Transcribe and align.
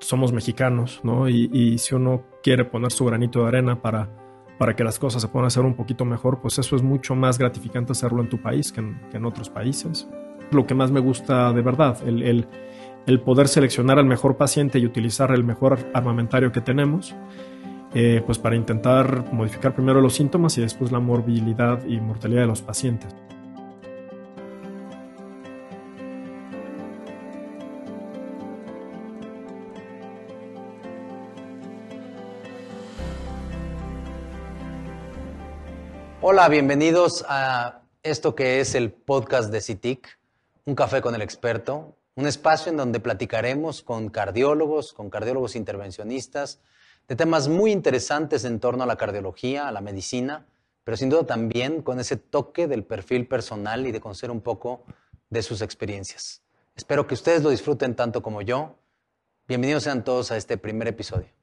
somos 0.00 0.32
mexicanos, 0.32 1.00
¿no? 1.02 1.28
Y, 1.28 1.78
si 1.78 1.94
uno 1.94 2.24
quiere 2.42 2.64
poner 2.64 2.92
su 2.92 3.04
granito 3.04 3.42
de 3.42 3.48
arena 3.48 3.80
para, 3.80 4.08
para 4.58 4.76
que 4.76 4.84
las 4.84 4.98
cosas 4.98 5.22
se 5.22 5.28
puedan 5.28 5.46
hacer 5.46 5.64
un 5.64 5.74
poquito 5.74 6.04
mejor, 6.04 6.40
pues 6.40 6.58
eso 6.58 6.76
es 6.76 6.82
mucho 6.82 7.14
más 7.14 7.38
gratificante 7.38 7.92
hacerlo 7.92 8.22
en 8.22 8.28
tu 8.28 8.40
país 8.40 8.72
que 8.72 8.80
en, 8.80 9.24
otros 9.24 9.50
países. 9.50 10.08
Lo 10.50 10.66
que 10.66 10.74
más 10.74 10.90
me 10.90 11.00
gusta 11.00 11.52
de 11.52 11.62
verdad, 11.62 11.98
el, 12.06 12.46
el, 13.06 13.20
poder 13.20 13.48
seleccionar 13.48 13.98
al 13.98 14.06
mejor 14.06 14.36
paciente 14.36 14.78
y 14.78 14.86
utilizar 14.86 15.30
el 15.32 15.44
mejor 15.44 15.78
armamentario 15.94 16.52
que 16.52 16.60
tenemos, 16.60 17.14
eh, 17.94 18.22
pues 18.24 18.38
para 18.38 18.56
intentar 18.56 19.32
modificar 19.32 19.74
primero 19.74 20.00
los 20.00 20.14
síntomas 20.14 20.56
y 20.58 20.60
después 20.60 20.92
la 20.92 21.00
morbilidad 21.00 21.84
y 21.86 22.00
mortalidad 22.00 22.42
de 22.42 22.46
los 22.46 22.62
pacientes. 22.62 23.14
Hola, 36.28 36.48
bienvenidos 36.48 37.24
a 37.28 37.82
esto 38.02 38.34
que 38.34 38.58
es 38.58 38.74
el 38.74 38.90
podcast 38.90 39.52
de 39.52 39.60
CITIC, 39.60 40.18
Un 40.64 40.74
Café 40.74 41.00
con 41.00 41.14
el 41.14 41.22
Experto, 41.22 41.94
un 42.16 42.26
espacio 42.26 42.72
en 42.72 42.76
donde 42.76 42.98
platicaremos 42.98 43.80
con 43.80 44.08
cardiólogos, 44.08 44.92
con 44.92 45.08
cardiólogos 45.08 45.54
intervencionistas, 45.54 46.58
de 47.06 47.14
temas 47.14 47.46
muy 47.46 47.70
interesantes 47.70 48.44
en 48.44 48.58
torno 48.58 48.82
a 48.82 48.86
la 48.86 48.96
cardiología, 48.96 49.68
a 49.68 49.70
la 49.70 49.80
medicina, 49.80 50.48
pero 50.82 50.96
sin 50.96 51.10
duda 51.10 51.26
también 51.26 51.80
con 51.80 52.00
ese 52.00 52.16
toque 52.16 52.66
del 52.66 52.82
perfil 52.82 53.28
personal 53.28 53.86
y 53.86 53.92
de 53.92 54.00
conocer 54.00 54.32
un 54.32 54.40
poco 54.40 54.82
de 55.30 55.44
sus 55.44 55.62
experiencias. 55.62 56.42
Espero 56.74 57.06
que 57.06 57.14
ustedes 57.14 57.44
lo 57.44 57.50
disfruten 57.50 57.94
tanto 57.94 58.20
como 58.20 58.42
yo. 58.42 58.74
Bienvenidos 59.46 59.84
sean 59.84 60.02
todos 60.02 60.32
a 60.32 60.36
este 60.36 60.58
primer 60.58 60.88
episodio. 60.88 61.35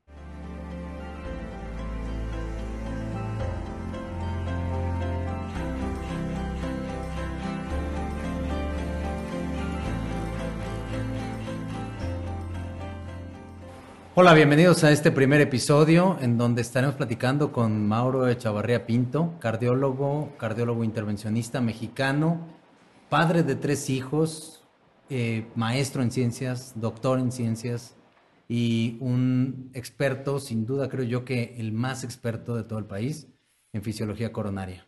Hola, 14.15 14.35
bienvenidos 14.35 14.83
a 14.83 14.91
este 14.91 15.11
primer 15.11 15.41
episodio 15.41 16.19
en 16.21 16.37
donde 16.37 16.61
estaremos 16.61 16.93
platicando 16.93 17.51
con 17.51 17.87
Mauro 17.87 18.27
Echavarría 18.27 18.85
Pinto, 18.85 19.33
cardiólogo, 19.39 20.37
cardiólogo 20.37 20.83
intervencionista 20.83 21.61
mexicano, 21.61 22.47
padre 23.09 23.41
de 23.41 23.55
tres 23.55 23.89
hijos, 23.89 24.63
eh, 25.09 25.47
maestro 25.55 26.03
en 26.03 26.11
ciencias, 26.11 26.73
doctor 26.75 27.17
en 27.17 27.31
ciencias 27.31 27.95
y 28.47 28.97
un 28.99 29.71
experto, 29.73 30.39
sin 30.39 30.67
duda 30.67 30.89
creo 30.89 31.05
yo 31.05 31.25
que 31.25 31.55
el 31.57 31.71
más 31.71 32.03
experto 32.03 32.55
de 32.55 32.65
todo 32.65 32.77
el 32.77 32.85
país 32.85 33.29
en 33.73 33.81
fisiología 33.81 34.31
coronaria. 34.31 34.85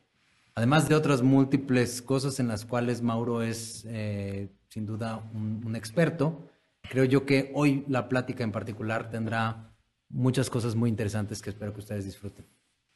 Además 0.53 0.87
de 0.87 0.93
otras 0.93 1.23
múltiples 1.23 2.03
cosas 2.03 2.39
en 2.39 2.47
las 2.47 2.63
cuales 2.63 3.01
Mauro 3.01 3.41
es 3.41 3.87
eh, 3.87 4.51
sin 4.69 4.85
duda 4.85 5.27
un 5.33 5.75
experto, 5.75 6.47
Creo 6.89 7.05
yo 7.05 7.25
que 7.25 7.51
hoy 7.53 7.83
la 7.87 8.07
plática 8.09 8.43
en 8.43 8.51
particular 8.51 9.09
tendrá 9.09 9.75
muchas 10.09 10.49
cosas 10.49 10.75
muy 10.75 10.89
interesantes 10.89 11.41
que 11.41 11.49
espero 11.49 11.73
que 11.73 11.79
ustedes 11.79 12.05
disfruten. 12.05 12.45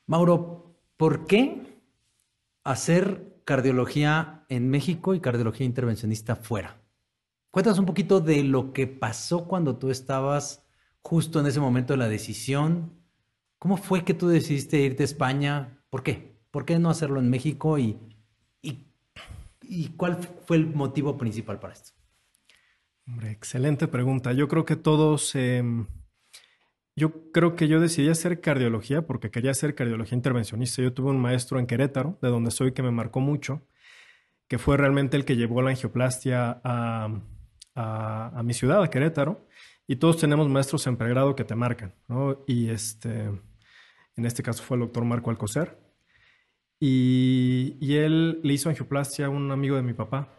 Mauro, 0.05 0.75
¿por 0.97 1.25
qué 1.25 1.81
hacer 2.63 3.41
cardiología 3.45 4.45
en 4.49 4.69
México 4.69 5.13
y 5.13 5.19
cardiología 5.19 5.65
intervencionista 5.65 6.35
fuera? 6.35 6.81
Cuéntanos 7.51 7.79
un 7.79 7.85
poquito 7.85 8.19
de 8.19 8.43
lo 8.43 8.73
que 8.73 8.87
pasó 8.87 9.47
cuando 9.47 9.77
tú 9.77 9.89
estabas 9.89 10.65
justo 11.01 11.39
en 11.39 11.47
ese 11.47 11.59
momento 11.59 11.93
de 11.93 11.97
la 11.97 12.09
decisión. 12.09 12.93
¿Cómo 13.57 13.77
fue 13.77 14.03
que 14.03 14.13
tú 14.13 14.27
decidiste 14.27 14.79
irte 14.79 15.03
a 15.03 15.05
España? 15.05 15.83
¿Por 15.89 16.03
qué? 16.03 16.39
¿Por 16.51 16.65
qué 16.65 16.77
no 16.79 16.89
hacerlo 16.89 17.19
en 17.19 17.29
México? 17.29 17.77
¿Y, 17.77 17.97
y, 18.61 18.85
y 19.61 19.89
cuál 19.89 20.17
fue 20.45 20.57
el 20.57 20.67
motivo 20.67 21.17
principal 21.17 21.59
para 21.59 21.73
esto? 21.73 21.98
Hombre, 23.09 23.31
excelente 23.31 23.87
pregunta. 23.87 24.33
Yo 24.33 24.47
creo 24.47 24.65
que 24.65 24.75
todos, 24.75 25.33
em, 25.33 25.87
yo 26.95 27.31
creo 27.31 27.55
que 27.55 27.67
yo 27.67 27.79
decidí 27.79 28.07
hacer 28.07 28.39
cardiología 28.39 29.07
porque 29.07 29.31
quería 29.31 29.49
hacer 29.49 29.73
cardiología 29.73 30.15
intervencionista. 30.15 30.83
Yo 30.83 30.93
tuve 30.93 31.09
un 31.09 31.19
maestro 31.19 31.57
en 31.59 31.65
Querétaro, 31.65 32.19
de 32.21 32.29
donde 32.29 32.51
soy, 32.51 32.71
que 32.71 32.83
me 32.83 32.91
marcó 32.91 33.19
mucho, 33.19 33.63
que 34.47 34.59
fue 34.59 34.77
realmente 34.77 35.17
el 35.17 35.25
que 35.25 35.35
llevó 35.37 35.63
la 35.63 35.71
angioplastia 35.71 36.61
a, 36.63 37.09
mi 38.43 38.53
ciudad, 38.53 38.83
a 38.83 38.89
Querétaro. 38.91 39.47
Y 39.87 39.95
todos 39.95 40.17
tenemos 40.17 40.47
maestros 40.47 40.85
en 40.85 40.97
pregrado 40.97 41.35
que 41.35 41.43
te 41.45 41.55
marcan, 41.55 41.95
¿no? 42.07 42.43
Y 42.47 42.69
este, 42.69 43.23
en 44.17 44.25
este 44.25 44.43
caso 44.43 44.63
fue 44.63 44.77
el 44.77 44.81
doctor 44.81 45.03
Marco 45.05 45.31
Alcocer. 45.31 45.79
Y, 46.79 47.75
y 47.81 47.95
él 47.95 48.39
le 48.43 48.53
hizo 48.53 48.69
angioplastia 48.69 49.27
a 49.27 49.29
un 49.29 49.51
amigo 49.51 49.75
de 49.75 49.81
mi 49.81 49.93
papá, 49.93 50.38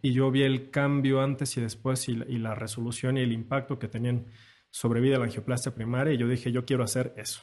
y 0.00 0.12
yo 0.12 0.30
vi 0.30 0.42
el 0.42 0.70
cambio 0.70 1.20
antes 1.20 1.56
y 1.56 1.60
después 1.60 2.08
y 2.08 2.14
la, 2.14 2.54
resolución 2.54 3.18
y 3.18 3.20
el 3.20 3.32
impacto 3.32 3.78
que 3.78 3.88
tenían 3.88 4.26
sobre 4.70 5.00
vida 5.00 5.18
la 5.18 5.24
angioplastia 5.24 5.74
primaria 5.74 6.14
y 6.14 6.18
yo 6.18 6.26
dije, 6.26 6.52
yo 6.52 6.64
quiero 6.64 6.84
hacer 6.84 7.12
eso. 7.16 7.42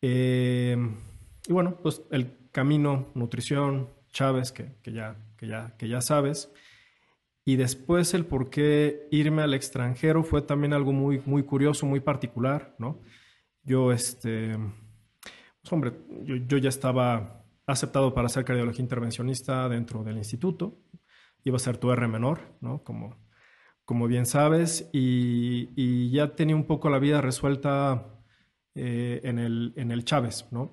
Em, 0.00 0.96
y 1.46 1.52
bueno, 1.52 1.78
pues 1.82 2.02
el 2.10 2.48
camino, 2.52 3.10
nutrición, 3.14 3.90
Chávez, 4.12 4.52
que, 4.52 4.76
ya, 4.84 5.16
que, 5.36 5.48
ya, 5.48 5.76
que 5.76 5.88
ya 5.88 6.00
sabes. 6.00 6.52
Y 7.44 7.56
después 7.56 8.14
el 8.14 8.26
por 8.26 8.50
qué 8.50 9.08
irme 9.10 9.42
al 9.42 9.54
extranjero 9.54 10.22
fue 10.22 10.42
también 10.42 10.72
algo 10.72 10.92
muy, 10.92 11.20
muy 11.24 11.42
curioso, 11.42 11.86
muy 11.86 12.00
particular, 12.00 12.74
¿no? 12.78 13.00
Yo, 13.62 13.92
este, 13.92 14.56
pues 15.62 15.72
hombre, 15.72 15.92
yo 16.24 16.58
ya 16.58 16.68
estaba 16.68 17.37
aceptado 17.72 18.14
para 18.14 18.26
hacer 18.26 18.44
cardiología 18.44 18.82
intervencionista 18.82 19.68
dentro 19.68 20.02
del 20.02 20.16
instituto. 20.16 20.78
Iba 21.44 21.56
a 21.56 21.60
ser 21.60 21.76
tu 21.76 21.90
R 21.92 22.08
menor, 22.08 22.40
¿no? 22.60 22.82
Como, 22.82 23.16
como 23.84 24.06
bien 24.06 24.26
sabes, 24.26 24.88
y, 24.92 26.10
ya 26.10 26.34
tenía 26.34 26.56
un 26.56 26.66
poco 26.66 26.90
la 26.90 26.98
vida 26.98 27.20
resuelta 27.20 28.22
eh, 28.74 29.20
en, 29.22 29.38
el, 29.38 29.72
en 29.76 29.90
el 29.92 30.04
Chávez, 30.04 30.46
¿no? 30.50 30.70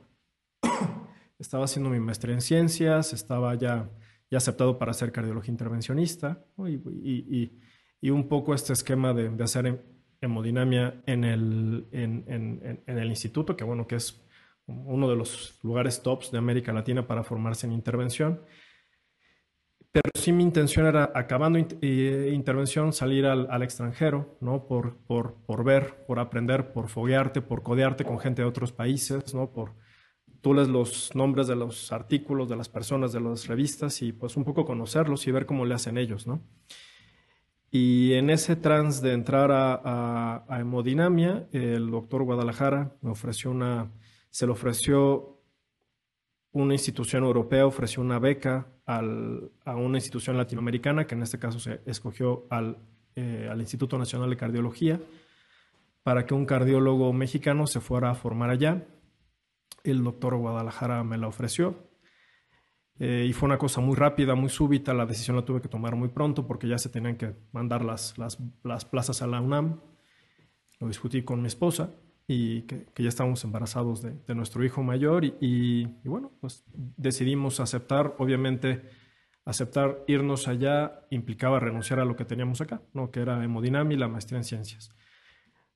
estaba 1.39 1.65
haciendo 1.65 1.89
mi 1.89 1.99
maestría 1.99 2.33
en 2.33 2.41
ciencias, 2.41 3.13
estaba 3.13 3.55
ya, 3.55 3.89
ya 4.31 4.37
aceptado 4.37 4.79
para 4.79 4.91
hacer 4.91 5.11
cardiología 5.11 5.51
intervencionista, 5.51 6.45
y, 6.67 7.51
y, 8.01 8.09
un 8.09 8.27
poco 8.27 8.53
este 8.53 8.73
esquema 8.73 9.13
de, 9.13 9.29
de 9.29 9.43
hacer 9.43 9.83
hemodinamia 10.21 11.01
en 11.05 11.23
el, 11.23 11.87
en, 11.91 12.23
en, 12.27 12.83
en 12.85 12.97
el 12.97 13.09
instituto, 13.09 13.57
que 13.57 13.63
bueno, 13.63 13.87
que 13.87 13.95
es 13.95 14.24
uno 14.67 15.09
de 15.09 15.15
los 15.15 15.59
lugares 15.63 16.01
tops 16.01 16.31
de 16.31 16.37
América 16.37 16.73
Latina 16.73 17.07
para 17.07 17.23
formarse 17.23 17.67
en 17.67 17.73
intervención. 17.73 18.41
Pero 19.91 20.09
sí 20.13 20.33
mi 20.33 20.43
intención 20.43 20.85
era, 20.87 21.11
acabando 21.15 21.57
eh, 21.81 22.31
intervención, 22.33 22.91
salir 22.91 23.25
al, 23.25 23.63
extranjero, 23.63 24.37
¿no? 24.41 24.67
Por, 24.67 24.97
por, 25.07 25.35
por, 25.45 25.63
ver, 25.63 26.05
por 26.05 26.19
aprender, 26.19 26.73
por 26.73 26.89
foguearte, 26.89 27.41
por 27.41 27.63
codearte 27.63 28.03
con 28.03 28.19
gente 28.19 28.41
de 28.41 28.47
otros 28.47 28.73
países, 28.73 29.33
¿no? 29.33 29.53
Por 29.53 29.73
tú 30.41 30.53
lees 30.53 30.67
los 30.67 31.15
nombres 31.15 31.47
de 31.47 31.55
los 31.55 31.93
artículos, 31.93 32.49
de 32.49 32.57
las 32.57 32.67
personas, 32.67 33.13
de 33.13 33.21
las 33.21 33.47
revistas 33.47 34.01
y 34.01 34.11
pues 34.11 34.35
un 34.35 34.43
poco 34.43 34.65
conocerlos 34.65 35.25
y 35.27 35.31
ver 35.31 35.45
cómo 35.45 35.65
le 35.65 35.75
hacen 35.75 35.97
ellos, 35.97 36.27
¿no? 36.27 36.41
Y 37.71 38.13
en 38.13 38.29
ese 38.29 38.55
trans 38.55 39.01
de 39.01 39.13
entrar 39.13 39.51
a, 39.51 40.43
a 40.47 40.59
hemodinamia, 40.59 41.47
el 41.51 41.89
doctor 41.89 42.23
Guadalajara 42.23 42.95
me 43.01 43.11
ofreció 43.11 43.51
una 43.51 43.91
se 44.35 44.45
le 44.45 44.51
ofreció 44.51 45.41
una 46.51 46.73
institución 46.73 47.23
europea, 47.23 47.65
ofreció 47.65 48.03
una 48.03 48.19
beca 48.19 48.67
a 48.85 49.75
una 49.77 49.97
institución 49.97 50.35
latinoamericana, 50.35 51.07
que 51.07 51.15
en 51.15 51.23
este 51.23 51.39
caso 51.39 51.57
se 51.57 51.79
escogió 51.85 52.45
eh, 53.15 53.47
al, 53.49 53.61
Instituto 53.61 53.97
Nacional 53.97 54.29
de 54.29 54.35
Cardiología, 54.35 54.99
para 56.03 56.25
que 56.25 56.33
un 56.33 56.45
cardiólogo 56.45 57.13
mexicano 57.13 57.65
se 57.65 57.79
fuera 57.79 58.09
a 58.09 58.15
formar 58.15 58.49
allá. 58.49 58.85
El 59.85 60.03
doctor 60.03 60.35
Guadalajara 60.35 61.01
me 61.05 61.17
la 61.17 61.29
ofreció. 61.29 61.87
Eh, 62.99 63.27
y 63.29 63.31
fue 63.31 63.47
una 63.47 63.57
cosa 63.57 63.79
muy 63.79 63.95
rápida, 63.95 64.35
muy 64.35 64.49
súbita. 64.49 64.93
La 64.93 65.05
decisión 65.05 65.37
la 65.37 65.45
tuve 65.45 65.61
que 65.61 65.69
tomar 65.69 65.95
muy 65.95 66.09
pronto 66.09 66.45
porque 66.45 66.67
ya 66.67 66.77
se 66.77 66.89
tenían 66.89 67.15
que 67.15 67.37
mandar 67.53 67.85
las, 67.85 68.17
las, 68.17 68.37
las 68.65 68.83
plazas 68.83 69.21
a 69.21 69.27
la 69.27 69.39
UNAM. 69.39 69.79
Lo 70.81 70.89
discutí 70.89 71.23
con 71.23 71.41
mi 71.41 71.47
esposa 71.47 71.89
y 72.27 72.63
que, 72.63 72.85
ya 72.97 73.09
estábamos 73.09 73.43
embarazados 73.43 74.01
de, 74.01 74.35
nuestro 74.35 74.63
hijo 74.63 74.83
mayor 74.83 75.25
y, 75.25 75.85
bueno, 76.03 76.31
pues 76.41 76.63
decidimos 76.97 77.59
aceptar, 77.59 78.15
obviamente 78.17 78.89
aceptar 79.45 80.03
irnos 80.07 80.47
allá 80.47 81.05
implicaba 81.11 81.59
renunciar 81.59 81.99
a 81.99 82.05
lo 82.05 82.15
que 82.15 82.25
teníamos 82.25 82.61
acá, 82.61 82.81
¿no? 82.93 83.11
que 83.11 83.19
era 83.19 83.43
hemodinamia 83.43 83.95
y 83.95 83.99
la 83.99 84.07
maestría 84.07 84.39
en 84.39 84.43
ciencias. 84.43 84.89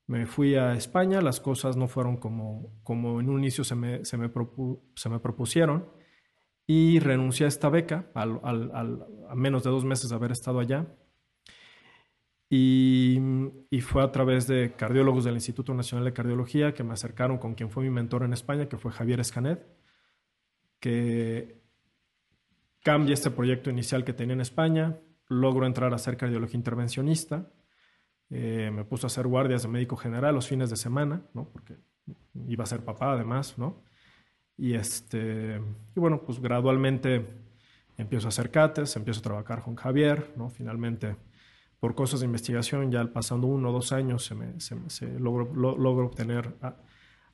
Me 0.08 0.26
fui 0.26 0.56
a 0.56 0.74
España, 0.74 1.20
las 1.20 1.38
cosas 1.38 1.76
no 1.76 1.86
fueron 1.86 2.16
como, 2.16 2.80
como 2.82 3.20
en 3.20 3.30
un 3.30 3.38
inicio 3.38 3.62
se 3.62 3.76
me, 3.76 4.04
se 4.04 4.16
me, 4.16 4.28
se 4.96 5.08
me 5.08 5.20
propusieron 5.20 5.88
y 6.66 6.98
renuncié 6.98 7.46
a 7.46 7.48
esta 7.48 7.68
beca 7.68 8.10
al, 8.14 8.40
al, 8.42 9.06
a 9.28 9.34
menos 9.36 9.62
de 9.62 9.70
dos 9.70 9.84
meses 9.84 10.10
de 10.10 10.16
haber 10.16 10.32
estado 10.32 10.58
allá 10.58 10.86
Y, 12.52 13.20
fue 13.82 14.02
a 14.02 14.10
través 14.10 14.48
de 14.48 14.72
cardiólogos 14.76 15.24
del 15.24 15.34
Instituto 15.34 15.72
Nacional 15.72 16.04
de 16.04 16.12
Cardiología 16.12 16.74
que 16.74 16.82
me 16.82 16.92
acercaron 16.92 17.38
con 17.38 17.54
quien 17.54 17.70
fue 17.70 17.84
mi 17.84 17.90
mentor 17.90 18.24
en 18.24 18.32
España, 18.32 18.68
que 18.68 18.76
fue 18.76 18.90
Javier 18.90 19.20
Escanet, 19.20 19.64
que 20.80 21.62
cambia 22.82 23.14
este 23.14 23.30
proyecto 23.30 23.70
inicial 23.70 24.04
que 24.04 24.12
tenía 24.12 24.34
en 24.34 24.40
España, 24.40 24.98
logro 25.28 25.64
entrar 25.64 25.94
a 25.94 25.98
ser 25.98 26.16
cardiología 26.16 26.56
intervencionista, 26.56 27.52
eh, 28.30 28.70
me 28.72 28.84
puso 28.84 29.06
a 29.06 29.08
hacer 29.08 29.28
guardias 29.28 29.62
de 29.62 29.68
médico 29.68 29.96
general 29.96 30.34
los 30.34 30.48
fines 30.48 30.70
de 30.70 30.76
semana, 30.76 31.22
¿no? 31.34 31.48
Porque 31.50 31.76
iba 32.48 32.64
a 32.64 32.66
ser 32.66 32.84
papá 32.84 33.12
además, 33.12 33.58
¿no? 33.58 33.84
Y, 34.56 34.74
este, 34.74 35.60
y 35.94 36.00
bueno, 36.00 36.22
pues 36.22 36.40
gradualmente 36.40 37.26
empiezo 37.96 38.26
a 38.26 38.30
hacer 38.30 38.50
cates, 38.50 38.96
empiezo 38.96 39.20
a 39.20 39.22
trabajar 39.22 39.62
con 39.62 39.76
Javier, 39.76 40.32
¿no? 40.36 40.50
Finalmente, 40.50 41.16
por 41.80 41.94
cosas 41.94 42.20
de 42.20 42.26
investigación, 42.26 42.92
ya 42.92 43.10
pasando 43.12 43.46
uno 43.46 43.70
o 43.70 43.72
dos 43.72 43.92
años 43.92 44.24
se, 44.24 44.34
me, 44.34 44.60
se, 44.60 45.18
logro, 45.18 45.52
logro, 45.54 46.06
obtener 46.06 46.54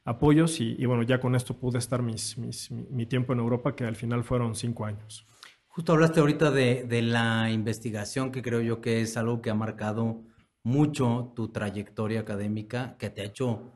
apoyos 0.05 0.61
y, 0.61 0.87
bueno, 0.87 1.03
ya 1.03 1.21
con 1.21 1.35
esto 1.35 1.59
pude 1.59 1.79
estar 1.79 2.01
mis, 2.01 2.39
mis, 2.39 2.71
mi, 2.71 3.07
tiempo 3.07 3.33
en 3.33 3.41
Europa, 3.41 3.75
que 3.75 3.85
al 3.85 3.97
final 3.97 4.23
fueron 4.23 4.55
cinco 4.55 4.87
años. 4.87 5.27
Justo 5.67 5.93
hablaste 5.93 6.21
ahorita 6.21 6.53
de, 6.53 6.85
de 6.85 7.03
la 7.03 7.51
investigación, 7.51 8.31
que 8.31 8.41
creo 8.41 8.61
yo 8.61 8.81
que 8.81 9.01
es 9.01 9.17
algo 9.17 9.43
que 9.43 9.51
ha 9.51 9.55
marcado 9.55 10.23
mucho 10.63 11.33
tu 11.35 11.49
trayectoria 11.49 12.21
académica, 12.21 12.97
que 12.99 13.11
te 13.11 13.23
ha 13.23 13.25
hecho 13.25 13.73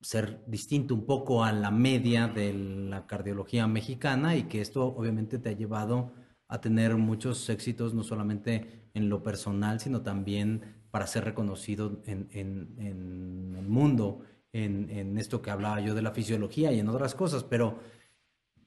ser 0.00 0.44
distinto 0.46 0.94
un 0.94 1.04
poco 1.04 1.44
a 1.44 1.52
la 1.52 1.70
media 1.70 2.28
de 2.28 2.52
la 2.52 3.06
cardiología 3.06 3.66
mexicana 3.66 4.36
y 4.36 4.44
que 4.44 4.60
esto 4.60 4.84
obviamente 4.86 5.38
te 5.38 5.48
ha 5.48 5.52
llevado 5.52 6.12
a 6.46 6.60
tener 6.60 6.96
muchos 6.96 7.48
éxitos, 7.48 7.94
no 7.94 8.02
solamente 8.02 8.83
en 8.94 9.08
lo 9.08 9.22
personal, 9.22 9.80
sino 9.80 10.02
también 10.02 10.62
para 10.90 11.06
ser 11.06 11.24
reconocido 11.24 12.00
en, 12.06 12.28
el 12.32 13.66
mundo, 13.68 14.20
en, 14.52 14.88
en, 14.90 15.18
esto 15.18 15.42
que 15.42 15.50
hablaba 15.50 15.80
yo 15.80 15.94
de 15.94 16.02
la 16.02 16.12
fisiología 16.12 16.72
y 16.72 16.78
en 16.78 16.88
otras 16.88 17.14
cosas, 17.14 17.44
pero 17.44 17.78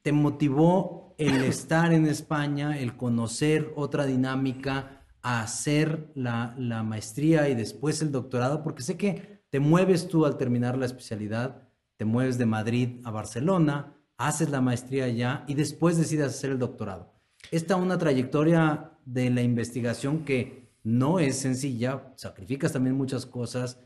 te 0.02 0.12
motivó 0.12 1.16
el 1.18 1.44
estar 1.44 1.94
en 1.94 2.06
España, 2.06 2.78
el 2.78 2.96
conocer 2.98 3.72
otra 3.76 4.06
dinámica, 4.06 4.98
a 5.28 5.42
hacer 5.42 6.10
la, 6.16 6.56
maestría 6.86 7.50
y 7.50 7.56
después 7.56 8.02
el 8.02 8.14
doctorado? 8.14 8.64
Porque 8.64 8.82
sé 8.82 8.96
que 8.96 9.44
te 9.50 9.60
mueves 9.60 10.08
tú 10.08 10.26
al 10.26 10.38
terminar 10.38 10.78
la 10.78 10.86
especialidad, 10.86 11.68
te 11.98 12.06
mueves 12.06 12.38
de 12.38 12.46
Madrid 12.46 13.02
a 13.04 13.12
Barcelona, 13.12 13.94
haces 14.18 14.50
la 14.50 14.62
maestría 14.62 15.04
allá 15.04 15.44
y 15.48 15.56
después 15.56 15.98
decides 15.98 16.28
hacer 16.28 16.52
el 16.52 16.60
doctorado. 16.60 17.14
Esta 17.52 17.76
es 17.76 17.82
una 17.82 17.98
trayectoria 17.98 18.92
de 19.08 19.30
la 19.30 19.42
investigación 19.42 20.24
que 20.24 20.70
no 20.84 21.20
es 21.20 21.38
sencilla, 21.40 22.14
sacrificas 22.16 22.74
también 22.74 22.96
muchas 22.96 23.26
cosas, 23.26 23.80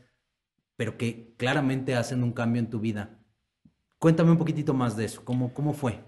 pero 0.76 0.96
que 0.96 1.34
claramente 1.36 1.94
hacen 1.94 2.22
un 2.22 2.32
cambio 2.32 2.60
en 2.60 2.70
tu 2.70 2.80
vida. 2.80 3.18
Cuéntame 3.98 4.32
un 4.32 4.38
poquitito 4.38 4.74
más 4.74 4.96
de 4.96 5.04
eso, 5.06 5.24
¿cómo, 5.24 5.54
cómo 5.54 5.72
fue? 5.72 6.00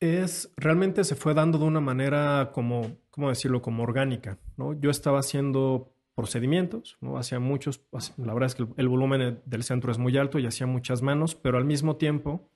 Es, 0.00 0.52
realmente 0.56 1.02
se 1.04 1.14
fue 1.14 1.34
dando 1.34 1.58
de 1.58 1.64
una 1.64 1.80
manera 1.80 2.50
como 2.52 2.98
¿cómo 3.14 3.28
decirlo?, 3.28 3.62
como 3.62 3.84
orgánica, 3.84 4.40
¿no? 4.56 4.72
Yo 4.72 4.90
estaba 4.90 5.20
haciendo 5.20 5.94
procedimientos, 6.16 6.98
¿no? 7.00 7.16
Hacía 7.16 7.38
muchos, 7.38 7.86
la 8.16 8.34
verdad 8.34 8.48
es 8.48 8.56
que 8.56 8.66
el, 8.76 8.88
volumen 8.88 9.40
del 9.44 9.62
centro 9.62 9.92
es 9.92 9.98
muy 9.98 10.16
alto 10.18 10.40
y 10.40 10.46
hacía 10.46 10.66
muchas 10.66 11.00
manos, 11.00 11.36
pero 11.36 11.56
al 11.56 11.64
mismo 11.64 11.94
tiempo 11.94 12.50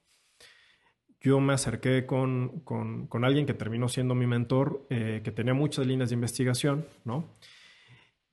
yo 1.20 1.40
me 1.40 1.52
acerqué 1.52 2.06
con, 2.06 2.60
con, 2.60 3.24
alguien 3.24 3.46
que 3.46 3.54
terminó 3.54 3.88
siendo 3.88 4.14
mi 4.14 4.26
mentor, 4.26 4.86
eh, 4.90 5.20
que 5.24 5.32
tenía 5.32 5.54
muchas 5.54 5.86
líneas 5.86 6.10
de 6.10 6.14
investigación, 6.14 6.86
¿no? 7.04 7.36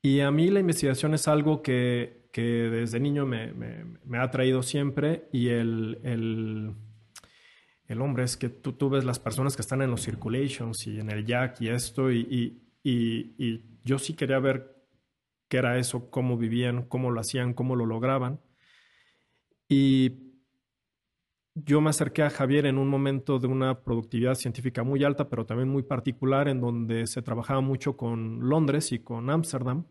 Y 0.01 0.19
a 0.19 0.29
mí 0.29 0.49
la 0.49 0.59
investigación 0.59 1.13
es 1.15 1.27
algo 1.27 1.63
que, 1.63 2.27
que 2.31 2.41
desde 2.41 2.99
niño 2.99 3.25
me, 3.25 3.53
ha 4.13 4.21
atraído 4.21 4.61
siempre 4.61 5.27
y 5.31 5.47
el, 5.47 5.99
el 6.03 6.75
el 7.87 8.01
hombre 8.01 8.23
es 8.23 8.35
que 8.35 8.49
tú, 8.49 8.73
tú 8.73 8.89
ves 8.89 9.03
las 9.05 9.19
personas 9.19 9.55
que 9.55 9.61
están 9.61 9.81
en 9.81 9.91
los 9.91 10.03
circulations 10.03 10.87
y 10.87 10.99
en 10.99 11.11
el 11.11 11.25
jack 11.25 11.61
y 11.61 11.69
esto, 11.69 12.11
y, 12.11 12.61
yo 13.83 13.99
sí 13.99 14.13
quería 14.13 14.39
ver 14.39 14.75
qué 15.47 15.57
era 15.57 15.77
eso, 15.77 16.09
cómo 16.09 16.37
vivían, 16.37 16.83
cómo 16.83 17.11
lo 17.11 17.19
hacían, 17.19 17.53
cómo 17.53 17.75
lo 17.75 17.85
lograban. 17.85 18.39
Y 19.67 20.24
yo 21.55 21.81
me 21.81 21.89
acerqué 21.89 22.23
a 22.23 22.29
Javier 22.29 22.65
en 22.65 22.77
un 22.77 22.87
momento 22.87 23.39
de 23.39 23.47
una 23.47 23.81
productividad 23.81 24.35
científica 24.35 24.83
muy 24.83 25.03
alta, 25.03 25.29
pero 25.29 25.45
también 25.45 25.69
muy 25.69 25.83
particular, 25.83 26.47
en 26.47 26.61
donde 26.61 27.07
se 27.07 27.21
trabajaba 27.21 27.61
mucho 27.61 27.97
con 27.97 28.47
Londres 28.47 28.91
y 28.91 28.99
con 28.99 29.29
Ámsterdam 29.29 29.85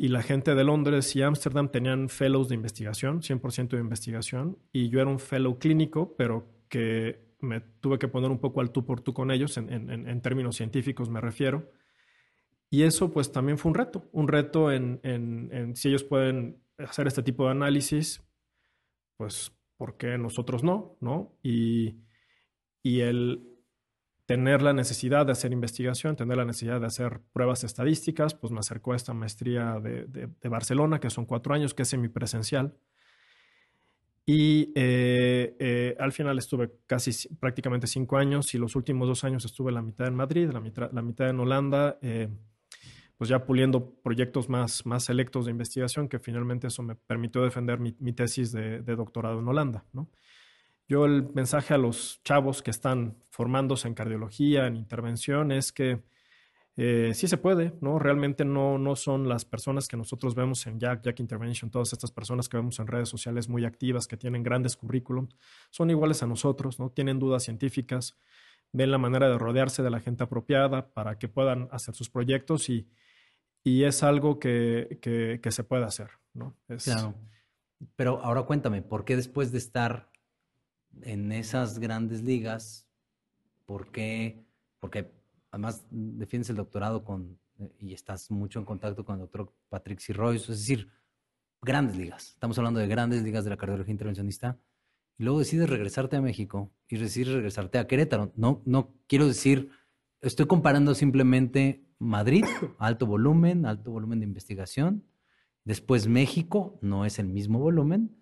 y 0.00 0.08
la 0.08 0.22
gente 0.22 0.54
de 0.54 0.64
Londres 0.64 1.14
y 1.14 1.20
Ámsterdam 1.20 1.70
tenían 1.70 2.08
fellows 2.08 2.48
de 2.48 2.54
investigación, 2.54 3.20
100% 3.20 3.68
de 3.76 3.80
investigación, 3.80 4.58
y 4.72 4.88
yo 4.88 4.98
era 5.00 5.10
un 5.10 5.20
fellow 5.20 5.58
clínico, 5.58 6.14
pero 6.16 6.48
que 6.70 7.34
me 7.40 7.60
tuve 7.60 7.98
que 7.98 8.08
poner 8.08 8.30
un 8.30 8.38
poco 8.38 8.62
al 8.62 8.70
tú 8.70 8.86
por 8.86 9.02
tú 9.02 9.12
con 9.12 9.30
ellos, 9.30 9.58
en, 9.58 10.20
términos 10.22 10.56
científicos 10.56 11.10
me 11.10 11.20
refiero. 11.20 11.70
Y 12.70 12.84
eso 12.84 13.12
pues 13.12 13.30
también 13.30 13.58
fue 13.58 13.72
un 13.72 13.74
reto, 13.74 14.08
un 14.12 14.28
reto 14.28 14.72
en, 14.72 15.72
si 15.74 15.88
ellos 15.88 16.04
pueden 16.04 16.62
hacer 16.78 17.06
este 17.06 17.22
tipo 17.22 17.44
de 17.44 17.50
análisis, 17.50 18.22
pues 19.18 19.52
¿por 19.80 19.96
qué 19.96 20.18
nosotros 20.18 20.62
no? 20.62 20.98
¿no? 21.00 21.32
Y, 21.42 21.96
y 22.82 23.00
el, 23.00 23.50
tener 24.26 24.60
la 24.60 24.74
necesidad 24.74 25.24
de 25.24 25.32
hacer 25.32 25.52
investigación, 25.52 26.16
tener 26.16 26.36
la 26.36 26.44
necesidad 26.44 26.78
de 26.78 26.86
hacer 26.86 27.22
pruebas 27.32 27.64
estadísticas, 27.64 28.34
pues 28.34 28.52
me 28.52 28.58
acercó 28.58 28.92
a 28.92 28.96
esta 28.96 29.14
maestría 29.14 29.80
de, 29.80 30.28
Barcelona, 30.50 31.00
que 31.00 31.08
son 31.08 31.24
cuatro 31.24 31.54
años, 31.54 31.72
que 31.72 31.84
es 31.84 31.88
semipresencial. 31.88 32.76
Y 34.26 34.70
eh, 34.74 35.56
eh, 35.58 35.96
al 35.98 36.12
final 36.12 36.36
estuve 36.36 36.70
casi 36.86 37.28
prácticamente 37.36 37.86
cinco 37.86 38.18
años 38.18 38.54
y 38.54 38.58
los 38.58 38.76
últimos 38.76 39.08
dos 39.08 39.24
años 39.24 39.46
estuve 39.46 39.72
la 39.72 39.80
mitad 39.80 40.06
en 40.08 40.14
Madrid, 40.14 40.50
la 40.52 40.60
mitad, 40.60 40.92
la 40.92 41.00
mitad 41.00 41.30
en 41.30 41.40
Holanda, 41.40 41.98
eh, 42.02 42.28
pues 43.20 43.28
ya 43.28 43.44
puliendo 43.44 43.92
proyectos 44.02 44.48
más, 44.48 44.86
más 44.86 45.04
selectos 45.04 45.44
de 45.44 45.50
investigación, 45.50 46.08
que 46.08 46.18
finalmente 46.18 46.68
eso 46.68 46.82
me 46.82 46.94
permitió 46.94 47.42
defender 47.42 47.78
mi, 47.78 47.92
tesis 48.14 48.50
de, 48.50 48.80
doctorado 48.80 49.40
en 49.40 49.46
Holanda. 49.46 49.84
¿no? 49.92 50.08
Yo 50.88 51.04
el 51.04 51.30
mensaje 51.34 51.74
a 51.74 51.76
los 51.76 52.22
chavos 52.24 52.62
que 52.62 52.70
están 52.70 53.18
formándose 53.28 53.88
en 53.88 53.92
cardiología, 53.92 54.66
en 54.66 54.76
intervención, 54.76 55.52
es 55.52 55.70
que 55.70 56.02
eh, 56.78 57.12
sí 57.12 57.28
se 57.28 57.36
puede, 57.36 57.74
¿no? 57.82 57.98
Realmente 57.98 58.46
no, 58.46 58.78
no 58.78 58.96
son 58.96 59.28
las 59.28 59.44
personas 59.44 59.86
que 59.86 59.98
nosotros 59.98 60.34
vemos 60.34 60.66
en 60.66 60.80
Jack, 60.80 61.02
Jack 61.02 61.20
Intervention, 61.20 61.70
todas 61.70 61.92
estas 61.92 62.10
personas 62.12 62.48
que 62.48 62.56
vemos 62.56 62.78
en 62.78 62.86
redes 62.86 63.10
sociales 63.10 63.50
muy 63.50 63.66
activas, 63.66 64.06
que 64.06 64.16
tienen 64.16 64.42
grandes 64.42 64.78
currículum, 64.78 65.28
son 65.68 65.90
iguales 65.90 66.22
a 66.22 66.26
nosotros, 66.26 66.78
¿no? 66.78 66.88
Tienen 66.88 67.18
dudas 67.18 67.42
científicas, 67.42 68.16
ven 68.72 68.90
la 68.90 68.96
manera 68.96 69.28
de 69.28 69.36
rodearse 69.36 69.82
de 69.82 69.90
la 69.90 70.00
gente 70.00 70.24
apropiada 70.24 70.94
para 70.94 71.18
que 71.18 71.28
puedan 71.28 71.68
hacer 71.70 71.94
sus 71.94 72.08
proyectos 72.08 72.70
y, 72.70 72.88
y 73.62 73.84
es 73.84 74.02
algo 74.02 74.38
que, 74.38 74.98
que, 75.00 75.50
se 75.50 75.64
puede 75.64 75.84
hacer, 75.84 76.10
¿no? 76.32 76.56
Claro. 76.82 77.14
Pero 77.96 78.22
ahora 78.22 78.42
cuéntame, 78.42 78.82
¿por 78.82 79.04
qué 79.04 79.16
después 79.16 79.52
de 79.52 79.58
estar 79.58 80.10
en 81.02 81.32
esas 81.32 81.78
grandes 81.78 82.22
ligas, 82.22 82.86
¿por 83.66 83.90
qué? 83.90 84.44
Porque 84.78 85.10
además 85.50 85.84
defiendes 85.90 86.50
el 86.50 86.56
doctorado 86.56 87.04
con, 87.04 87.38
eh, 87.58 87.72
y 87.78 87.94
estás 87.94 88.30
mucho 88.30 88.58
en 88.58 88.64
contacto 88.64 89.04
con 89.04 89.16
el 89.16 89.20
doctor 89.20 89.52
Patrick 89.68 90.00
Siroy, 90.00 90.36
es 90.36 90.46
decir, 90.46 90.90
grandes 91.62 91.96
ligas. 91.96 92.30
Estamos 92.30 92.58
hablando 92.58 92.80
de 92.80 92.86
grandes 92.86 93.22
ligas 93.22 93.44
de 93.44 93.50
la 93.50 93.56
cardiología 93.56 93.92
intervencionista. 93.92 94.58
Y 95.18 95.24
luego 95.24 95.38
decides 95.38 95.68
regresarte 95.68 96.16
a 96.16 96.22
México 96.22 96.70
y 96.88 96.96
decides 96.96 97.34
regresarte 97.34 97.78
a 97.78 97.86
Querétaro. 97.86 98.32
No, 98.36 98.62
no 98.64 98.94
quiero 99.06 99.26
decir, 99.26 99.70
estoy 100.22 100.46
comparando 100.46 100.94
simplemente 100.94 101.84
Madrid, 102.00 102.44
alto 102.78 103.06
volumen, 103.06 103.64
alto 103.64 103.92
volumen 103.92 104.18
de 104.18 104.26
investigación. 104.26 105.04
Después 105.64 106.08
México, 106.08 106.80
no 106.82 107.04
es 107.04 107.20
el 107.20 107.28
mismo 107.28 107.60
volumen 107.60 108.16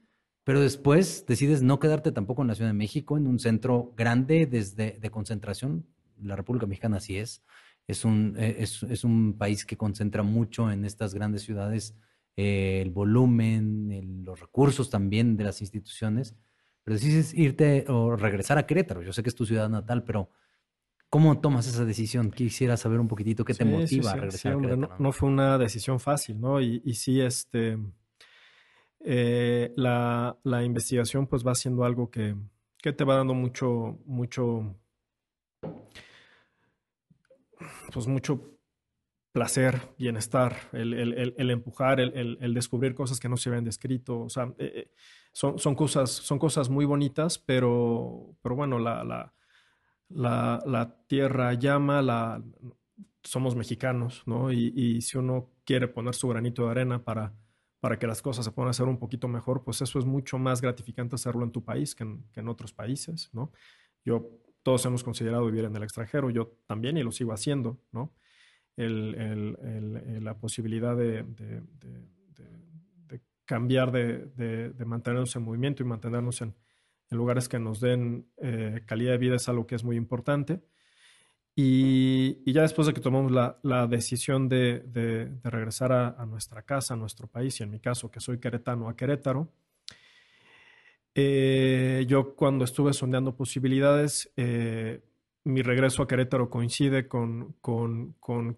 pero 0.48 0.62
después 0.62 1.26
decides 1.28 1.60
no 1.60 1.78
quedarte 1.78 2.10
tampoco 2.10 2.40
en 2.40 2.48
la 2.48 2.54
Ciudad 2.54 2.70
de 2.70 2.74
México, 2.74 3.18
en 3.18 3.26
un 3.26 3.38
centro 3.38 3.92
grande 3.98 4.46
desde, 4.46 4.92
de 4.98 5.10
concentración. 5.10 5.84
La 6.22 6.36
República 6.36 6.64
Mexicana 6.64 6.96
así 6.96 7.18
es. 7.18 7.42
Es 7.86 8.02
un, 8.02 8.34
eh, 8.38 8.56
es, 8.60 8.82
es 8.84 9.04
un 9.04 9.36
país 9.36 9.66
que 9.66 9.76
concentra 9.76 10.22
mucho 10.22 10.72
en 10.72 10.86
estas 10.86 11.12
grandes 11.12 11.42
ciudades 11.42 11.94
eh, 12.34 12.80
el 12.80 12.88
volumen, 12.88 14.24
los 14.24 14.40
recursos 14.40 14.88
también 14.88 15.36
de 15.36 15.44
las 15.44 15.60
instituciones. 15.60 16.34
Pero 16.82 16.94
decides 16.94 17.34
irte 17.34 17.84
o 17.86 18.16
regresar 18.16 18.56
a 18.56 18.64
Querétaro. 18.64 19.02
Yo 19.02 19.12
sé 19.12 19.22
que 19.22 19.28
es 19.28 19.34
tu 19.34 19.44
ciudad 19.44 19.68
natal, 19.68 20.02
pero 20.02 20.30
¿Cómo 21.10 21.40
tomas 21.40 21.66
esa 21.66 21.84
decisión? 21.86 22.30
Quisiera 22.30 22.76
saber 22.76 23.00
un 23.00 23.08
poquitito 23.08 23.44
qué 23.44 23.54
te 23.54 23.64
motiva 23.64 24.12
a 24.12 24.16
regresar 24.16 24.52
a 24.52 24.60
Querétaro. 24.60 24.96
No, 24.98 25.12
fue 25.12 25.28
una 25.28 25.56
decisión 25.56 26.00
fácil, 26.00 26.38
¿no? 26.38 26.60
Y, 26.60 26.82
y 26.84 26.94
sí, 26.94 27.20
este, 27.20 27.78
eh, 29.00 29.72
la, 29.76 30.36
investigación 30.64 31.26
pues 31.26 31.46
va 31.46 31.54
siendo 31.54 31.84
algo 31.84 32.10
que, 32.10 32.36
te 32.82 33.04
va 33.04 33.16
dando 33.16 33.34
mucho, 33.34 33.98
mucho, 34.04 34.76
pues 37.92 38.06
mucho 38.06 38.58
placer, 39.32 39.80
bienestar, 39.98 40.56
el, 40.72 41.50
empujar, 41.50 42.00
el, 42.00 42.54
descubrir 42.54 42.94
cosas 42.94 43.20
que 43.20 43.28
no 43.28 43.36
se 43.36 43.48
habían 43.48 43.64
descrito. 43.64 44.20
O 44.20 44.28
sea, 44.28 44.52
eh, 44.58 44.72
eh, 44.74 44.90
son, 45.32 45.58
son, 45.58 45.74
cosas, 45.74 46.10
son 46.10 46.38
cosas 46.38 46.68
muy 46.68 46.84
bonitas, 46.84 47.38
pero, 47.38 48.36
pero 48.42 48.56
bueno, 48.56 48.78
la, 48.78 49.04
la, 49.04 49.34
la, 50.08 50.96
tierra 51.06 51.54
llama, 51.54 52.02
la, 52.02 52.42
somos 53.22 53.54
mexicanos, 53.56 54.22
¿no? 54.26 54.52
Y, 54.52 55.00
si 55.02 55.18
uno 55.18 55.50
quiere 55.64 55.88
poner 55.88 56.14
su 56.14 56.28
granito 56.28 56.64
de 56.64 56.70
arena 56.70 57.04
para, 57.04 57.34
para 57.80 57.98
que 57.98 58.06
las 58.06 58.22
cosas 58.22 58.44
se 58.44 58.52
puedan 58.52 58.70
hacer 58.70 58.86
un 58.86 58.98
poquito 58.98 59.28
mejor, 59.28 59.64
pues 59.64 59.80
eso 59.82 59.98
es 59.98 60.04
mucho 60.04 60.38
más 60.38 60.60
gratificante 60.60 61.14
hacerlo 61.14 61.44
en 61.44 61.52
tu 61.52 61.64
país 61.64 61.94
que 61.94 62.04
en, 62.04 62.48
otros 62.48 62.72
países, 62.72 63.30
¿no? 63.32 63.52
Yo, 64.04 64.30
todos 64.62 64.84
hemos 64.86 65.04
considerado 65.04 65.46
vivir 65.46 65.64
en 65.64 65.76
el 65.76 65.82
extranjero, 65.82 66.30
yo 66.30 66.58
también 66.66 66.96
y 66.96 67.02
lo 67.02 67.12
sigo 67.12 67.32
haciendo, 67.32 67.78
¿no? 67.92 68.12
el, 68.78 70.20
la 70.22 70.38
posibilidad 70.38 70.96
de, 70.96 71.24
cambiar, 73.44 73.90
de, 73.92 74.84
mantenernos 74.84 75.34
en 75.36 75.42
movimiento 75.42 75.82
y 75.82 75.86
mantenernos 75.86 76.40
en, 76.42 76.54
lugares 77.16 77.48
que 77.48 77.58
nos 77.58 77.80
den 77.80 78.26
eh, 78.36 78.82
calidad 78.86 79.12
de 79.12 79.18
vida 79.18 79.36
es 79.36 79.48
algo 79.48 79.66
que 79.66 79.74
es 79.74 79.84
muy 79.84 79.96
importante. 79.96 80.60
Y, 81.60 82.52
ya 82.52 82.62
después 82.62 82.86
de 82.86 82.94
que 82.94 83.00
tomamos 83.00 83.32
la, 83.32 83.86
decisión 83.88 84.48
de, 84.48 85.32
regresar 85.42 85.90
a, 85.92 86.24
nuestra 86.24 86.62
casa, 86.62 86.94
a 86.94 86.96
nuestro 86.96 87.26
país, 87.26 87.58
y 87.58 87.64
en 87.64 87.70
mi 87.70 87.80
caso 87.80 88.12
que 88.12 88.20
soy 88.20 88.38
queretano 88.38 88.88
a 88.88 88.94
Querétaro, 88.94 89.52
eh, 91.16 92.04
yo 92.06 92.36
cuando 92.36 92.64
estuve 92.64 92.92
sondeando 92.92 93.34
posibilidades, 93.34 94.30
eh, 94.36 95.02
mi 95.42 95.62
regreso 95.62 96.02
a 96.02 96.06
Querétaro 96.06 96.48
coincide 96.48 97.08
con, 97.08 97.56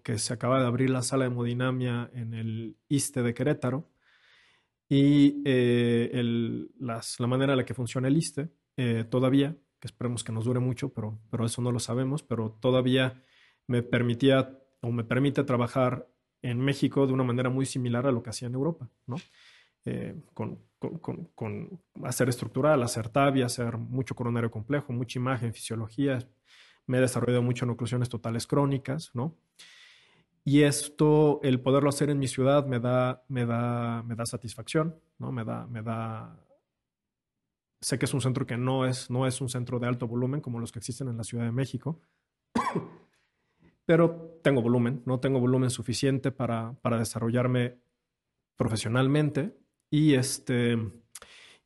que 0.03 0.19
se 0.19 0.33
acaba 0.33 0.59
de 0.59 0.67
abrir 0.67 0.91
la 0.91 1.01
sala 1.01 1.23
de 1.23 1.31
hemodinamia 1.31 2.11
en 2.13 2.35
el 2.35 2.77
ISTE 2.87 3.23
de 3.23 3.33
Querétaro 3.33 3.89
y 4.93 5.41
eh, 5.45 6.11
la 6.81 7.27
manera 7.27 7.53
en 7.53 7.57
la 7.57 7.63
que 7.63 7.73
funciona 7.73 8.09
el 8.09 8.17
ISTE 8.17 8.49
eh, 8.75 9.05
todavía, 9.09 9.55
que 9.79 9.87
esperemos 9.87 10.21
que 10.21 10.33
nos 10.33 10.43
dure 10.43 10.59
mucho, 10.59 10.89
pero, 10.89 11.17
eso 11.45 11.61
no 11.61 11.71
lo 11.71 11.79
sabemos, 11.79 12.23
pero 12.23 12.57
todavía 12.59 13.23
me 13.67 13.83
permitía 13.83 14.59
o 14.81 14.91
me 14.91 15.05
permite 15.05 15.45
trabajar 15.45 16.09
en 16.41 16.59
México 16.59 17.07
de 17.07 17.13
una 17.13 17.23
manera 17.23 17.49
muy 17.49 17.65
similar 17.65 18.05
a 18.05 18.11
lo 18.11 18.21
que 18.21 18.31
hacía 18.31 18.49
en 18.49 18.53
Europa, 18.55 18.89
¿no? 19.07 19.15
Eh, 19.85 20.13
con, 20.33 20.59
hacer 22.03 22.27
estructural, 22.27 22.83
hacer 22.83 23.07
TAVI, 23.07 23.43
hacer 23.43 23.77
mucho 23.77 24.13
coronario 24.13 24.51
complejo, 24.51 24.91
mucha 24.91 25.19
imagen, 25.19 25.53
fisiología, 25.53 26.19
me 26.85 26.97
he 26.97 27.01
desarrollado 27.01 27.43
mucho 27.43 27.63
en 27.63 27.71
oclusiones 27.71 28.09
totales 28.09 28.45
crónicas, 28.45 29.11
¿no? 29.13 29.37
Y 30.43 30.63
esto, 30.63 31.39
el 31.43 31.61
poderlo 31.61 31.89
hacer 31.89 32.09
en 32.09 32.19
mi 32.19 32.27
ciudad 32.27 32.65
me 32.65 32.79
da, 32.79 33.23
me 33.27 33.45
da, 33.45 34.03
me 34.03 34.15
da 34.15 34.25
satisfacción, 34.25 34.99
¿no? 35.19 35.31
Me 35.31 35.43
da, 35.43 35.67
me 35.67 35.83
da... 35.83 36.35
Sé 37.79 37.99
que 37.99 38.05
es 38.05 38.13
un 38.13 38.21
centro 38.21 38.45
que 38.45 38.57
no 38.57 38.85
es, 38.85 39.09
no 39.09 39.27
es 39.27 39.41
un 39.41 39.49
centro 39.49 39.79
de 39.79 39.87
alto 39.87 40.07
volumen 40.07 40.41
como 40.41 40.59
los 40.59 40.71
que 40.71 40.79
existen 40.79 41.07
en 41.09 41.17
la 41.17 41.23
Ciudad 41.23 41.45
de 41.45 41.51
México, 41.51 41.99
pero 43.85 44.39
tengo 44.43 44.61
volumen, 44.61 45.03
¿no? 45.05 45.19
Tengo 45.19 45.39
volumen 45.39 45.69
suficiente 45.69 46.31
para, 46.31 46.73
para 46.81 46.97
desarrollarme 46.97 47.79
profesionalmente. 48.55 49.57
Y 49.91 50.13
este, 50.13 50.75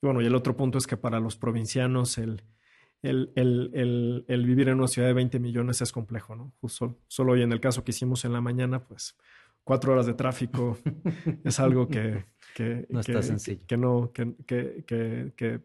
bueno, 0.01 0.21
y 0.21 0.25
el 0.25 0.35
otro 0.35 0.57
punto 0.57 0.77
es 0.77 0.87
que 0.87 0.97
para 0.97 1.19
los 1.19 1.37
provincianos 1.37 2.17
el, 2.17 2.43
el, 3.05 4.45
vivir 4.45 4.69
en 4.69 4.77
una 4.77 4.87
ciudad 4.87 5.07
de 5.07 5.13
20 5.13 5.39
millones 5.39 5.81
es 5.81 5.91
complejo, 5.91 6.35
¿no? 6.35 6.53
Justo, 6.61 6.97
solo 7.07 7.33
hoy 7.33 7.41
en 7.41 7.51
el 7.51 7.59
caso 7.59 7.83
que 7.83 7.91
hicimos 7.91 8.25
en 8.25 8.33
la 8.33 8.41
mañana, 8.41 8.83
pues 8.83 9.15
cuatro 9.63 9.93
horas 9.93 10.05
de 10.05 10.13
tráfico 10.13 10.77
es 11.43 11.59
algo 11.59 11.87
que, 11.87 12.25
no 12.89 12.99
está 12.99 13.21
sencillo. 13.21 13.61
Que, 13.67 13.77
no, 13.77 14.11
que, 14.13 15.61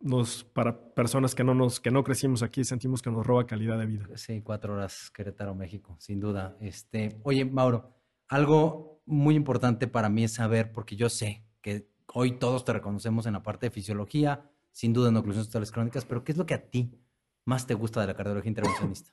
nos, 0.00 0.44
para 0.44 0.94
personas 0.94 1.34
que 1.34 1.44
no 1.44 1.54
nos, 1.54 1.80
que 1.80 1.90
no 1.90 2.04
crecimos 2.04 2.42
aquí, 2.42 2.64
sentimos 2.64 3.02
que 3.02 3.10
nos 3.10 3.26
roba 3.26 3.46
calidad 3.46 3.78
de 3.78 3.86
vida. 3.86 4.06
Sí, 4.14 4.42
cuatro 4.42 4.74
horas 4.74 5.10
Querétaro, 5.10 5.54
México, 5.54 5.96
sin 5.98 6.20
duda. 6.20 6.56
Este, 6.60 7.20
oye, 7.22 7.44
Mauro, 7.44 7.94
algo 8.28 9.02
muy 9.06 9.34
importante 9.34 9.86
para 9.86 10.08
mí 10.08 10.24
es 10.24 10.34
saber, 10.34 10.72
porque 10.72 10.96
yo 10.96 11.08
sé 11.08 11.44
que 11.62 11.88
hoy 12.12 12.38
todos 12.38 12.64
te 12.64 12.72
reconocemos 12.72 13.26
en 13.26 13.34
la 13.34 13.42
parte 13.42 13.66
de 13.66 13.70
fisiología, 13.70 14.50
sin 14.76 14.92
duda 14.92 15.08
en 15.08 15.16
oclusiones 15.16 15.48
totales 15.48 15.72
crónicas, 15.72 16.04
pero 16.04 16.22
¿qué 16.22 16.32
es 16.32 16.38
lo 16.38 16.44
que 16.44 16.52
a 16.52 16.68
ti 16.68 17.00
más 17.46 17.66
te 17.66 17.72
gusta 17.72 18.02
de 18.02 18.08
la 18.08 18.14
cardiología 18.14 18.50
intervencionista? 18.50 19.10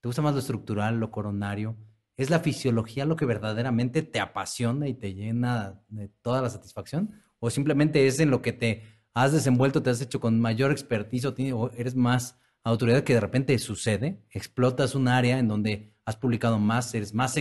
¿Te 0.00 0.08
gusta 0.08 0.22
más 0.22 0.34
lo 0.34 0.38
estructural, 0.38 1.00
lo 1.00 1.10
coronario? 1.10 1.76
¿Es 2.16 2.30
la 2.30 2.38
fisiología 2.38 3.04
lo 3.04 3.16
que 3.16 3.26
verdaderamente 3.26 4.02
te 4.02 4.20
apasiona 4.20 4.86
y 4.86 4.94
te 4.94 5.12
llena 5.12 5.82
de 5.88 6.10
toda 6.22 6.42
la 6.42 6.48
satisfacción? 6.48 7.10
¿O 7.40 7.50
simplemente 7.50 8.06
es 8.06 8.20
en 8.20 8.30
lo 8.30 8.40
que 8.40 8.52
te 8.52 8.84
has 9.14 9.32
desenvuelto, 9.32 9.82
te 9.82 9.90
has 9.90 10.00
hecho 10.00 10.20
con 10.20 10.40
mayor 10.40 10.70
expertise 10.70 11.24
o 11.24 11.72
eres 11.72 11.96
más 11.96 12.38
autoridad 12.62 13.02
que 13.02 13.14
de 13.14 13.20
repente 13.20 13.58
sucede? 13.58 14.24
Explotas 14.30 14.94
un 14.94 15.08
área 15.08 15.40
en 15.40 15.48
donde 15.48 15.96
has 16.04 16.14
publicado 16.14 16.60
más, 16.60 16.94
eres 16.94 17.12
más, 17.12 17.34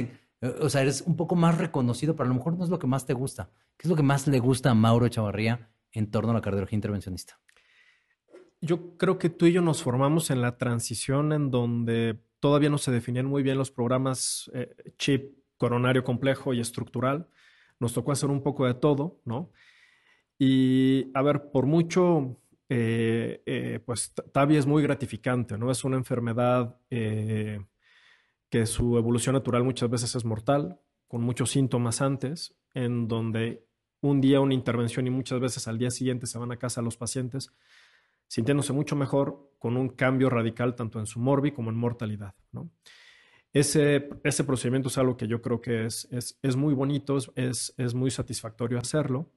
o 0.59 0.69
sea, 0.69 0.81
eres 0.81 1.03
un 1.05 1.15
poco 1.15 1.35
más 1.35 1.59
reconocido, 1.59 2.15
pero 2.15 2.25
a 2.25 2.29
lo 2.29 2.35
mejor 2.35 2.57
no 2.57 2.63
es 2.63 2.71
lo 2.71 2.79
que 2.79 2.87
más 2.87 3.05
te 3.05 3.13
gusta. 3.13 3.51
¿Qué 3.77 3.87
es 3.87 3.89
lo 3.91 3.95
que 3.95 4.01
más 4.01 4.25
le 4.25 4.39
gusta 4.39 4.71
a 4.71 4.73
Mauro 4.73 5.07
Chavarría 5.07 5.69
en 5.93 6.11
torno 6.11 6.31
a 6.31 6.33
la 6.33 6.41
cardiología 6.41 6.75
intervencionista? 6.75 7.39
Yo 8.61 8.97
creo 8.97 9.17
que 9.17 9.29
tú 9.29 9.45
y 9.45 9.51
yo 9.51 9.61
nos 9.61 9.83
formamos 9.83 10.29
en 10.29 10.41
la 10.41 10.57
transición 10.57 11.33
en 11.33 11.51
donde 11.51 12.19
todavía 12.43 12.69
no 12.69 12.77
se 12.77 12.91
definían 12.91 13.25
muy 13.25 13.41
bien 13.41 13.57
los 13.57 13.71
programas 13.71 14.51
eh, 14.53 14.75
chip, 14.97 15.37
coronario 15.57 16.03
complejo 16.03 16.53
y 16.53 16.59
estructural. 16.59 17.27
Nos 17.79 17.93
tocó 17.93 18.11
hacer 18.11 18.29
un 18.29 18.43
poco 18.43 18.65
de 18.65 18.73
todo, 18.73 19.21
¿no? 19.23 19.51
Y 20.37 21.09
a 21.13 21.21
ver, 21.21 21.51
por 21.51 21.67
mucho, 21.67 22.37
eh, 22.67 23.41
eh, 23.45 23.79
pues 23.85 24.13
TAVI 24.13 24.57
es 24.57 24.65
muy 24.65 24.83
gratificante, 24.83 25.57
¿no? 25.57 25.71
Es 25.71 25.85
una 25.85 25.95
enfermedad 25.95 26.77
que 26.89 28.65
su 28.65 28.97
evolución 28.97 29.33
natural 29.33 29.63
muchas 29.63 29.89
veces 29.89 30.13
es 30.15 30.25
mortal, 30.25 30.79
con 31.07 31.21
muchos 31.21 31.49
síntomas 31.51 32.01
antes, 32.01 32.55
en 32.73 33.07
donde 33.07 33.65
un 34.03 34.21
día 34.21 34.39
una 34.39 34.53
intervención 34.53 35.07
y 35.07 35.09
muchas 35.09 35.39
veces 35.39 35.67
al 35.67 35.77
día 35.77 35.89
siguiente 35.89 36.27
se 36.27 36.37
van 36.37 36.51
a 36.51 36.57
casa 36.57 36.81
los 36.81 36.97
pacientes 36.97 37.51
sintiéndose 38.27 38.73
mucho 38.73 38.95
mejor 38.95 39.51
con 39.59 39.77
un 39.77 39.89
cambio 39.89 40.29
radical 40.29 40.75
tanto 40.75 40.99
en 40.99 41.05
su 41.05 41.19
morbi 41.19 41.51
como 41.51 41.69
en 41.69 41.77
mortalidad. 41.77 42.33
¿no? 42.51 42.69
Ese, 43.53 44.09
ese 44.23 44.43
procedimiento 44.43 44.89
es 44.89 44.97
algo 44.97 45.15
que 45.15 45.27
yo 45.27 45.41
creo 45.41 45.61
que 45.61 45.85
es, 45.85 46.07
es, 46.11 46.55
muy 46.55 46.73
bonito, 46.73 47.17
es, 47.35 47.73
es, 47.77 47.93
muy 47.93 48.09
satisfactorio 48.09 48.79
hacerlo. 48.79 49.29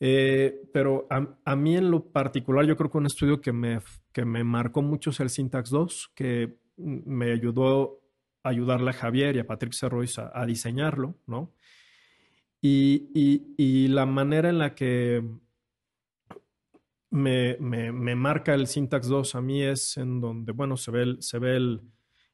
Eh, 0.00 0.68
pero 0.72 1.06
a, 1.10 1.56
mí 1.56 1.76
en 1.76 1.90
lo 1.90 2.10
particular, 2.10 2.66
yo 2.66 2.76
creo 2.76 2.90
que 2.90 2.98
un 2.98 3.06
estudio 3.06 3.40
que 3.40 3.52
me, 3.52 3.80
que 4.12 4.24
me 4.24 4.42
marcó 4.42 4.82
mucho 4.82 5.10
es 5.10 5.20
el 5.20 5.30
Syntax 5.30 5.70
2, 5.70 6.12
que 6.14 6.56
me 6.76 7.30
ayudó 7.30 8.00
a 8.42 8.48
ayudarle 8.48 8.90
a 8.90 8.94
Javier 8.94 9.36
y 9.36 9.38
a 9.38 9.46
Patrick 9.46 9.74
Cerrois 9.74 10.18
a, 10.18 10.32
a 10.34 10.44
diseñarlo, 10.44 11.14
¿no? 11.26 11.52
Y, 12.62 13.88
la 13.88 14.06
manera 14.06 14.50
en 14.50 14.58
la 14.58 14.74
que 14.74 15.24
me, 17.10 17.56
marca 18.14 18.54
el 18.54 18.66
Syntax 18.66 19.08
2 19.08 19.34
a 19.34 19.40
mí 19.40 19.62
es 19.62 19.96
en 19.96 20.20
donde, 20.20 20.52
bueno, 20.52 20.76
se 20.76 20.90
ve, 20.90 21.02
el, 21.02 21.22
se 21.22 21.38
ve 21.38 21.56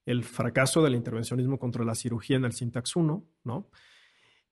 el, 0.05 0.25
fracaso 0.25 0.83
del 0.83 0.95
intervencionismo 0.95 1.59
contra 1.59 1.85
la 1.85 1.95
cirugía 1.95 2.37
en 2.37 2.45
el 2.45 2.53
Syntax 2.53 2.97
1, 2.97 3.25
¿no? 3.45 3.71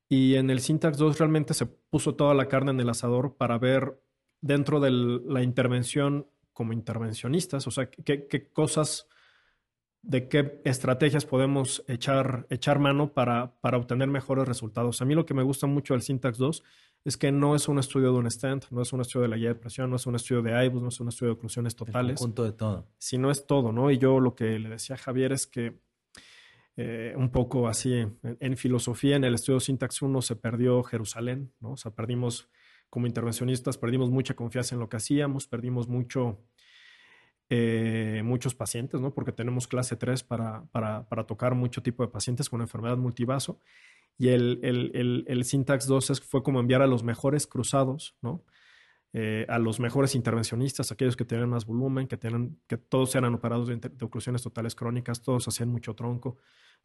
Y 0.09 0.35
en 0.35 0.51
el 0.51 0.61
Syntax 0.61 0.99
2 0.99 1.19
realmente 1.19 1.55
se 1.55 1.67
puso 1.67 2.15
toda 2.15 2.35
la 2.35 2.47
carne 2.47 2.71
en 2.71 2.81
el 2.81 2.91
asador 2.91 3.37
para 3.37 3.59
ver 3.59 4.01
dentro 4.41 4.79
de 4.79 4.91
la 4.91 5.43
intervención 5.43 6.29
como 6.53 6.73
intervencionistas, 6.73 7.67
o 7.67 7.71
sea, 7.71 7.91
qué 7.91 8.51
cosas 8.53 9.09
de 10.07 10.29
qué 10.29 10.61
estrategias 10.65 11.25
podemos 11.25 11.83
echar, 11.89 12.47
echar 12.51 12.79
mano 12.79 13.13
para, 13.13 13.55
para, 13.61 13.79
obtener 13.79 14.09
mejores 14.09 14.47
resultados. 14.47 15.01
A 15.01 15.05
mí 15.05 15.15
lo 15.15 15.25
que 15.25 15.35
me 15.35 15.43
gusta 15.43 15.67
mucho 15.67 15.95
del 15.95 16.03
Syntax 16.03 16.37
2 16.37 16.63
es 17.05 17.17
que 17.17 17.33
no 17.33 17.57
es 17.57 17.69
un 17.69 17.79
estudio 17.79 18.13
de 18.13 18.19
un 18.19 18.31
stent, 18.31 18.67
no 18.71 18.83
es 18.83 18.93
un 18.93 19.01
estudio 19.01 19.23
de 19.23 19.29
la 19.29 19.37
guía 19.37 19.49
de 19.49 19.55
presión, 19.55 19.89
no 19.91 19.97
es 19.97 20.07
un 20.07 20.15
estudio 20.15 20.43
de 20.43 20.67
IBUS, 20.67 20.83
no 20.83 20.89
es 20.89 21.01
un 21.01 21.09
estudio 21.09 21.33
de 21.33 21.39
oclusiones 21.39 21.75
totales. 21.75 22.21
Un 22.21 22.29
punto 22.29 22.45
de 22.45 22.53
todo. 22.53 22.87
Sino 22.99 23.31
es 23.31 23.47
todo, 23.47 23.73
¿no? 23.73 23.91
Y 23.91 23.99
yo 23.99 24.21
lo 24.21 24.35
que 24.35 24.59
le 24.59 24.69
decía 24.69 24.97
a 24.97 24.99
Javier 24.99 25.33
es 25.33 25.47
que 25.47 25.81
eh, 26.77 27.15
un 27.17 27.31
poco 27.31 27.69
así, 27.69 27.95
en, 27.95 28.19
en, 28.23 28.57
filosofía, 28.57 29.17
en 29.17 29.25
el 29.25 29.35
estudio 29.35 29.61
Syntax 29.61 30.03
1 30.03 30.21
se 30.23 30.37
perdió 30.37 30.83
Jerusalén, 30.83 31.53
¿no? 31.61 31.73
O 31.73 31.77
sea, 31.77 31.95
perdimos 31.95 32.51
como 32.91 33.07
intervencionistas, 33.07 33.79
perdimos 33.79 34.11
mucha 34.11 34.35
confianza 34.35 34.75
en 34.75 34.81
lo 34.81 34.89
que 34.89 34.97
hacíamos, 34.99 35.47
perdimos 35.47 35.89
mucho 35.89 36.41
eh, 37.51 38.23
muchos 38.25 38.55
pacientes, 38.55 39.01
¿no? 39.01 39.15
Porque 39.15 39.33
tenemos 39.33 39.69
clase 39.69 39.97
3 39.97 40.23
para, 40.25 40.65
para, 40.73 41.09
para, 41.09 41.25
tocar 41.25 41.55
mucho 41.55 41.83
tipo 41.83 42.03
de 42.03 42.11
pacientes 42.11 42.49
con 42.49 42.61
enfermedad 42.61 42.97
multivaso. 42.97 43.61
Y 44.17 44.29
el, 44.29 44.61
el, 44.63 44.91
el, 44.95 45.25
el 45.27 45.45
Syntax 45.45 45.87
2 45.87 46.23
fue 46.27 46.43
como 46.43 46.61
enviar 46.61 46.83
a 46.83 46.87
los 46.87 47.03
mejores 47.03 47.47
cruzados, 47.47 48.17
¿no? 48.23 48.45
eh, 49.17 49.47
a 49.49 49.61
los 49.61 49.79
mejores 49.79 50.17
intervencionistas, 50.17 50.91
aquellos 50.91 51.17
que 51.17 51.25
tenían 51.25 51.49
más 51.49 51.65
volumen, 51.65 52.09
que, 52.09 52.17
tenían, 52.17 52.59
que 52.67 52.77
todos 52.77 53.15
eran 53.15 53.33
operados 53.33 53.69
de, 53.69 53.77
de 53.77 54.05
oclusiones 54.05 54.43
totales 54.43 54.75
crónicas, 54.75 55.23
todos 55.23 55.47
hacían 55.47 55.69
mucho 55.69 55.95
tronco, 55.95 56.39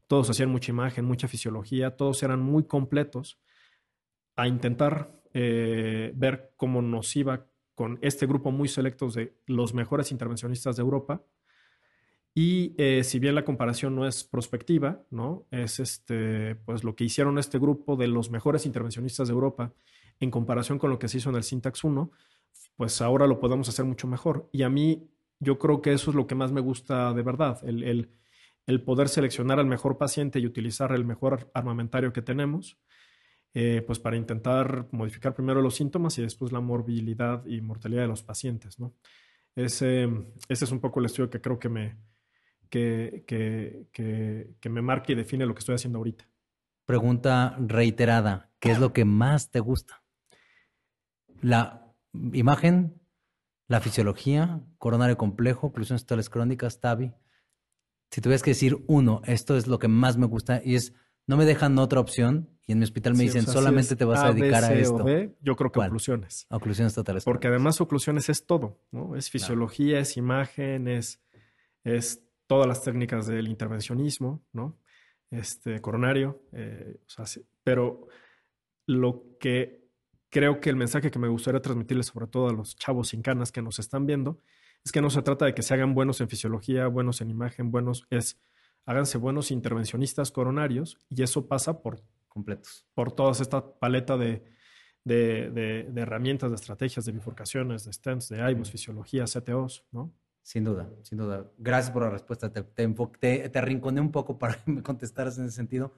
todos 0.05 0.29
hacían 0.29 0.49
mucha 0.49 0.71
imagen, 0.71 1.05
mucha 1.05 1.27
fisiología, 1.27 1.97
todos 1.97 2.21
eran 2.21 2.39
muy 2.39 2.65
completos, 2.65 3.39
a 4.35 4.47
intentar 4.47 5.19
eh, 5.33 6.13
ver 6.15 6.53
cómo 6.55 6.83
nos 6.83 7.15
iba 7.15 7.47
con 7.79 7.97
este 8.01 8.27
grupo 8.27 8.51
muy 8.51 8.67
selectos 8.67 9.13
de 9.13 9.37
los 9.45 9.73
mejores 9.73 10.11
intervencionistas 10.11 10.75
de 10.75 10.81
Europa. 10.81 11.23
Y 12.35 12.75
eh, 12.77 13.05
si 13.05 13.19
bien 13.19 13.35
la 13.35 13.45
comparación 13.45 13.95
no 13.95 14.05
es 14.05 14.25
prospectiva, 14.25 15.01
¿no? 15.11 15.45
Es 15.49 15.79
este, 15.79 16.55
pues 16.55 16.83
lo 16.83 16.93
que 16.93 17.05
hicieron 17.05 17.39
este 17.39 17.57
grupo 17.57 17.95
de 17.95 18.09
los 18.09 18.31
mejores 18.31 18.65
intervencionistas 18.65 19.29
de 19.29 19.33
Europa 19.33 19.71
en 20.19 20.29
comparación 20.29 20.77
con 20.77 20.89
lo 20.89 20.99
que 20.99 21.07
se 21.07 21.19
hizo 21.19 21.29
en 21.29 21.37
el 21.37 21.43
Syntax 21.43 21.85
1, 21.85 22.11
pues 22.75 23.01
ahora 23.01 23.27
lo 23.27 23.39
podemos 23.39 23.69
hacer 23.69 23.85
mucho 23.85 24.07
mejor. 24.09 24.49
Y 24.51 24.63
a 24.63 24.69
mí 24.69 25.09
yo 25.39 25.57
creo 25.57 25.81
que 25.81 25.93
eso 25.93 26.11
es 26.11 26.17
lo 26.17 26.27
que 26.27 26.35
más 26.35 26.51
me 26.51 26.59
gusta 26.59 27.13
de 27.13 27.21
verdad, 27.21 27.61
el, 27.63 28.09
el, 28.67 28.83
poder 28.83 29.07
seleccionar 29.07 29.57
al 29.57 29.67
mejor 29.67 29.97
paciente 29.97 30.39
y 30.39 30.45
utilizar 30.45 30.91
el 30.91 31.05
mejor 31.05 31.49
armamentario 31.53 32.11
que 32.11 32.21
tenemos, 32.21 32.77
eh, 33.53 33.83
pues 33.85 33.99
para 33.99 34.17
intentar 34.17 34.87
modificar 34.91 35.33
primero 35.33 35.61
los 35.61 35.75
síntomas 35.75 36.17
y 36.17 36.21
después 36.21 36.51
la 36.51 36.61
morbilidad 36.61 37.45
y 37.45 37.61
mortalidad 37.61 38.03
de 38.03 38.07
los 38.07 38.23
pacientes. 38.23 38.79
¿no? 38.79 38.93
Ese, 39.55 40.07
es 40.47 40.71
un 40.71 40.79
poco 40.79 40.99
el 40.99 41.07
estudio 41.07 41.29
que 41.29 41.41
creo 41.41 41.59
que 41.59 41.69
me, 41.69 41.97
que, 42.69 43.23
que, 43.25 44.55
que 44.59 44.69
me 44.69 44.81
marca 44.81 45.11
y 45.11 45.15
define 45.15 45.45
lo 45.45 45.53
que 45.53 45.59
estoy 45.59 45.75
haciendo 45.75 45.97
ahorita. 45.97 46.27
Pregunta 46.85 47.55
reiterada, 47.59 48.51
¿qué 48.59 48.71
es 48.71 48.79
lo 48.79 48.93
que 48.93 49.05
más 49.05 49.51
te 49.51 49.59
gusta? 49.59 50.03
la 51.41 51.93
imagen, 52.33 53.01
la 53.67 53.81
fisiología, 53.81 54.61
coronario 54.77 55.17
complejo, 55.17 55.67
oclusiones 55.67 56.03
totales 56.03 56.29
crónicas, 56.29 56.79
TAVI. 56.79 57.13
Si 58.11 58.21
tuvieras 58.21 58.41
que 58.41 58.51
decir 58.51 58.83
uno, 58.87 59.21
esto 59.25 59.55
es 59.55 59.67
lo 59.67 59.79
que 59.79 59.87
más 59.87 60.17
me 60.17 60.25
gusta 60.25 60.61
y 60.63 60.75
es, 60.75 60.93
no 61.29 61.37
me 61.37 61.45
dejan 61.45 61.77
otra 61.77 61.99
opción 61.99 62.49
y 62.65 62.71
en 62.71 62.79
mi 62.79 62.85
hospital 62.85 63.13
me 63.13 63.21
dicen, 63.21 63.45
solamente 63.45 63.95
te 63.95 64.03
vas 64.03 64.23
a, 64.23 64.33
dedicar 64.33 64.63
a 64.63 64.73
esto. 64.73 65.05
yo 65.41 65.55
creo 65.55 65.71
que 65.71 65.79
oclusiones. 65.79 66.47
Oclusiones 66.49 66.95
totales. 66.95 67.23
Porque 67.23 67.47
además 67.47 67.79
oclusiones 67.81 68.29
es 68.29 68.47
todo, 68.47 68.79
¿no? 68.89 69.15
Es 69.15 69.29
fisiología, 69.29 69.99
es 69.99 70.17
imagen, 70.17 70.87
es, 70.87 71.21
es 71.83 72.23
todas 72.47 72.65
las 72.65 72.81
técnicas 72.81 73.27
del 73.27 73.47
intervencionismo, 73.47 74.43
¿no? 74.53 74.79
Este, 75.29 75.79
coronario, 75.81 76.41
eh, 76.51 76.97
pero 77.63 78.07
lo 78.87 79.37
que 79.39 79.87
creo 80.31 80.59
que 80.59 80.71
el 80.71 80.77
mensaje 80.77 81.11
que 81.11 81.19
me 81.19 81.27
gustaría 81.27 81.61
transmitirles, 81.61 82.07
sobre 82.07 82.25
todo 82.25 82.49
a 82.49 82.53
los 82.53 82.75
chavos 82.75 83.09
sin 83.09 83.21
canas 83.21 83.51
que 83.51 83.61
nos 83.61 83.77
están 83.77 84.07
viendo, 84.07 84.39
es 84.83 84.91
que 84.91 84.99
no 84.99 85.11
se 85.11 85.21
trata 85.21 85.45
de 85.45 85.53
que 85.53 85.61
se 85.61 85.75
hagan 85.75 85.93
buenos 85.93 86.21
en 86.21 86.27
fisiología, 86.27 86.87
buenos 86.87 87.21
en 87.21 87.29
imagen, 87.29 87.69
buenos, 87.69 88.07
es 88.09 88.39
háganse 88.85 89.17
buenos 89.17 89.51
intervencionistas 89.51 90.31
coronarios 90.31 90.97
y 91.09 91.23
eso 91.23 91.47
pasa 91.47 91.81
por 91.81 92.01
completos, 92.27 92.85
por 92.93 93.11
toda 93.11 93.31
esta 93.31 93.79
paleta 93.79 94.17
de, 94.17 94.43
de, 95.03 95.91
herramientas, 95.95 96.49
de 96.49 96.55
estrategias, 96.55 97.05
de 97.05 97.11
bifurcaciones, 97.11 97.85
de 97.85 97.93
stents, 97.93 98.29
de 98.29 98.51
IVOS, 98.51 98.71
fisiología, 98.71 99.25
CTOs, 99.25 99.85
¿no? 99.91 100.13
Sin 100.41 100.63
duda, 100.63 100.89
sin 101.03 101.17
duda. 101.17 101.51
Gracias 101.57 101.91
por 101.91 102.03
la 102.03 102.09
respuesta. 102.09 102.51
Te, 102.51 102.63
te, 102.63 102.87
te, 103.19 103.49
te 103.49 103.59
arrinconé 103.59 104.01
un 104.01 104.11
poco 104.11 104.39
para 104.39 104.55
que 104.63 104.71
me 104.71 104.81
contestaras 104.83 105.37
en 105.37 105.45
ese 105.45 105.55
sentido. 105.55 105.93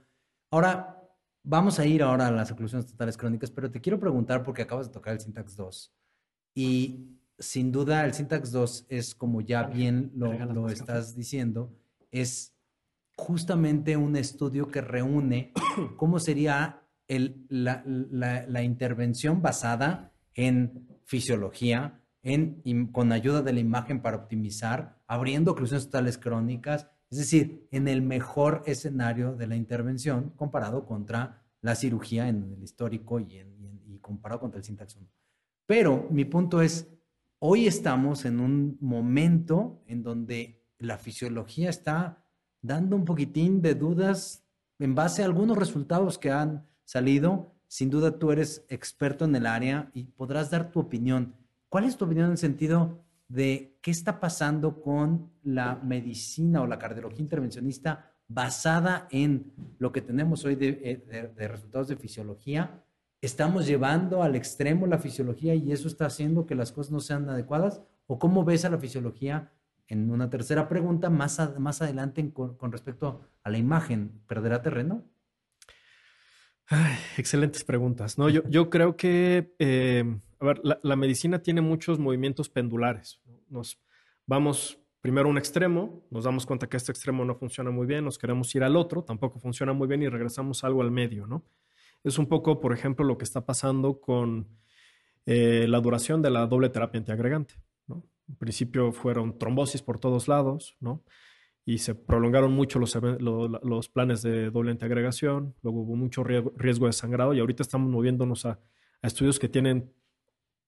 Ahora, 0.49 1.01
Vamos 1.43 1.79
a 1.79 1.85
ir 1.85 2.03
ahora 2.03 2.27
a 2.27 2.31
las 2.31 2.51
oclusiones 2.51 2.85
totales 2.85 3.17
crónicas, 3.17 3.49
pero 3.49 3.71
te 3.71 3.81
quiero 3.81 3.99
preguntar 3.99 4.43
porque 4.43 4.61
acabas 4.61 4.87
de 4.87 4.93
tocar 4.93 5.13
el 5.13 5.19
Syntax 5.19 5.55
2. 5.55 5.91
Y 6.53 7.17
sin 7.39 7.71
duda 7.71 8.05
el 8.05 8.13
Syntax 8.13 8.51
2 8.51 8.85
es, 8.89 9.15
como 9.15 9.41
ya 9.41 9.63
bien 9.63 10.11
lo, 10.15 10.69
estás 10.69 11.15
diciendo, 11.15 11.75
es 12.11 12.53
justamente 13.15 13.97
un 13.97 14.15
estudio 14.15 14.67
que 14.67 14.81
reúne 14.81 15.53
cómo 15.97 16.19
sería 16.19 16.81
la, 17.49 18.63
intervención 18.63 19.41
basada 19.41 20.13
en 20.33 20.87
fisiología, 21.03 22.01
con 22.91 23.11
ayuda 23.11 23.41
de 23.41 23.53
la 23.53 23.59
imagen 23.59 24.01
para 24.01 24.17
optimizar, 24.17 25.01
abriendo 25.07 25.51
oclusiones 25.51 25.85
totales 25.85 26.17
crónicas, 26.17 26.87
es 27.09 27.17
decir, 27.17 27.67
en 27.71 27.87
el 27.87 28.01
mejor 28.01 28.63
escenario 28.65 29.35
de 29.35 29.47
la 29.47 29.57
intervención 29.57 30.29
comparado 30.37 30.85
contra 30.85 31.43
la 31.61 31.75
cirugía 31.75 32.29
en 32.29 32.53
el 32.53 32.63
histórico 32.63 33.19
y, 33.19 33.43
comparado 33.99 34.39
contra 34.41 34.57
el 34.57 34.63
Syntax 34.63 34.95
1. 34.95 35.07
Pero 35.67 36.07
mi 36.09 36.25
punto 36.25 36.61
es, 36.61 36.87
hoy 37.39 37.67
estamos 37.67 38.25
en 38.25 38.39
un 38.39 38.77
momento 38.81 39.83
en 39.87 40.01
donde 40.01 40.65
la 40.79 40.97
fisiología 40.97 41.69
está 41.69 42.25
dando 42.61 42.95
un 42.95 43.05
poquitín 43.05 43.61
de 43.61 43.75
dudas 43.75 44.43
en 44.79 44.95
base 44.95 45.21
a 45.21 45.25
algunos 45.25 45.57
resultados 45.57 46.17
que 46.17 46.31
han 46.31 46.65
salido. 46.83 47.53
Sin 47.67 47.89
duda 47.89 48.19
tú 48.19 48.31
eres 48.31 48.65
experto 48.69 49.25
en 49.25 49.35
el 49.35 49.45
área 49.45 49.89
y 49.93 50.05
podrás 50.05 50.49
dar 50.51 50.71
tu 50.71 50.79
opinión. 50.79 51.35
¿Cuál 51.69 51.85
es 51.85 51.97
tu 51.97 52.05
opinión 52.05 52.25
en 52.25 52.31
el 52.33 52.37
sentido 52.37 53.03
de 53.27 53.77
qué 53.81 53.91
está 53.91 54.19
pasando 54.19 54.81
con 54.81 55.31
la 55.43 55.75
medicina 55.75 56.61
o 56.61 56.67
la 56.67 56.77
cardiología 56.77 57.21
intervencionista 57.21 58.11
basada 58.27 59.07
en 59.09 59.53
lo 59.79 59.91
que 59.91 60.01
tenemos 60.01 60.43
hoy 60.45 60.57
eh, 60.59 61.31
de, 61.35 61.47
resultados 61.47 61.87
de 61.87 61.95
fisiología. 61.95 62.83
¿Estamos 63.21 63.67
llevando 63.67 64.23
al 64.23 64.35
extremo 64.35 64.87
la 64.87 64.97
fisiología 64.97 65.53
y 65.55 65.71
eso 65.71 65.87
está 65.87 66.07
haciendo 66.07 66.45
que 66.45 66.55
las 66.55 66.71
cosas 66.71 66.91
no 66.91 66.99
sean 66.99 67.29
adecuadas? 67.29 67.81
¿O 68.07 68.19
cómo 68.19 68.43
ves 68.43 68.65
a 68.65 68.69
la 68.69 68.77
fisiología 68.77 69.51
en 69.91 70.09
una 70.09 70.29
tercera 70.29 70.69
pregunta 70.69 71.09
más, 71.09 71.37
más 71.59 71.81
adelante 71.81 72.31
con, 72.31 72.71
respecto 72.71 73.27
a 73.43 73.49
la 73.49 73.57
imagen? 73.57 74.21
¿Perderá 74.25 74.61
terreno? 74.61 75.03
excelentes 77.17 77.65
preguntas. 77.65 78.17
No, 78.17 78.29
yo, 78.29 78.41
yo 78.47 78.69
creo 78.69 78.95
que, 78.95 79.53
eh, 79.59 80.05
a 80.39 80.45
ver, 80.45 80.61
la, 80.63 80.95
medicina 80.95 81.39
tiene 81.39 81.59
muchos 81.59 81.99
movimientos 81.99 82.47
pendulares. 82.47 83.19
Nos 83.49 83.81
vamos 84.25 84.79
primero 85.01 85.27
a 85.27 85.31
un 85.31 85.37
extremo, 85.37 86.07
nos 86.09 86.23
damos 86.23 86.45
cuenta 86.45 86.69
que 86.69 86.77
este 86.77 86.93
extremo 86.93 87.25
no 87.25 87.35
funciona 87.35 87.69
muy 87.71 87.85
bien, 87.85 88.05
nos 88.05 88.17
queremos 88.17 88.55
ir 88.55 88.63
al 88.63 88.77
otro, 88.77 89.03
tampoco 89.03 89.39
funciona 89.39 89.73
muy 89.73 89.89
bien 89.89 90.03
y 90.03 90.07
regresamos 90.07 90.63
algo 90.63 90.81
al 90.81 90.91
medio, 90.91 91.27
¿no? 91.27 91.43
Es 92.05 92.17
un 92.17 92.27
poco, 92.27 92.61
por 92.61 92.71
ejemplo, 92.71 93.05
lo 93.05 93.17
que 93.17 93.25
está 93.25 93.45
pasando 93.45 93.99
con 93.99 94.47
eh, 95.25 95.65
la 95.67 95.81
duración 95.81 96.21
de 96.21 96.29
la 96.29 96.47
doble 96.47 96.69
terapia 96.69 96.99
antiagregante, 96.99 97.55
¿no? 97.87 98.05
En 98.31 98.35
principio 98.37 98.91
fueron 98.91 99.37
trombosis 99.37 99.81
por 99.81 99.99
todos 99.99 100.27
lados, 100.27 100.75
¿no? 100.79 101.03
y 101.65 101.77
se 101.77 101.95
prolongaron 101.95 102.51
mucho 102.53 102.79
los, 102.79 103.89
planes 103.89 104.21
de 104.23 104.49
doble 104.49 104.71
antiagregación, 104.71 105.55
luego 105.61 105.81
hubo 105.81 105.95
mucho 105.95 106.23
riesgo 106.23 106.87
de 106.87 106.93
sangrado 106.93 107.33
y 107.33 107.39
ahorita 107.39 107.63
estamos 107.63 107.89
moviéndonos 107.89 108.45
a, 108.45 108.59
estudios 109.03 109.39
que 109.39 109.49
tienen 109.49 109.91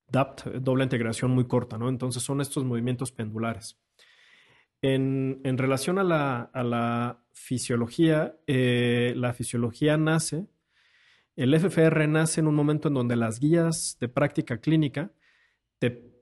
DAPT, 0.07 0.45
doble 0.61 0.83
integración 0.83 1.31
muy 1.31 1.45
corta, 1.45 1.77
¿no? 1.77 1.87
Entonces 1.87 2.23
son 2.23 2.41
estos 2.41 2.63
movimientos 2.63 3.11
pendulares. 3.11 3.79
En, 4.81 5.39
relación 5.57 5.99
a 5.99 6.03
la, 6.03 6.41
a 6.41 6.63
la 6.63 7.23
fisiología, 7.31 8.35
eh, 8.47 9.13
la 9.15 9.33
fisiología 9.33 9.97
nace, 9.97 10.47
el 11.35 11.59
FFR 11.59 12.07
nace 12.07 12.41
en 12.41 12.47
un 12.47 12.55
momento 12.55 12.87
en 12.87 12.95
donde 12.95 13.15
las 13.15 13.39
guías 13.39 13.97
de 13.99 14.09
práctica 14.09 14.57
clínica 14.57 15.11
te 15.79 16.12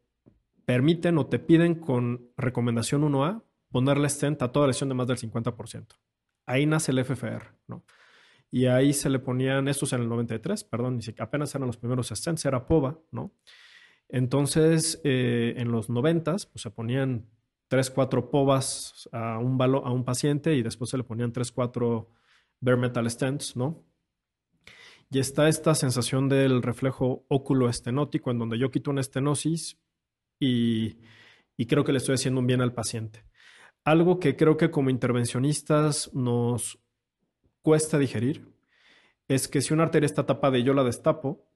permiten 0.66 1.18
o 1.18 1.28
te 1.28 1.40
piden 1.40 1.76
con 1.76 2.32
recomendación 2.38 3.04
1A 3.04 3.44
ponerle 3.72 4.10
stent 4.10 4.42
a 4.42 4.52
toda 4.52 4.68
lesión 4.68 4.90
de 4.90 4.96
más 4.96 5.08
del 5.08 5.18
50%. 5.18 5.88
Ahí 6.46 6.66
nace 6.66 6.92
el 6.92 7.04
FFR, 7.04 7.52
¿no? 7.68 7.86
Y 8.52 8.66
ahí 8.66 8.92
se 8.92 9.10
le 9.10 9.20
ponían, 9.20 9.68
estos 9.70 9.94
en 9.94 10.02
el 10.02 10.10
93, 10.10 10.66
perdón, 10.66 10.98
ni 10.98 11.02
siquiera, 11.02 11.26
apenas 11.26 11.56
eran 11.56 11.68
los 11.68 11.78
primeros 11.78 12.10
stents, 12.10 12.44
era 12.46 12.68
POVA, 12.68 13.00
¿no? 13.12 13.34
Entonces, 14.10 15.00
eh, 15.06 15.54
en 15.56 15.72
los 15.72 15.90
90 15.90 16.32
pues 16.52 16.62
se 16.62 16.70
ponían 16.70 17.30
3, 17.70 17.90
4 17.92 18.30
POVAs 18.30 19.10
a 19.14 19.40
un, 19.40 19.62
a 19.62 19.92
un 19.92 20.04
paciente 20.04 20.54
y 20.56 20.64
después 20.64 20.90
se 20.90 20.98
le 20.98 21.06
ponían 21.06 21.32
3, 21.32 21.50
4 21.54 22.10
bare 22.60 22.78
metal 22.78 23.10
stents, 23.10 23.56
¿no? 23.56 23.86
Y 25.10 25.20
está 25.20 25.48
esta 25.48 25.76
sensación 25.76 26.28
del 26.28 26.62
reflejo 26.62 27.26
óculo-estenótico, 27.30 28.32
en 28.32 28.40
donde 28.40 28.58
yo 28.58 28.72
quito 28.72 28.92
una 28.92 29.02
estenosis 29.02 29.78
y, 30.42 30.98
creo 31.68 31.84
que 31.84 31.92
le 31.92 32.00
estoy 32.00 32.16
haciendo 32.16 32.42
un 32.42 32.48
bien 32.48 32.62
al 32.62 32.74
paciente. 32.74 33.24
Algo 33.84 34.20
que 34.20 34.36
creo 34.36 34.58
que 34.58 34.72
como 34.72 34.90
intervencionistas 34.90 36.14
nos 36.14 36.80
cuesta 37.62 38.00
digerir 38.00 38.52
es 39.28 39.48
que 39.48 39.62
si 39.62 39.74
una 39.74 39.84
arteria 39.84 40.08
está 40.08 40.26
tapada 40.26 40.58
y 40.58 40.64
yo 40.64 40.74
la 40.74 40.84
destapo, 40.84 41.48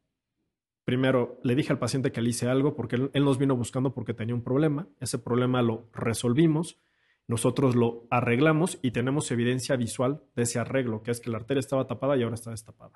primero 0.85 1.39
le 1.43 1.55
dije 1.55 1.73
al 1.73 1.79
paciente 1.79 2.11
que 2.11 2.21
le 2.21 2.29
hice 2.29 2.47
algo 2.47 2.75
porque 2.75 3.09
él, 3.11 3.25
nos 3.25 3.39
vino 3.39 3.55
buscando 3.55 3.93
porque 3.93 4.13
tenía 4.13 4.35
un 4.35 4.43
problema, 4.43 4.87
ese 4.99 5.17
problema 5.17 5.63
lo 5.63 5.89
resolvimos, 5.91 6.79
nosotros 7.27 7.75
lo 7.75 8.07
arreglamos 8.11 8.77
y 8.83 8.91
tenemos 8.91 9.31
evidencia 9.31 9.75
visual 9.75 10.21
de 10.35 10.43
ese 10.43 10.59
arreglo, 10.59 11.01
que 11.01 11.09
es 11.09 11.19
que 11.19 11.31
la 11.31 11.37
arteria 11.37 11.59
estaba 11.59 11.87
tapada 11.87 12.15
y 12.15 12.21
ahora 12.21 12.35
está 12.35 12.51
destapada. 12.51 12.93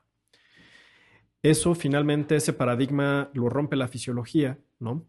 Eso 1.41 1.73
finalmente, 1.73 2.35
ese 2.35 2.53
paradigma 2.53 3.31
lo 3.33 3.49
rompe 3.49 3.75
la 3.75 3.87
fisiología, 3.87 4.59
¿no? 4.77 5.07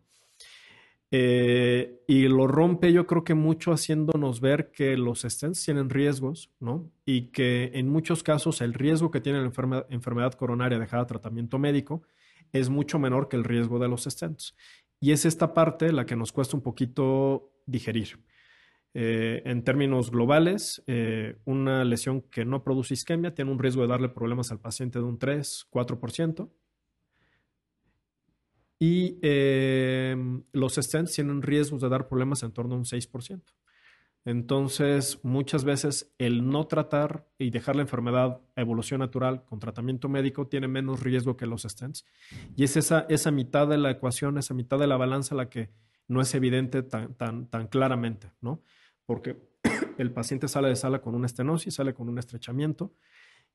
Eh, 1.12 2.02
y 2.06 2.28
lo 2.28 2.46
rompe 2.46 2.92
yo 2.92 3.06
creo 3.06 3.24
que 3.24 3.34
mucho 3.34 3.72
haciéndonos 3.72 4.40
ver 4.40 4.70
que 4.70 4.96
los 4.96 5.22
stents 5.22 5.64
tienen 5.64 5.90
riesgos, 5.90 6.52
¿no? 6.60 6.90
Y 7.04 7.32
que 7.32 7.72
en 7.74 7.88
muchos 7.88 8.22
casos 8.22 8.60
el 8.60 8.74
riesgo 8.74 9.10
que 9.10 9.20
tiene 9.20 9.40
la 9.40 9.86
enfermedad 9.90 10.34
coronaria 10.34 10.78
dejada 10.78 11.06
tratamiento 11.06 11.58
médico 11.58 12.02
es 12.52 12.68
mucho 12.68 12.98
menor 12.98 13.28
que 13.28 13.36
el 13.36 13.44
riesgo 13.44 13.78
de 13.78 13.88
los 13.88 14.04
stents. 14.04 14.56
Y 15.00 15.12
es 15.12 15.24
esta 15.24 15.54
parte 15.54 15.92
la 15.92 16.06
que 16.06 16.16
nos 16.16 16.32
cuesta 16.32 16.56
un 16.56 16.62
poquito 16.62 17.52
digerir. 17.66 18.20
Eh, 18.92 19.42
en 19.44 19.62
términos 19.62 20.10
globales, 20.10 20.82
eh, 20.86 21.38
una 21.44 21.84
lesión 21.84 22.22
que 22.22 22.44
no 22.44 22.64
produce 22.64 22.94
isquemia 22.94 23.34
tiene 23.34 23.50
un 23.52 23.58
riesgo 23.58 23.82
de 23.82 23.88
darle 23.88 24.08
problemas 24.08 24.50
al 24.50 24.60
paciente 24.60 24.98
de 24.98 25.04
un 25.04 25.18
3, 25.18 25.68
4%. 25.70 26.50
Y 28.80 29.18
eh, 29.22 30.16
los 30.52 30.74
stents 30.74 31.12
tienen 31.12 31.42
riesgos 31.42 31.82
de 31.82 31.88
dar 31.88 32.08
problemas 32.08 32.42
en 32.42 32.50
torno 32.50 32.74
a 32.74 32.78
un 32.78 32.84
6%. 32.84 33.42
Entonces, 34.24 35.20
muchas 35.22 35.64
veces 35.64 36.12
el 36.18 36.48
no 36.48 36.66
tratar 36.66 37.28
y 37.38 37.50
dejar 37.50 37.76
la 37.76 37.82
enfermedad 37.82 38.40
a 38.56 38.60
evolución 38.60 38.98
natural 38.98 39.44
con 39.44 39.60
tratamiento 39.60 40.08
médico 40.08 40.48
tiene 40.48 40.66
menos 40.66 41.00
riesgo 41.00 41.36
que 41.36 41.46
los 41.46 41.62
stents. 41.62 42.04
Y 42.56 42.64
es 42.64 42.76
esa, 42.76 43.06
esa 43.08 43.30
mitad 43.30 43.68
de 43.68 43.78
la 43.78 43.92
ecuación, 43.92 44.36
esa 44.38 44.54
mitad 44.54 44.78
de 44.78 44.88
la 44.88 44.96
balanza 44.96 45.36
la 45.36 45.48
que 45.48 45.70
no 46.08 46.20
es 46.20 46.34
evidente 46.34 46.82
tan, 46.82 47.14
tan, 47.14 47.46
tan 47.46 47.68
claramente, 47.68 48.32
¿no? 48.40 48.62
porque 49.10 49.36
el 49.98 50.12
paciente 50.12 50.46
sale 50.46 50.68
de 50.68 50.76
sala 50.76 51.00
con 51.00 51.16
una 51.16 51.26
estenosis, 51.26 51.74
sale 51.74 51.94
con 51.94 52.08
un 52.08 52.16
estrechamiento 52.20 52.94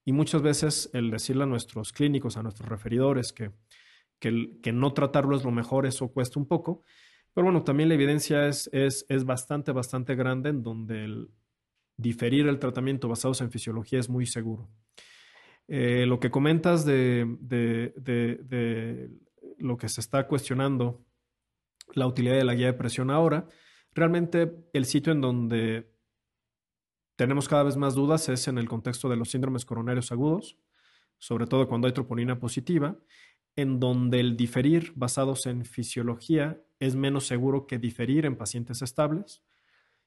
y 0.03 0.11
muchas 0.11 0.41
veces 0.41 0.89
el 0.91 1.09
decirle 1.11 1.43
a 1.43 1.45
nuestros 1.45 1.93
clínicos, 1.93 2.35
a 2.35 2.43
nuestros 2.43 2.67
referidores 2.67 3.31
que, 3.31 3.51
que, 4.19 4.71
no 4.73 4.93
tratarlo 4.93 5.35
es 5.35 5.43
lo 5.43 5.51
mejor, 5.51 5.85
eso 5.85 6.09
cuesta 6.09 6.39
un 6.39 6.47
poco. 6.47 6.83
Pero 7.33 7.45
bueno, 7.45 7.63
también 7.63 7.89
la 7.89 7.95
evidencia 7.95 8.47
es, 8.47 8.69
es, 8.71 9.05
es 9.09 9.25
bastante, 9.25 9.71
bastante 9.71 10.15
grande 10.15 10.49
en 10.49 10.63
donde 10.63 11.03
el 11.03 11.29
diferir 11.97 12.47
el 12.47 12.59
tratamiento 12.59 13.07
basados 13.07 13.41
en 13.41 13.51
fisiología 13.51 13.99
es 13.99 14.09
muy 14.09 14.25
seguro. 14.25 14.69
Eh, 15.67 16.05
lo 16.05 16.19
que 16.19 16.31
comentas 16.31 16.85
de, 16.85 17.25
de, 17.39 19.09
lo 19.57 19.77
que 19.77 19.89
se 19.89 20.01
está 20.01 20.27
cuestionando, 20.27 21.05
la 21.93 22.07
utilidad 22.07 22.35
de 22.35 22.45
la 22.45 22.55
guía 22.55 22.67
de 22.67 22.73
presión 22.73 23.09
ahora, 23.09 23.47
Realmente 23.95 24.53
el 24.73 24.85
sitio 24.85 25.13
en 25.13 25.21
donde 25.21 25.89
tenemos 27.15 27.47
cada 27.47 27.63
vez 27.63 27.77
más 27.77 27.95
dudas 27.95 28.27
es 28.27 28.49
en 28.49 28.57
el 28.57 28.67
contexto 28.67 29.07
de 29.07 29.15
los 29.15 29.31
síndromes 29.31 29.63
coronarios 29.63 30.11
agudos, 30.11 30.59
sobre 31.17 31.47
todo 31.47 31.69
cuando 31.69 31.87
hay 31.87 31.93
troponina 31.93 32.37
positiva, 32.37 32.99
en 33.55 33.79
donde 33.79 34.19
el 34.19 34.35
diferir 34.35 34.91
basados 34.95 35.45
en 35.45 35.65
fisiología 35.65 36.61
es 36.79 36.95
menos 36.95 37.25
seguro 37.25 37.67
que 37.67 37.77
diferir 37.77 38.25
en 38.25 38.35
pacientes 38.35 38.81
estables. 38.81 39.41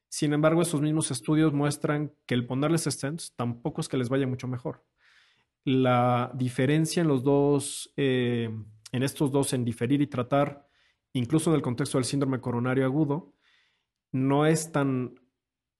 Sin 0.08 0.32
embargo, 0.32 0.62
esos 0.62 0.80
mismos 0.80 1.10
estudios 1.10 1.52
muestran 1.52 2.12
que 2.26 2.34
el 2.34 2.46
ponerles 2.46 2.84
stents 2.84 3.34
tampoco 3.36 3.80
es 3.80 3.88
que 3.88 3.96
les 3.96 4.08
vaya 4.08 4.26
mucho 4.26 4.48
mejor. 4.48 4.84
La 5.64 6.30
diferencia 6.34 7.02
en 7.02 7.08
los 7.08 7.22
dos, 7.22 7.92
eh, 7.96 8.50
en 8.92 9.02
estos 9.02 9.30
dos, 9.30 9.52
en 9.52 9.64
diferir 9.64 10.00
y 10.00 10.06
tratar, 10.06 10.66
incluso 11.12 11.50
en 11.50 11.56
el 11.56 11.62
contexto 11.62 11.98
del 11.98 12.04
síndrome 12.04 12.40
coronario 12.40 12.84
agudo, 12.84 13.34
no 14.12 14.46
es 14.46 14.72
tan 14.72 15.20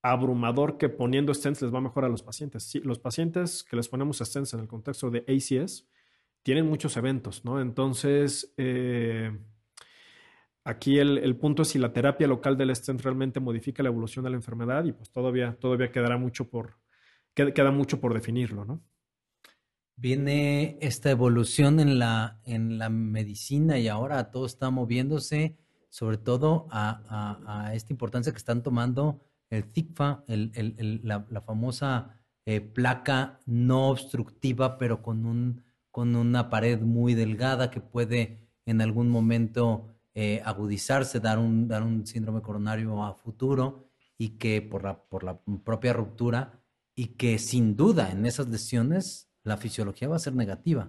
abrumador 0.03 0.79
que 0.79 0.89
poniendo 0.89 1.33
stents 1.35 1.63
les 1.63 1.75
va 1.75 1.81
mejor 1.81 2.05
a 2.05 2.09
los 2.09 2.23
pacientes. 2.23 2.75
los 2.83 2.99
pacientes 2.99 3.65
que 3.65 3.77
les 3.77 3.89
ponemos 3.89 4.19
stents 4.19 4.55
en 4.55 4.61
el 4.61 4.69
contexto 4.69 5.11
de 5.11 5.25
ACS 5.27 5.87
tienen 6.49 6.67
muchos 6.67 6.97
eventos, 6.97 7.45
¿no? 7.45 7.61
Entonces, 7.61 8.55
eh, 8.57 9.39
aquí 10.65 10.99
el, 10.99 11.37
punto 11.37 11.61
es 11.61 11.69
si 11.69 11.79
la 11.79 11.93
terapia 11.93 12.27
local 12.27 12.57
del 12.57 12.75
stent 12.75 13.03
realmente 13.03 13.39
modifica 13.39 13.83
la 13.83 13.91
evolución 13.91 14.25
de 14.25 14.31
la 14.31 14.37
enfermedad 14.37 14.83
y 14.87 14.93
pues 14.93 15.11
todavía, 15.11 15.59
todavía 15.61 15.93
quedará 15.93 16.17
mucho 16.17 16.49
por, 16.49 16.79
queda, 17.35 17.71
mucho 17.71 18.01
por 18.01 18.15
definirlo, 18.15 18.65
¿no? 18.65 18.83
Viene 19.97 20.79
esta 20.81 21.11
evolución 21.11 21.81
en 21.81 21.99
la, 21.99 22.41
en 22.45 22.79
la 22.79 22.89
medicina 22.89 23.79
y 23.79 23.89
ahora 23.89 24.31
todo 24.31 24.47
está 24.47 24.71
moviéndose 24.71 25.59
sobre 25.91 26.17
todo 26.17 26.67
a, 26.71 27.73
esta 27.75 27.93
importancia 27.93 28.33
que 28.33 28.39
están 28.39 28.63
tomando 28.63 29.21
el 29.51 29.65
CICFA, 29.65 30.25
la, 30.27 31.43
famosa 31.43 32.23
eh, 32.47 32.63
placa 32.63 33.39
no 33.45 33.91
obstructiva, 33.91 34.79
pero 34.79 35.03
con, 35.03 35.27
un, 35.27 35.68
con 35.99 36.15
una 36.15 36.49
pared 36.49 36.81
muy 36.81 37.15
delgada 37.15 37.73
que 37.73 37.81
puede 37.81 38.39
en 38.67 38.81
algún 38.81 39.09
momento 39.09 39.89
eh, 40.15 40.41
agudizarse, 40.45 41.19
dar 41.19 41.41
un, 41.41 41.67
dar 41.67 41.83
un 41.83 42.07
síndrome 42.07 42.41
coronario 42.41 43.03
a 43.03 43.15
futuro 43.15 43.91
y 44.17 44.39
que 44.39 44.63
por 44.63 44.85
la, 44.85 45.03
por 45.03 45.25
la 45.25 45.41
propia 45.65 45.93
ruptura 45.93 46.63
y 46.95 47.17
que 47.17 47.41
sin 47.41 47.77
duda 47.77 48.13
en 48.13 48.27
esas 48.27 48.49
lesiones 48.49 49.29
la 49.43 49.57
fisiología 49.57 50.07
va 50.07 50.15
a 50.15 50.21
ser 50.21 50.37
negativa. 50.37 50.89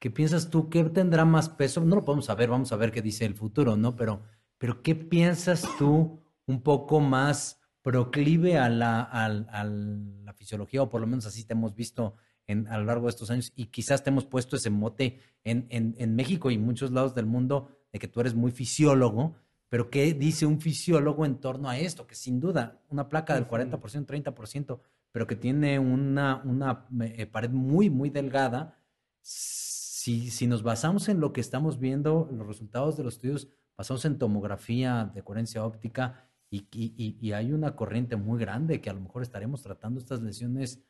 ¿Qué 0.00 0.10
piensas 0.10 0.50
tú? 0.50 0.68
¿Qué 0.68 0.82
tendrá 0.82 1.24
más 1.24 1.48
peso? 1.48 1.84
No 1.84 1.94
lo 1.94 2.04
podemos 2.04 2.24
saber, 2.24 2.50
vamos 2.50 2.72
a 2.72 2.76
ver 2.76 2.90
qué 2.90 3.00
dice 3.00 3.26
el 3.26 3.34
futuro, 3.34 3.76
¿no? 3.76 3.94
Pero 3.94 4.22
pero 4.58 4.82
¿qué 4.82 4.96
piensas 4.96 5.64
tú 5.78 6.20
un 6.46 6.62
poco 6.62 6.98
más 6.98 7.60
proclive 7.80 8.58
a 8.58 8.68
la, 8.68 10.34
fisiología, 10.34 10.82
o 10.82 10.88
por 10.90 11.00
lo 11.00 11.06
menos 11.06 11.26
así 11.26 11.44
te 11.44 11.52
hemos 11.52 11.76
visto 11.76 12.16
en, 12.48 12.66
a 12.66 12.78
lo 12.78 12.84
largo 12.84 13.06
de 13.06 13.10
estos 13.10 13.30
años, 13.30 13.52
y 13.54 13.66
quizás 13.66 14.02
te 14.02 14.10
hemos 14.10 14.26
puesto 14.26 14.56
ese 14.56 14.70
mote 14.70 15.20
en, 15.44 15.66
en, 15.70 16.16
México 16.16 16.50
y 16.50 16.58
muchos 16.58 16.90
lados 16.90 17.14
del 17.14 17.26
mundo 17.26 17.68
de 17.92 18.00
que 18.00 18.08
tú 18.08 18.20
eres 18.20 18.34
muy 18.34 18.50
fisiólogo, 18.50 19.36
pero 19.68 19.90
¿qué 19.90 20.12
dice 20.14 20.46
un 20.46 20.60
fisiólogo 20.60 21.24
en 21.24 21.36
torno 21.36 21.68
a 21.68 21.78
esto? 21.78 22.06
Que 22.06 22.16
sin 22.16 22.40
duda, 22.40 22.82
una 22.88 23.08
placa 23.08 23.34
del 23.34 23.46
40%, 23.46 23.78
30%, 24.06 24.80
pero 25.12 25.26
que 25.26 25.36
tiene 25.36 25.78
una, 25.78 26.42
una 26.44 26.86
eh, 27.02 27.26
pared 27.26 27.50
muy, 27.50 27.90
muy 27.90 28.10
delgada, 28.10 28.78
si, 29.20 30.30
si 30.30 30.46
nos 30.46 30.62
basamos 30.62 31.08
en 31.08 31.20
lo 31.20 31.32
que 31.32 31.40
estamos 31.40 31.78
viendo, 31.78 32.28
los 32.32 32.46
resultados 32.46 32.96
de 32.96 33.04
los 33.04 33.14
estudios 33.14 33.48
pasamos 33.78 34.04
en 34.06 34.18
tomografía 34.18 35.08
de 35.14 35.22
coherencia 35.22 35.64
óptica 35.64 36.28
y, 36.50 37.32
hay 37.32 37.52
una 37.52 37.76
corriente 37.76 38.16
muy 38.16 38.40
grande 38.40 38.80
que 38.80 38.90
a 38.90 38.92
lo 38.92 39.00
mejor 39.00 39.22
estaremos 39.22 39.62
tratando 39.62 40.00
estas 40.00 40.22
lesiones, 40.22 40.82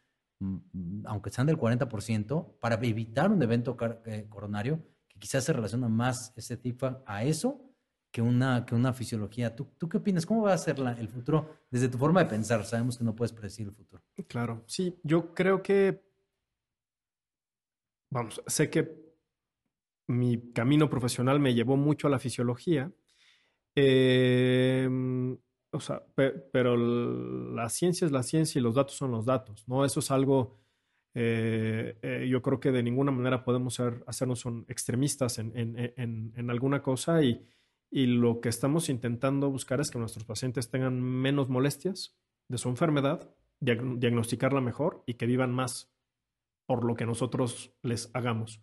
aunque 1.05 1.31
sean 1.31 1.46
del 1.46 1.59
40%, 1.59 2.59
para 2.61 2.74
evitar 2.77 3.31
un 3.31 3.42
evento 3.42 3.77
eh, 4.07 4.27
coronario 4.29 4.83
que 5.09 5.18
quizás 5.18 5.44
se 5.44 5.53
relaciona 5.53 5.88
más 5.88 6.33
ese 6.37 6.57
tipo 6.57 7.03
a 7.07 7.24
eso 7.24 7.68
que 8.11 8.22
una, 8.22 8.64
que 8.64 8.74
una 8.74 8.92
fisiología. 8.92 9.55
¿Tú, 9.55 9.68
¿Tú 9.79 9.88
qué 9.88 9.98
opinas? 9.98 10.24
¿Cómo 10.24 10.42
va 10.42 10.55
a 10.55 10.59
ser 10.59 10.79
el 10.98 11.09
futuro 11.09 11.59
desde 11.70 11.88
tu 11.88 11.98
forma 11.98 12.24
de 12.24 12.31
pensar? 12.31 12.64
Sabemos 12.64 12.98
que 12.98 13.05
no 13.05 13.14
puedes 13.14 13.33
predecir 13.33 13.66
el 13.66 13.74
futuro. 13.74 14.03
Claro, 14.27 14.64
sí, 14.66 14.98
yo 15.03 15.35
creo 15.35 15.62
que, 15.62 16.03
vamos, 18.11 18.42
sé 18.46 18.70
que 18.70 19.09
mi 20.09 20.53
camino 20.53 20.88
profesional 20.88 21.38
me 21.38 21.55
llevó 21.55 21.77
mucho 21.77 22.07
a 22.07 22.11
la 22.11 22.18
fisiología. 22.18 22.90
Em, 23.74 25.38
o 25.71 25.81
sea, 25.81 26.03
pero 26.15 26.77
la 26.77 27.69
ciencia 27.69 28.07
es 28.07 28.13
la 28.13 28.23
ciencia 28.23 28.59
y 28.59 28.63
los 28.63 28.75
datos 28.75 28.97
son 28.97 29.11
los 29.11 29.27
datos, 29.27 29.69
¿no? 29.69 29.85
Eso 29.85 30.01
es 30.01 30.11
algo, 30.11 30.57
eh, 31.15 31.99
eh, 32.03 32.27
yo 32.31 32.41
creo 32.43 32.59
que 32.59 32.73
de 32.73 32.83
ninguna 32.83 33.13
manera 33.13 33.45
podemos 33.45 33.75
ser, 33.75 34.03
hacernos 34.07 34.45
extremistas 34.69 35.39
en, 35.39 35.53
en, 35.55 36.33
en, 36.35 36.51
alguna 36.51 36.83
cosa 36.83 37.23
y, 37.23 37.47
y, 37.91 38.07
lo 38.07 38.41
que 38.41 38.49
estamos 38.49 38.89
intentando 38.89 39.51
buscar 39.51 39.81
es 39.81 39.91
que 39.91 39.99
nuestros 39.99 40.25
pacientes 40.25 40.71
tengan 40.71 41.03
menos 41.03 41.49
molestias 41.49 42.17
de 42.49 42.59
su 42.59 42.69
enfermedad, 42.71 43.31
diagnosticarla 43.61 44.61
mejor 44.61 45.03
y 45.07 45.15
que 45.15 45.27
vivan 45.27 45.53
más 45.53 45.93
por 46.67 46.85
lo 46.85 46.95
que 46.95 47.07
nosotros 47.07 47.75
les 47.83 48.11
hagamos. 48.15 48.63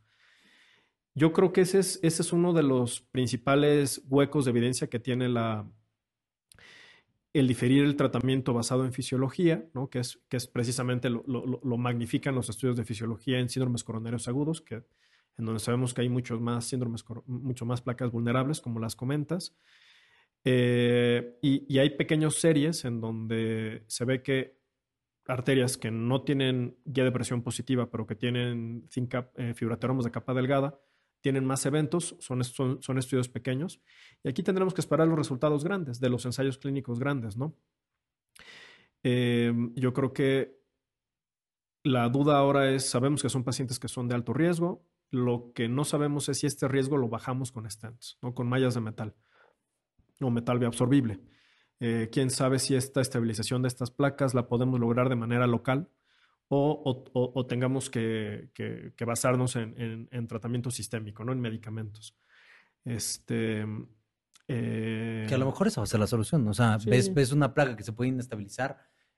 Yo 1.14 1.34
creo 1.34 1.54
que 1.54 1.62
ese 1.62 1.80
es, 1.80 2.00
ese 2.04 2.24
es 2.24 2.34
uno 2.34 2.52
de 2.54 2.64
los 2.64 3.02
principales 3.02 4.04
huecos 4.10 4.46
de 4.46 4.52
evidencia 4.52 4.88
que 4.88 5.00
tiene 5.00 5.30
la, 5.30 5.66
el 7.40 7.48
diferir 7.48 7.84
el 7.84 7.98
tratamiento 7.98 8.54
basado 8.54 8.86
en 8.86 8.94
fisiología, 8.94 9.66
¿no? 9.74 9.90
que, 9.90 10.00
es, 10.00 10.24
que 10.30 10.38
es 10.38 10.48
precisamente 10.48 11.10
lo, 11.10 11.24
lo, 11.28 11.78
magnifican 11.78 12.34
los 12.34 12.50
estudios 12.50 12.78
de 12.78 12.86
fisiología 12.86 13.40
en 13.40 13.50
síndromes 13.50 13.84
coronarios 13.84 14.30
agudos, 14.30 14.62
que, 14.62 14.76
en 15.38 15.46
donde 15.46 15.60
sabemos 15.60 15.94
que 15.94 16.00
hay 16.00 16.08
muchos 16.08 16.40
más 16.40 16.64
síndromes, 16.64 17.04
mucho 17.26 17.66
más 17.66 17.82
placas 17.82 18.10
vulnerables, 18.10 18.62
como 18.62 18.80
las 18.80 18.96
comentas. 18.96 19.54
Eh, 20.46 21.38
y, 21.42 21.78
hay 21.78 21.90
pequeñas 21.98 22.36
series 22.36 22.86
en 22.86 23.02
donde 23.02 23.84
se 23.88 24.06
ve 24.06 24.24
que 24.24 24.58
arterias 25.28 25.76
que 25.76 25.92
no 25.92 26.22
tienen 26.22 26.78
guía 26.86 27.04
de 27.04 27.12
presión 27.12 27.42
positiva, 27.42 27.92
pero 27.92 28.08
que 28.08 28.16
tienen 28.16 28.88
eh, 29.36 29.54
de 29.60 30.12
capa 30.12 30.34
delgada, 30.34 30.80
tienen 31.26 31.44
más 31.44 31.66
eventos, 31.66 32.16
son, 32.20 32.44
son, 32.44 32.98
estudios 33.00 33.30
pequeños, 33.30 33.82
y 34.24 34.30
aquí 34.30 34.44
tendremos 34.44 34.76
que 34.76 34.82
esperar 34.82 35.08
los 35.08 35.18
resultados 35.18 35.64
grandes, 35.64 36.00
de 36.00 36.08
los 36.08 36.24
ensayos 36.24 36.60
clínicos 36.60 37.00
grandes, 37.00 37.36
¿no? 37.36 37.56
Em, 39.02 39.74
yo 39.74 39.92
creo 39.92 40.14
que 40.14 40.62
la 41.82 42.10
duda 42.10 42.38
ahora 42.38 42.70
es, 42.70 42.88
sabemos 42.88 43.24
que 43.24 43.30
son 43.30 43.44
pacientes 43.44 43.80
que 43.80 43.88
son 43.88 44.08
de 44.08 44.14
alto 44.14 44.34
riesgo, 44.34 44.86
Lo 45.10 45.52
que 45.54 45.68
no 45.68 45.84
sabemos 45.84 46.30
es 46.30 46.38
si 46.38 46.46
este 46.46 46.68
riesgo 46.68 46.96
lo 46.98 47.10
bajamos 47.10 47.52
con 47.52 47.68
stents, 47.68 48.20
¿no? 48.22 48.36
con 48.36 48.48
mallas 48.48 48.76
de 48.76 48.82
metal 48.82 49.16
o 50.22 50.30
metal 50.30 50.60
bioabsorbible. 50.60 51.22
Eh, 51.80 52.10
quién 52.12 52.30
sabe 52.30 52.60
si 52.60 52.76
esta 52.76 53.02
estabilización 53.02 53.64
de 53.64 53.68
estas 53.70 53.90
placas 53.90 54.36
la 54.36 54.48
podemos 54.48 54.80
lograr 54.80 55.10
de 55.10 55.16
manera 55.16 55.48
local 55.48 55.90
o, 56.48 57.46
tengamos 57.48 57.90
que, 57.90 58.52
basarnos 59.06 59.56
en, 59.56 60.28
tratamiento 60.28 60.72
sistémico, 60.72 61.24
¿no? 61.24 61.32
en 61.32 61.42
medicamentos. 61.42 62.18
Este, 62.84 63.66
eh, 64.48 65.26
que 65.28 65.36
a 65.36 65.40
lo 65.40 65.48
mejor 65.48 65.68
esa 65.68 65.82
va 65.82 65.86
a 65.86 65.88
ser 65.88 66.00
la 66.00 66.08
solución. 66.08 66.48
O 66.48 66.54
sea, 66.54 66.78
ves, 66.86 67.14
ves 67.14 67.32
una 67.32 67.54
placa 67.54 67.76
que 67.76 67.84
se 67.84 67.94
puede 67.94 68.10
inestabilizar, 68.10 68.78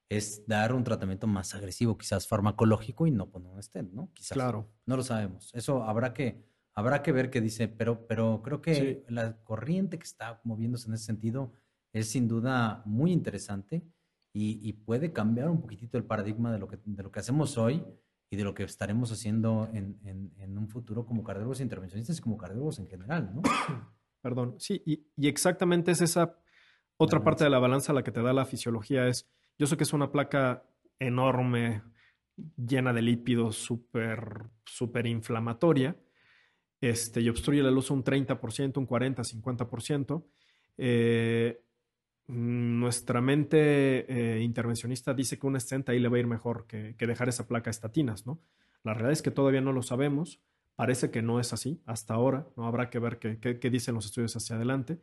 es 0.10 0.48
dar 0.48 0.74
un 0.74 0.84
tratamiento 0.84 1.28
más 1.28 1.54
agresivo, 1.54 1.98
quizás 1.98 2.28
farmacológico 2.28 3.08
y 3.08 3.12
no 3.12 3.30
poner 3.30 3.52
un 3.52 3.62
stent, 3.62 3.92
¿no? 3.92 4.10
Quizás. 4.14 4.36
Claro. 4.36 4.72
No 4.86 4.96
lo 4.96 5.04
sabemos. 5.04 5.52
Eso 5.54 5.84
habrá 5.84 6.14
que, 6.14 6.46
habrá 6.74 7.04
que 7.04 7.12
ver 7.12 7.30
qué 7.30 7.42
dice, 7.42 7.68
pero, 7.68 8.08
pero 8.08 8.42
creo 8.42 8.62
que 8.62 9.04
la 9.10 9.38
corriente 9.44 10.00
que 10.00 10.06
está 10.06 10.40
moviéndose 10.46 10.88
en 10.88 10.94
ese 10.94 11.06
sentido 11.06 11.52
es 11.92 12.10
sin 12.10 12.28
duda 12.28 12.84
muy 12.86 13.12
interesante 13.12 13.86
y, 14.40 14.74
puede 14.74 15.12
cambiar 15.12 15.50
un 15.50 15.62
poquitito 15.62 15.98
el 15.98 16.04
paradigma 16.04 16.52
de 16.52 16.60
lo 16.60 16.68
que, 16.68 16.78
de 16.84 17.04
lo 17.04 17.12
que 17.12 17.20
hacemos 17.20 17.58
hoy 17.58 17.84
y 18.30 18.36
de 18.36 18.44
lo 18.44 18.54
que 18.54 18.64
estaremos 18.64 19.12
haciendo 19.12 19.70
en, 19.74 20.00
en, 20.04 20.58
un 20.58 20.68
futuro 20.68 21.06
como 21.06 21.24
cardiólogos 21.24 21.62
intervencionistas 21.62 22.20
y 22.20 22.22
como 22.22 22.38
cardiólogos 22.38 22.80
en 22.80 22.88
general, 22.88 23.32
¿no? 23.34 23.42
Perdón, 24.22 24.56
sí, 24.60 24.82
y, 24.86 25.08
y 25.16 25.28
exactamente 25.28 25.92
es 25.92 26.02
esa 26.02 26.38
otra 26.98 27.24
parte 27.24 27.44
de 27.44 27.50
la 27.50 27.60
balanza 27.60 27.94
la 27.94 28.04
que 28.04 28.12
te 28.12 28.22
da 28.22 28.34
la 28.34 28.46
fisiología, 28.46 29.08
es 29.08 29.30
yo 29.58 29.66
sé 29.66 29.78
que 29.78 29.84
es 29.84 29.94
una 29.94 30.12
placa 30.12 30.64
enorme, 31.00 31.84
llena 32.58 32.94
de 32.94 33.02
lípidos, 33.02 33.56
súper, 33.56 34.50
súper 34.66 35.08
inflamatoria, 35.08 35.96
este, 36.80 37.22
y 37.22 37.30
obstruye 37.30 37.64
la 37.64 37.72
luz 37.72 37.90
un 37.90 38.04
30%, 38.04 38.78
un 38.78 38.88
40%, 38.88 39.42
50%. 39.42 40.26
Eh, 40.78 41.60
nuestra 42.28 43.22
mente 43.22 44.06
eh, 44.08 44.42
intervencionista 44.42 45.14
dice 45.14 45.40
que 45.40 45.48
un 45.48 45.60
stent 45.60 45.90
ahí 45.90 46.00
le 46.00 46.10
va 46.10 46.18
a 46.18 46.20
ir 46.20 46.28
mejor 46.28 46.68
que, 46.68 46.94
dejar 46.98 47.30
esa 47.30 47.48
placa 47.48 47.70
estatinas, 47.70 48.26
¿no? 48.26 48.42
La 48.84 48.94
realidad 48.94 49.14
es 49.14 49.22
que 49.22 49.32
todavía 49.32 49.62
no 49.62 49.72
lo 49.72 49.82
sabemos. 49.82 50.40
Parece 50.76 51.10
que 51.10 51.22
no 51.22 51.40
es 51.40 51.54
así 51.54 51.82
hasta 51.86 52.14
ahora, 52.14 52.48
¿no? 52.56 52.68
Habrá 52.68 52.90
que 52.90 53.00
ver 53.00 53.18
qué 53.18 53.70
dicen 53.70 53.96
los 53.96 54.06
estudios 54.06 54.36
hacia 54.36 54.56
adelante. 54.56 55.00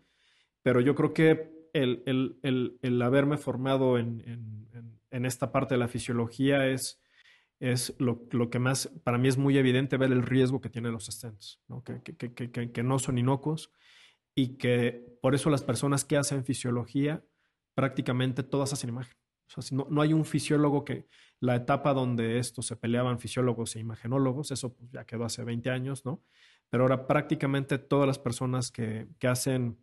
Pero 0.63 0.81
yo 0.81 0.95
creo 0.95 1.13
que 1.13 1.55
el, 1.75 3.03
haberme 3.03 3.37
formado 3.37 3.99
en, 3.99 4.69
esta 5.11 5.53
parte 5.53 5.75
de 5.75 5.79
la 5.79 5.89
fisiología 5.89 6.67
es, 6.67 7.01
es 7.61 7.95
lo, 7.99 8.29
que 8.51 8.59
más, 8.59 8.89
para 9.05 9.19
mí 9.19 9.29
es 9.29 9.37
muy 9.37 9.59
evidente 9.59 9.97
ver 9.97 10.13
el 10.13 10.23
riesgo 10.23 10.61
que 10.61 10.71
tienen 10.71 10.93
los 10.93 11.07
stents, 11.07 11.61
Que, 11.85 12.83
no 12.83 12.99
son 12.99 13.19
inocuos 13.19 13.71
y 14.35 14.57
que 14.57 15.19
por 15.21 15.35
eso 15.35 15.51
las 15.51 15.63
personas 15.63 16.05
que 16.05 16.17
hacen 16.17 16.45
fisiología 16.45 17.25
prácticamente 17.75 18.43
todas 18.43 18.73
hacen 18.73 18.91
imagen. 18.91 19.17
no, 19.73 19.87
no, 19.91 20.03
hay 20.03 20.13
un 20.13 20.25
fisiólogo 20.25 20.85
que 20.85 21.07
la 21.41 21.57
etapa 21.57 21.93
donde 21.93 22.39
esto 22.39 22.63
se 22.63 22.77
peleaban 22.77 23.19
fisiólogos 23.19 23.77
e 23.77 23.81
imagenólogos, 23.81 24.51
eso 24.51 24.75
pues, 24.75 24.91
ya 24.91 25.05
quedó 25.05 25.25
hace 25.25 25.45
20 25.45 25.71
años, 25.71 26.05
¿no? 26.05 26.23
Pero 26.71 26.85
ahora 26.85 27.07
prácticamente 27.07 27.79
todas 27.79 28.07
las 28.07 28.19
personas 28.19 28.71
que, 28.71 29.09
que 29.19 29.29
hacen 29.29 29.79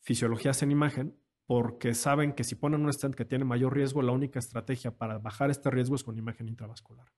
fisiologías 0.00 0.62
en 0.62 0.72
imagen 0.72 1.16
porque 1.46 1.94
saben 1.94 2.32
que 2.32 2.44
si 2.44 2.54
ponen 2.54 2.82
un 2.82 2.92
stent 2.92 3.14
que 3.14 3.24
tiene 3.24 3.44
mayor 3.44 3.74
riesgo, 3.74 4.02
la 4.02 4.12
única 4.12 4.38
estrategia 4.38 4.96
para 4.96 5.18
bajar 5.18 5.50
este 5.50 5.68
riesgo 5.68 5.96
es 5.96 6.04
con 6.04 6.16
imagen 6.16 6.48
intravascular. 6.48 7.08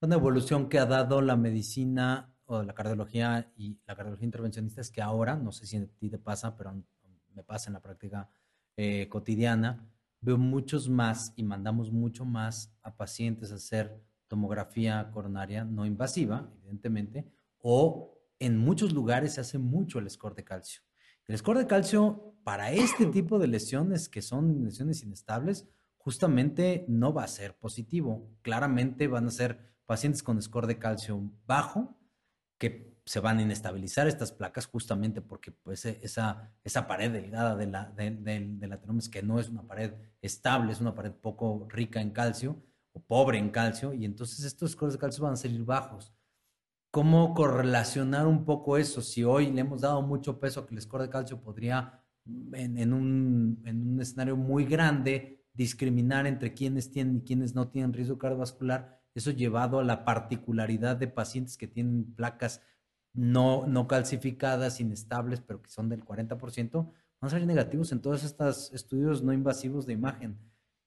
Una 0.00 0.16
evolución 0.16 0.68
que 0.68 0.78
ha 0.78 0.86
dado 0.86 1.22
la 1.22 1.36
medicina 1.36 2.34
o 2.48 2.62
la 2.62 2.74
cardiología 2.74 3.52
y 3.56 3.78
la 3.86 3.94
cardiología 3.94 4.24
intervencionista 4.24 4.80
es 4.80 4.90
que 4.90 5.02
ahora, 5.02 5.36
no 5.36 5.52
sé 5.52 5.66
si 5.66 5.76
a 5.76 5.86
ti 5.86 6.08
te 6.08 6.18
pasa, 6.18 6.56
pero 6.56 6.82
me 7.34 7.42
pasa 7.42 7.68
en 7.68 7.74
la 7.74 7.80
práctica 7.80 8.30
eh, 8.76 9.06
cotidiana, 9.08 9.86
veo 10.20 10.38
muchos 10.38 10.88
más 10.88 11.34
y 11.36 11.42
mandamos 11.42 11.92
mucho 11.92 12.24
más 12.24 12.74
a 12.82 12.96
pacientes 12.96 13.52
a 13.52 13.56
hacer 13.56 14.02
tomografía 14.28 15.10
coronaria 15.12 15.64
no 15.64 15.84
invasiva, 15.84 16.50
evidentemente, 16.60 17.26
o 17.58 18.18
en 18.38 18.56
muchos 18.56 18.92
lugares 18.92 19.34
se 19.34 19.42
hace 19.42 19.58
mucho 19.58 19.98
el 19.98 20.08
score 20.08 20.34
de 20.34 20.44
calcio. 20.44 20.80
El 21.26 21.36
score 21.36 21.58
de 21.58 21.66
calcio 21.66 22.34
para 22.44 22.72
este 22.72 23.04
tipo 23.12 23.38
de 23.38 23.48
lesiones 23.48 24.08
que 24.08 24.22
son 24.22 24.64
lesiones 24.64 25.02
inestables, 25.02 25.68
justamente 25.98 26.86
no 26.88 27.12
va 27.12 27.24
a 27.24 27.28
ser 27.28 27.58
positivo. 27.58 28.30
Claramente 28.40 29.06
van 29.06 29.26
a 29.26 29.30
ser 29.30 29.76
pacientes 29.84 30.22
con 30.22 30.40
score 30.40 30.66
de 30.66 30.78
calcio 30.78 31.30
bajo 31.46 31.97
que 32.58 32.98
se 33.08 33.20
van 33.20 33.38
a 33.38 33.42
inestabilizar 33.42 34.06
estas 34.06 34.32
placas 34.32 34.66
justamente 34.66 35.22
porque 35.22 35.50
pues, 35.50 35.86
e, 35.86 35.98
esa, 36.02 36.52
esa 36.62 36.86
pared 36.86 37.10
delgada 37.10 37.56
de 37.56 37.66
la, 37.66 37.86
de, 37.96 38.10
de, 38.10 38.66
la 38.66 38.80
que 39.10 39.22
no 39.22 39.40
es 39.40 39.48
una 39.48 39.66
pared 39.66 39.94
estable, 40.20 40.72
es 40.72 40.80
una 40.80 40.94
pared 40.94 41.12
poco 41.12 41.66
rica 41.70 42.02
en 42.02 42.10
calcio 42.10 42.62
o 42.92 43.00
pobre 43.00 43.38
en 43.38 43.50
calcio, 43.50 43.94
y 43.94 44.04
entonces 44.04 44.44
estos 44.44 44.72
scores 44.72 44.94
de 44.94 45.00
calcio 45.00 45.24
van 45.24 45.34
a 45.34 45.36
salir 45.36 45.64
bajos. 45.64 46.12
¿Cómo 46.90 47.34
correlacionar 47.34 48.26
un 48.26 48.44
poco 48.44 48.76
eso? 48.76 49.02
Si 49.02 49.22
hoy 49.22 49.50
le 49.52 49.60
hemos 49.60 49.82
dado 49.82 50.02
mucho 50.02 50.40
peso 50.40 50.60
a 50.60 50.66
que 50.66 50.74
el 50.74 50.80
score 50.80 51.02
de 51.02 51.10
calcio 51.10 51.40
podría, 51.40 52.02
en, 52.52 52.92
un, 52.92 53.62
en 53.64 53.92
un, 53.92 54.00
escenario 54.00 54.36
muy 54.36 54.64
grande, 54.64 55.46
discriminar 55.52 56.26
entre 56.26 56.54
quienes 56.54 56.90
tienen 56.90 57.18
y 57.18 57.20
quienes 57.22 57.54
no 57.54 57.68
tienen 57.68 57.92
riesgo 57.92 58.18
cardiovascular, 58.18 58.97
eso 59.14 59.30
llevado 59.30 59.80
a 59.80 59.84
la 59.84 60.04
particularidad 60.04 60.96
de 60.96 61.08
pacientes 61.08 61.56
que 61.56 61.66
tienen 61.66 62.14
placas 62.14 62.60
no, 63.12 63.66
no 63.66 63.88
calcificadas, 63.88 64.80
inestables, 64.80 65.40
pero 65.40 65.62
que 65.62 65.70
son 65.70 65.88
del 65.88 66.04
40%, 66.04 66.72
van 66.72 66.92
a 67.20 67.28
ser 67.28 67.46
negativos 67.46 67.90
en 67.92 68.00
todos 68.00 68.22
estos 68.22 68.72
estudios 68.72 69.22
no 69.22 69.32
invasivos 69.32 69.86
de 69.86 69.94
imagen. 69.94 70.38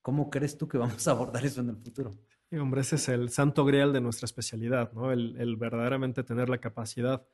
¿Cómo 0.01 0.29
crees 0.29 0.57
tú 0.57 0.67
que 0.67 0.77
vamos 0.77 1.07
a 1.07 1.11
abordar 1.11 1.45
eso 1.45 1.61
en 1.61 1.69
el 1.69 1.77
futuro? 1.77 2.11
hombre, 2.59 2.81
ese 2.81 2.97
es 2.97 3.07
el 3.07 3.29
santo 3.29 3.63
grial 3.63 3.93
de 3.93 4.01
nuestra 4.01 4.25
especialidad, 4.25 4.91
¿no? 4.91 5.11
El, 5.11 5.55
verdaderamente 5.55 6.23
tener 6.23 6.49
la 6.49 6.57
capacidad 6.57 7.25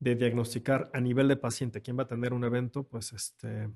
de 0.00 0.16
diagnosticar 0.16 0.90
a 0.92 1.00
nivel 1.00 1.28
de 1.28 1.36
paciente 1.36 1.80
quién 1.80 1.96
va 1.96 2.02
a 2.04 2.08
tener 2.08 2.32
un 2.32 2.44
evento, 2.44 2.82
pues 2.82 3.12
este, 3.12 3.70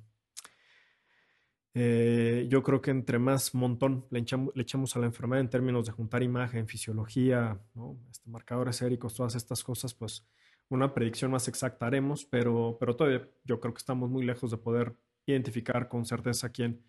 eh, 1.75 2.47
yo 2.51 2.63
creo 2.63 2.83
que 2.83 2.91
entre 2.91 3.19
más 3.19 3.55
montón 3.55 4.07
le 4.11 4.19
echamos, 4.19 4.97
a 4.97 4.99
la 4.99 5.07
enfermedad 5.07 5.41
en 5.41 5.49
términos 5.49 5.87
de 5.87 5.93
juntar 5.93 6.23
imagen, 6.23 6.67
fisiología, 6.67 7.59
este, 8.11 8.29
marcadores 8.29 8.77
séricos, 8.77 9.15
todas 9.15 9.35
estas 9.35 9.65
cosas, 9.65 9.95
pues 9.95 10.27
una 10.69 10.93
predicción 10.95 11.31
más 11.31 11.49
exacta 11.49 11.87
haremos, 11.87 12.25
pero, 12.25 12.77
pero 12.79 12.97
todavía 12.97 13.29
yo 13.45 13.61
creo 13.61 13.75
que 13.75 13.79
estamos 13.79 14.11
muy 14.11 14.25
lejos 14.25 14.51
de 14.51 14.59
poder 14.59 14.95
identificar 15.27 15.89
con 15.89 16.05
certeza 16.05 16.51
quién, 16.51 16.83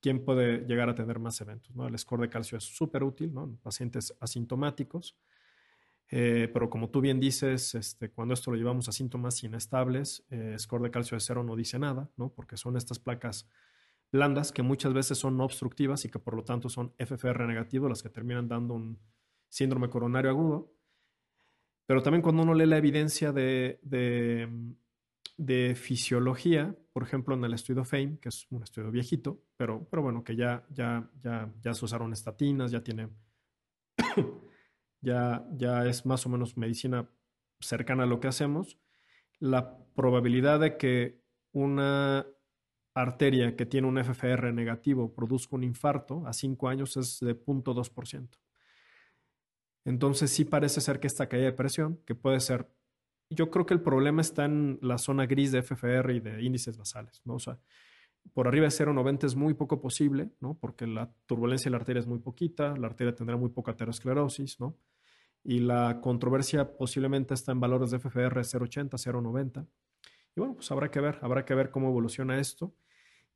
quién 0.00 0.24
puede 0.24 0.66
llegar 0.66 0.88
a 0.88 0.94
tener 0.94 1.18
más 1.18 1.40
eventos. 1.40 1.74
El 1.76 1.98
score 1.98 2.22
de 2.22 2.28
calcio 2.28 2.58
es 2.58 2.64
súper 2.64 3.02
útil 3.02 3.32
¿no? 3.32 3.44
en 3.44 3.56
pacientes 3.56 4.14
asintomáticos, 4.20 5.16
eh, 6.10 6.48
pero 6.52 6.70
como 6.70 6.90
tú 6.90 7.00
bien 7.00 7.20
dices, 7.20 7.74
este, 7.74 8.10
cuando 8.10 8.34
esto 8.34 8.50
lo 8.50 8.56
llevamos 8.56 8.88
a 8.88 8.92
síntomas 8.92 9.42
inestables, 9.42 10.24
eh, 10.30 10.56
score 10.58 10.82
de 10.82 10.90
calcio 10.90 11.16
de 11.16 11.20
cero 11.20 11.42
no 11.42 11.54
dice 11.54 11.78
nada, 11.78 12.08
porque 12.34 12.56
son 12.56 12.76
estas 12.76 12.98
placas 12.98 13.48
blandas 14.10 14.52
que 14.52 14.62
muchas 14.62 14.92
veces 14.92 15.18
son 15.18 15.36
no 15.36 15.44
obstructivas 15.44 16.04
y 16.04 16.10
que 16.10 16.18
por 16.18 16.34
lo 16.34 16.44
tanto 16.44 16.68
son 16.68 16.94
FFR 16.98 17.46
negativo, 17.46 17.88
las 17.88 18.02
que 18.02 18.08
terminan 18.08 18.48
dando 18.48 18.74
un 18.74 18.98
síndrome 19.48 19.90
coronario 19.90 20.30
agudo. 20.30 20.72
Pero 21.86 22.02
también 22.02 22.22
cuando 22.22 22.42
uno 22.42 22.54
lee 22.54 22.66
la 22.66 22.78
evidencia 22.78 23.32
de 23.32 23.78
de 25.38 25.76
fisiología, 25.76 26.76
por 26.92 27.04
ejemplo, 27.04 27.34
en 27.34 27.44
el 27.44 27.54
estudio 27.54 27.84
FAME, 27.84 28.18
que 28.20 28.28
es 28.28 28.46
un 28.50 28.64
estudio 28.64 28.90
viejito, 28.90 29.40
pero, 29.56 29.86
pero 29.88 30.02
bueno, 30.02 30.24
que 30.24 30.34
ya, 30.34 30.66
ya, 30.68 31.08
ya, 31.22 31.50
ya 31.62 31.74
se 31.74 31.84
usaron 31.84 32.12
estatinas, 32.12 32.72
ya 32.72 32.82
tiene, 32.82 33.08
ya, 35.00 35.46
ya 35.56 35.86
es 35.86 36.04
más 36.04 36.26
o 36.26 36.28
menos 36.28 36.56
medicina 36.56 37.08
cercana 37.60 38.02
a 38.02 38.06
lo 38.06 38.18
que 38.18 38.26
hacemos, 38.26 38.78
la 39.38 39.78
probabilidad 39.94 40.58
de 40.58 40.76
que 40.76 41.22
una 41.52 42.26
arteria 43.02 43.56
que 43.56 43.66
tiene 43.66 43.86
un 43.86 44.02
FFR 44.02 44.52
negativo 44.52 45.14
produzca 45.14 45.56
un 45.56 45.64
infarto 45.64 46.26
a 46.26 46.32
5 46.32 46.68
años 46.68 46.96
es 46.96 47.20
de 47.20 47.34
0.2%. 47.34 48.28
Entonces 49.84 50.30
sí 50.30 50.44
parece 50.44 50.80
ser 50.80 51.00
que 51.00 51.06
esta 51.06 51.28
caída 51.28 51.46
de 51.46 51.52
presión, 51.52 52.00
que 52.04 52.14
puede 52.14 52.40
ser 52.40 52.68
yo 53.30 53.50
creo 53.50 53.66
que 53.66 53.74
el 53.74 53.82
problema 53.82 54.22
está 54.22 54.44
en 54.46 54.78
la 54.82 54.98
zona 54.98 55.26
gris 55.26 55.52
de 55.52 55.62
FFR 55.62 56.14
y 56.14 56.20
de 56.20 56.42
índices 56.42 56.76
basales, 56.76 57.20
¿no? 57.24 57.34
O 57.34 57.38
sea, 57.38 57.58
por 58.32 58.48
arriba 58.48 58.64
de 58.64 58.70
0,90 58.70 59.24
es 59.24 59.36
muy 59.36 59.54
poco 59.54 59.80
posible, 59.80 60.30
¿no? 60.40 60.58
Porque 60.58 60.86
la 60.86 61.12
turbulencia 61.26 61.66
de 61.66 61.72
la 61.72 61.78
arteria 61.78 62.00
es 62.00 62.06
muy 62.06 62.18
poquita, 62.18 62.74
la 62.76 62.86
arteria 62.86 63.14
tendrá 63.14 63.36
muy 63.36 63.50
poca 63.50 63.72
aterosclerosis, 63.72 64.60
¿no? 64.60 64.76
Y 65.44 65.60
la 65.60 66.00
controversia 66.00 66.76
posiblemente 66.76 67.34
está 67.34 67.52
en 67.52 67.60
valores 67.60 67.90
de 67.90 67.98
FFR 67.98 68.40
0,80, 68.40 68.90
0,90. 68.90 69.66
Y 70.36 70.40
bueno, 70.40 70.54
pues 70.54 70.70
habrá 70.70 70.90
que 70.90 71.00
ver, 71.00 71.18
habrá 71.22 71.44
que 71.44 71.54
ver 71.54 71.70
cómo 71.70 71.88
evoluciona 71.88 72.38
esto. 72.38 72.74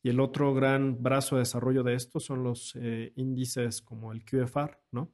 Y 0.02 0.08
el 0.08 0.20
otro 0.20 0.52
gran 0.52 1.02
brazo 1.02 1.36
de 1.36 1.40
desarrollo 1.40 1.82
de 1.82 1.94
esto 1.94 2.18
son 2.18 2.42
los 2.42 2.74
eh, 2.76 3.12
índices 3.16 3.82
como 3.82 4.12
el 4.12 4.24
QFR, 4.24 4.78
¿no? 4.90 5.12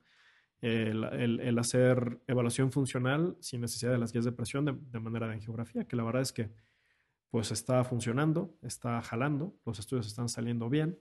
el, 0.60 1.58
hacer 1.58 2.20
evaluación 2.26 2.72
funcional 2.72 3.36
sin 3.40 3.60
necesidad 3.60 3.92
de 3.92 3.98
las 3.98 4.12
guías 4.12 4.24
de 4.24 4.32
presión 4.32 4.64
de, 4.64 5.00
manera 5.00 5.28
de 5.28 5.34
angiografía, 5.34 5.86
que 5.86 5.96
la 5.96 6.04
verdad 6.04 6.22
es 6.22 6.32
que 6.32 6.50
pues 7.30 7.52
está 7.52 7.84
funcionando, 7.84 8.56
está 8.62 9.00
jalando, 9.02 9.54
los 9.64 9.78
estudios 9.78 10.06
están 10.06 10.28
saliendo 10.28 10.68
bien 10.68 10.98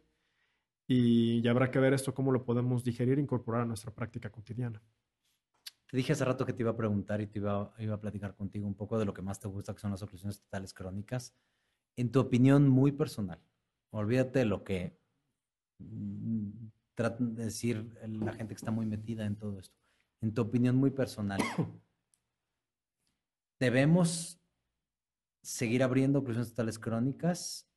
y 0.86 1.42
ya 1.42 1.52
habrá 1.52 1.72
que 1.72 1.80
ver 1.80 1.94
esto 1.94 2.14
cómo 2.14 2.32
lo 2.32 2.44
podemos 2.44 2.84
digerir 2.84 3.18
e 3.18 3.22
incorporar 3.22 3.62
a 3.62 3.66
nuestra 3.66 3.94
práctica 3.94 4.30
cotidiana. 4.30 4.82
Te 5.90 5.96
dije 5.96 6.12
hace 6.12 6.26
rato 6.26 6.46
que 6.46 6.52
te 6.52 6.64
iba 6.64 6.72
a 6.72 6.76
preguntar 6.76 7.22
y 7.22 7.28
te 7.28 7.40
iba, 7.40 7.74
iba 7.80 7.96
a 7.96 8.00
platicar 8.00 8.36
contigo 8.36 8.68
un 8.68 8.76
poco 8.76 9.00
de 9.00 9.06
lo 9.06 9.14
que 9.14 9.22
más 9.22 9.40
te 9.40 9.48
gusta, 9.48 9.74
que 9.74 9.80
son 9.80 9.92
las 9.92 10.02
oclusiones 10.02 10.42
totales 10.42 10.74
crónicas. 10.74 11.34
En 11.96 12.12
tu 12.12 12.20
opinión 12.20 12.68
muy 12.68 12.92
personal, 12.92 13.40
olvídate 13.92 14.40
de 14.40 14.46
lo 14.46 14.64
que 14.64 15.00
mm, 15.80 16.50
tratan 16.96 17.36
de 17.36 17.46
decir 17.46 17.98
la 18.04 18.34
gente 18.34 18.54
que 18.54 18.60
está 18.60 18.72
muy 18.72 18.86
metida 18.86 19.26
en 19.26 19.36
todo 19.36 19.60
esto. 19.60 19.76
En 20.22 20.34
tu 20.34 20.42
opinión 20.42 20.76
muy 20.76 20.90
personal, 20.90 21.40
¿debemos 23.60 24.40
seguir 25.44 25.84
abriendo 25.84 26.20
oclusiones 26.20 26.50
totales 26.50 26.80
crónicas? 26.80 27.70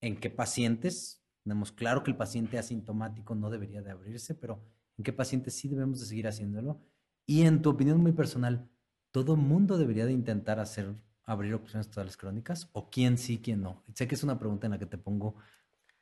¿En 0.00 0.18
qué 0.18 0.28
pacientes? 0.28 1.22
Tenemos 1.44 1.72
claro 1.72 2.02
que 2.02 2.10
el 2.10 2.16
paciente 2.16 2.58
asintomático 2.58 3.34
no 3.34 3.50
debería 3.50 3.82
de 3.82 3.90
abrirse, 3.90 4.34
pero 4.34 4.64
¿en 4.98 5.04
qué 5.04 5.12
pacientes 5.12 5.54
sí 5.54 5.68
debemos 5.68 6.00
de 6.00 6.06
seguir 6.06 6.26
haciéndolo? 6.26 6.80
Y 7.26 7.42
en 7.42 7.62
tu 7.62 7.70
opinión 7.70 8.00
muy 8.00 8.12
personal, 8.12 8.68
¿todo 9.12 9.36
mundo 9.36 9.78
debería 9.78 10.06
de 10.06 10.12
intentar 10.12 10.60
hacer 10.60 10.94
abrir 11.32 11.54
oclusiones 11.54 11.88
totales 11.88 12.16
crónicas? 12.16 12.68
¿O 12.72 12.90
quién 12.90 13.18
sí, 13.18 13.40
quién 13.42 13.62
no? 13.62 13.82
Sé 13.94 14.06
que 14.06 14.14
es 14.14 14.22
una 14.22 14.38
pregunta 14.38 14.66
en 14.66 14.72
la 14.72 14.78
que 14.78 14.86
te 14.86 14.98
pongo 14.98 15.36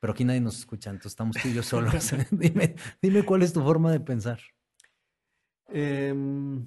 pero 0.01 0.15
aquí 0.15 0.25
nadie 0.25 0.41
nos 0.41 0.59
escucha, 0.59 0.89
entonces 0.89 1.13
estamos 1.13 1.37
tú 1.37 1.49
y 1.49 1.53
yo 1.53 1.63
solos. 1.63 1.93
dime, 2.31 2.75
dime 3.03 3.23
cuál 3.23 3.43
es 3.43 3.53
tu 3.53 3.63
forma 3.63 3.93
de 3.93 4.01
pensar. 4.01 4.41
Em, 5.69 6.67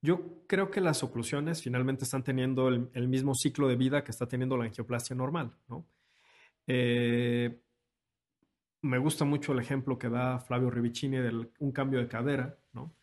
yo 0.00 0.46
creo 0.46 0.70
que 0.70 0.80
las 0.80 1.02
oclusiones 1.02 1.60
finalmente 1.60 2.04
están 2.04 2.22
teniendo 2.22 2.68
el, 2.68 3.08
mismo 3.08 3.34
ciclo 3.34 3.68
de 3.68 3.76
vida 3.76 4.04
que 4.04 4.12
está 4.12 4.26
teniendo 4.26 4.56
la 4.56 4.64
angioplastia 4.64 5.16
normal, 5.16 5.56
¿no? 5.68 5.86
Eh, 6.66 7.60
me 8.82 8.98
gusta 8.98 9.24
mucho 9.24 9.52
el 9.52 9.58
ejemplo 9.58 9.98
que 9.98 10.08
da 10.08 10.38
Flavio 10.38 10.70
Rivicini 10.70 11.16
de 11.16 11.48
un 11.58 11.72
cambio 11.72 11.98
de 11.98 12.06
cadera, 12.06 12.56
¿no? 12.72 12.94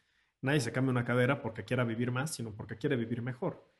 Nadie 0.42 0.62
se 0.62 0.72
cambia 0.72 0.92
una 0.92 1.04
cadera 1.04 1.42
porque 1.42 1.66
quiera 1.66 1.84
vivir 1.84 2.12
más, 2.12 2.34
sino 2.34 2.56
porque 2.56 2.78
quiere 2.78 2.96
vivir 2.96 3.22
mejor. 3.22 3.71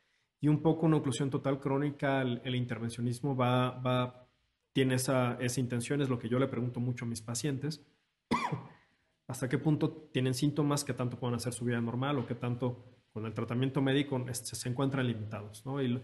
Y 0.42 0.48
un 0.48 0.60
poco 0.60 0.86
una 0.86 0.96
oclusión 0.96 1.30
total 1.30 1.60
crónica, 1.60 2.20
el, 2.20 2.54
intervencionismo 2.56 3.36
va, 3.36 3.78
va 3.78 4.26
tiene 4.72 4.96
esa, 4.96 5.34
esa 5.40 5.60
intención, 5.60 6.02
es 6.02 6.08
lo 6.08 6.18
que 6.18 6.28
yo 6.28 6.40
le 6.40 6.48
pregunto 6.48 6.80
mucho 6.80 7.04
a 7.04 7.08
mis 7.08 7.22
pacientes. 7.22 7.86
¿Hasta 9.28 9.48
qué 9.48 9.58
punto 9.58 10.08
tienen 10.12 10.34
síntomas 10.34 10.82
que 10.82 10.94
tanto 10.94 11.16
pueden 11.16 11.36
hacer 11.36 11.52
su 11.52 11.64
vida 11.64 11.80
normal 11.80 12.18
o 12.18 12.26
que 12.26 12.34
tanto 12.34 12.84
con 13.12 13.24
el 13.24 13.32
tratamiento 13.34 13.80
médico 13.80 14.20
se 14.32 14.68
encuentran 14.68 15.06
limitados? 15.06 15.64
¿no? 15.64 15.80
Y, 15.80 16.02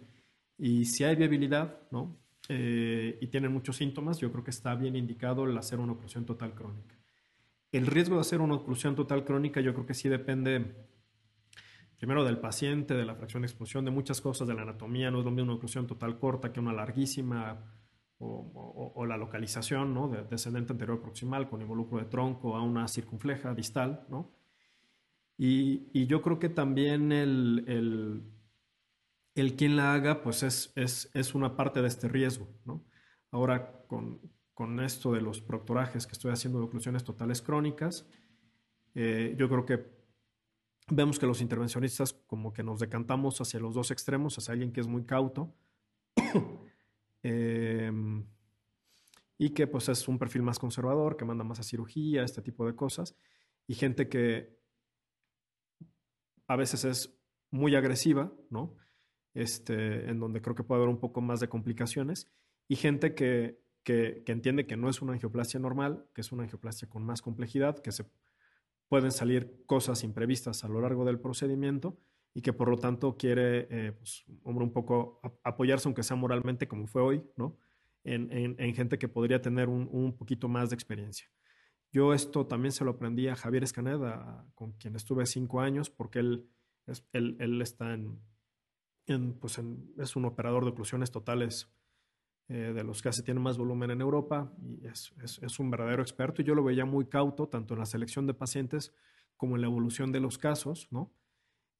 y, 0.57 0.85
si 0.85 1.03
hay 1.03 1.17
viabilidad 1.17 1.77
¿no? 1.91 2.17
Eh, 2.49 3.19
y 3.21 3.27
tienen 3.27 3.53
muchos 3.53 3.77
síntomas, 3.77 4.21
yo 4.21 4.31
creo 4.31 4.45
que 4.45 4.53
está 4.53 4.73
bien 4.77 4.95
indicado 4.95 5.47
el 5.47 5.59
hacer 5.59 5.81
una 5.81 5.95
oclusión 5.95 6.25
total 6.25 6.55
crónica. 6.55 6.97
El 7.73 7.89
riesgo 7.89 8.15
de 8.15 8.21
hacer 8.21 8.41
una 8.41 8.55
oclusión 8.55 8.95
total 8.95 9.25
crónica 9.25 9.61
yo 9.61 9.75
creo 9.75 9.85
que 9.85 9.95
sí 9.95 10.09
depende 10.09 10.77
primero 11.99 12.25
del 12.25 12.39
paciente, 12.39 12.95
de 12.95 13.05
la 13.05 13.17
fracción 13.17 13.43
de 13.43 13.49
explosión, 13.49 13.85
de 13.85 13.91
muchas 13.91 14.21
cosas, 14.21 14.47
de 14.47 14.55
la 14.55 14.63
anatomía. 14.63 15.11
No 15.11 15.19
es 15.19 15.25
lo 15.25 15.31
mismo 15.31 15.51
una 15.51 15.57
oclusión 15.57 15.87
total 15.87 16.19
corta 16.19 16.53
que 16.53 16.61
una 16.61 16.73
larguísima 16.73 17.75
o, 18.21 19.07
la 19.07 19.17
localización 19.17 19.95
¿no? 19.95 20.09
de 20.09 20.25
descendente 20.25 20.73
anterior 20.73 21.01
proximal 21.01 21.49
con 21.49 21.61
involucro 21.61 21.99
de 21.99 22.05
tronco 22.07 22.57
a 22.57 22.63
una 22.63 22.89
circunfleja 22.89 23.55
distal. 23.55 24.07
¿no? 24.09 24.33
Y, 25.37 26.07
yo 26.07 26.23
creo 26.23 26.39
que 26.39 26.49
también 26.49 27.13
el, 27.13 27.65
el, 27.69 28.23
el, 29.35 29.57
quien 29.57 29.77
la 29.77 29.95
haga 29.95 30.23
pues 30.23 30.43
es, 30.43 30.73
es, 30.77 31.11
es, 31.15 31.35
una 31.35 31.57
parte 31.57 31.81
de 31.83 31.89
este 31.89 32.09
riesgo. 32.09 32.49
¿no? 32.65 32.85
Ahora, 33.31 33.85
con, 33.87 34.21
con, 34.55 34.81
esto 34.81 35.13
de 35.13 35.21
los 35.21 35.41
proctorajes 35.41 36.07
que 36.07 36.13
estoy 36.13 36.33
haciendo 36.33 36.59
de 36.59 36.67
oclusiones 36.67 37.05
totales 37.05 37.41
crónicas, 37.41 38.09
eh, 38.95 39.35
yo 39.39 39.49
creo 39.49 39.65
que 39.65 39.98
vemos 40.91 41.19
que 41.19 41.27
los 41.27 41.41
intervencionistas 41.41 42.13
como 42.27 42.53
que 42.53 42.63
nos 42.63 42.81
decantamos 42.81 43.41
hacia 43.41 43.61
los 43.61 43.75
dos 43.75 43.91
extremos, 43.91 44.37
hacia 44.39 44.53
alguien 44.53 44.73
que 44.73 44.81
es 44.81 44.87
muy 44.87 45.05
cauto 45.05 45.55
Em, 47.23 48.25
y 49.39 49.51
que 49.51 49.67
pues 49.67 49.89
es 49.89 50.07
un 50.09 50.19
perfil 50.19 50.43
más 50.43 50.59
conservador, 50.59 51.17
que 51.17 51.25
manda 51.25 51.45
más 51.45 51.61
a 51.61 51.63
cirugía, 51.63 52.23
este 52.23 52.43
tipo 52.43 52.67
de 52.67 52.75
cosas, 52.75 53.17
y 53.67 53.75
gente 53.75 54.09
que 54.09 54.57
a 56.47 56.57
veces 56.57 56.85
es 56.85 57.15
muy 57.51 57.75
agresiva, 57.75 58.33
¿no? 58.51 58.77
Este, 59.35 60.09
en 60.09 60.19
donde 60.19 60.41
creo 60.41 60.55
que 60.55 60.65
puede 60.65 60.81
haber 60.81 60.95
un 60.95 61.01
poco 61.01 61.21
más 61.21 61.41
de 61.41 61.49
complicaciones, 61.49 62.31
y 62.69 62.77
gente 62.77 63.15
que, 63.15 63.61
que, 63.83 64.23
que 64.25 64.33
entiende 64.33 64.67
que 64.67 64.77
no 64.77 64.89
es 64.89 65.03
una 65.03 65.13
angioplastia 65.13 65.61
normal, 65.61 66.07
que 66.15 66.21
es 66.21 66.33
una 66.33 66.45
angioplastia 66.45 66.89
con 66.89 67.05
más 67.05 67.21
complejidad, 67.21 67.79
que 67.81 67.93
se 67.93 68.05
pueden 68.89 69.13
salir 69.13 69.65
cosas 69.67 70.03
imprevistas 70.05 70.65
a 70.65 70.69
lo 70.69 70.81
largo 70.81 71.05
del 71.05 71.21
procedimiento 71.21 71.99
y 72.35 72.43
que 72.43 72.53
por 72.53 72.69
lo 72.69 72.79
tanto 72.79 73.17
quiere, 73.17 73.67
eh, 73.71 73.93
pues, 73.93 74.25
hombre, 74.43 74.65
un 74.65 74.73
poco 74.73 75.21
apoyarse, 75.43 75.89
aunque 75.89 76.03
sea 76.03 76.17
moralmente, 76.17 76.69
como 76.69 76.87
fue 76.87 77.03
hoy, 77.03 77.25
¿no? 77.37 77.59
En, 78.05 78.57
en, 78.59 78.75
gente 78.75 78.97
que 78.97 79.09
podría 79.09 79.43
tener 79.43 79.69
un, 79.69 79.87
un, 79.93 80.17
poquito 80.17 80.49
más 80.49 80.71
de 80.71 80.75
experiencia. 80.75 81.29
Yo 81.93 82.15
esto 82.15 82.47
también 82.47 82.73
se 82.73 82.85
lo 82.85 82.93
aprendí 82.93 83.29
a 83.29 83.37
Javier 83.37 83.65
Escaneda, 83.65 84.47
con 84.55 84.73
quien 84.73 84.97
estuve 84.97 85.27
cinco 85.27 85.61
años, 85.61 85.91
porque 85.91 86.21
él, 86.21 86.49
él, 87.13 87.37
él 87.39 87.61
está 87.61 87.93
en, 87.93 88.19
en 89.07 89.35
pues 89.39 89.61
es 89.99 90.17
un 90.17 90.25
operador 90.25 90.65
de 90.65 90.71
oclusiones 90.71 91.11
totales 91.11 91.71
eh, 92.49 92.73
de 92.75 92.83
los 92.83 93.03
que 93.03 93.11
hace 93.11 93.23
tiene 93.23 93.41
más 93.41 93.59
volumen 93.59 93.91
en 93.91 94.01
Europa 94.01 94.53
y 94.63 94.87
es, 94.87 95.13
es, 95.43 95.59
un 95.59 95.71
verdadero 95.71 96.03
experto 96.03 96.41
y 96.41 96.47
yo 96.47 96.55
lo 96.55 96.65
veía 96.65 96.87
muy 96.87 97.07
cauto 97.07 97.47
tanto 97.49 97.75
en 97.75 97.81
la 97.81 97.87
selección 97.87 98.27
de 98.27 98.33
pacientes 98.33 98.95
como 99.37 99.57
en 99.57 99.61
la 99.61 99.67
evolución 99.67 100.13
de 100.13 100.21
los 100.21 100.39
casos, 100.39 100.89
¿no? 100.91 101.13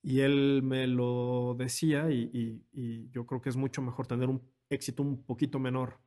Y 0.01 0.21
él 0.21 0.61
me 0.63 0.87
lo 0.87 1.55
decía 1.57 2.09
y, 2.09 2.63
yo 3.11 3.25
creo 3.25 3.41
que 3.41 3.49
es 3.49 3.57
mucho 3.57 3.81
mejor 3.81 4.07
tener 4.07 4.29
un 4.29 4.41
éxito 4.69 5.03
un 5.03 5.23
poquito 5.23 5.59
menor 5.59 5.99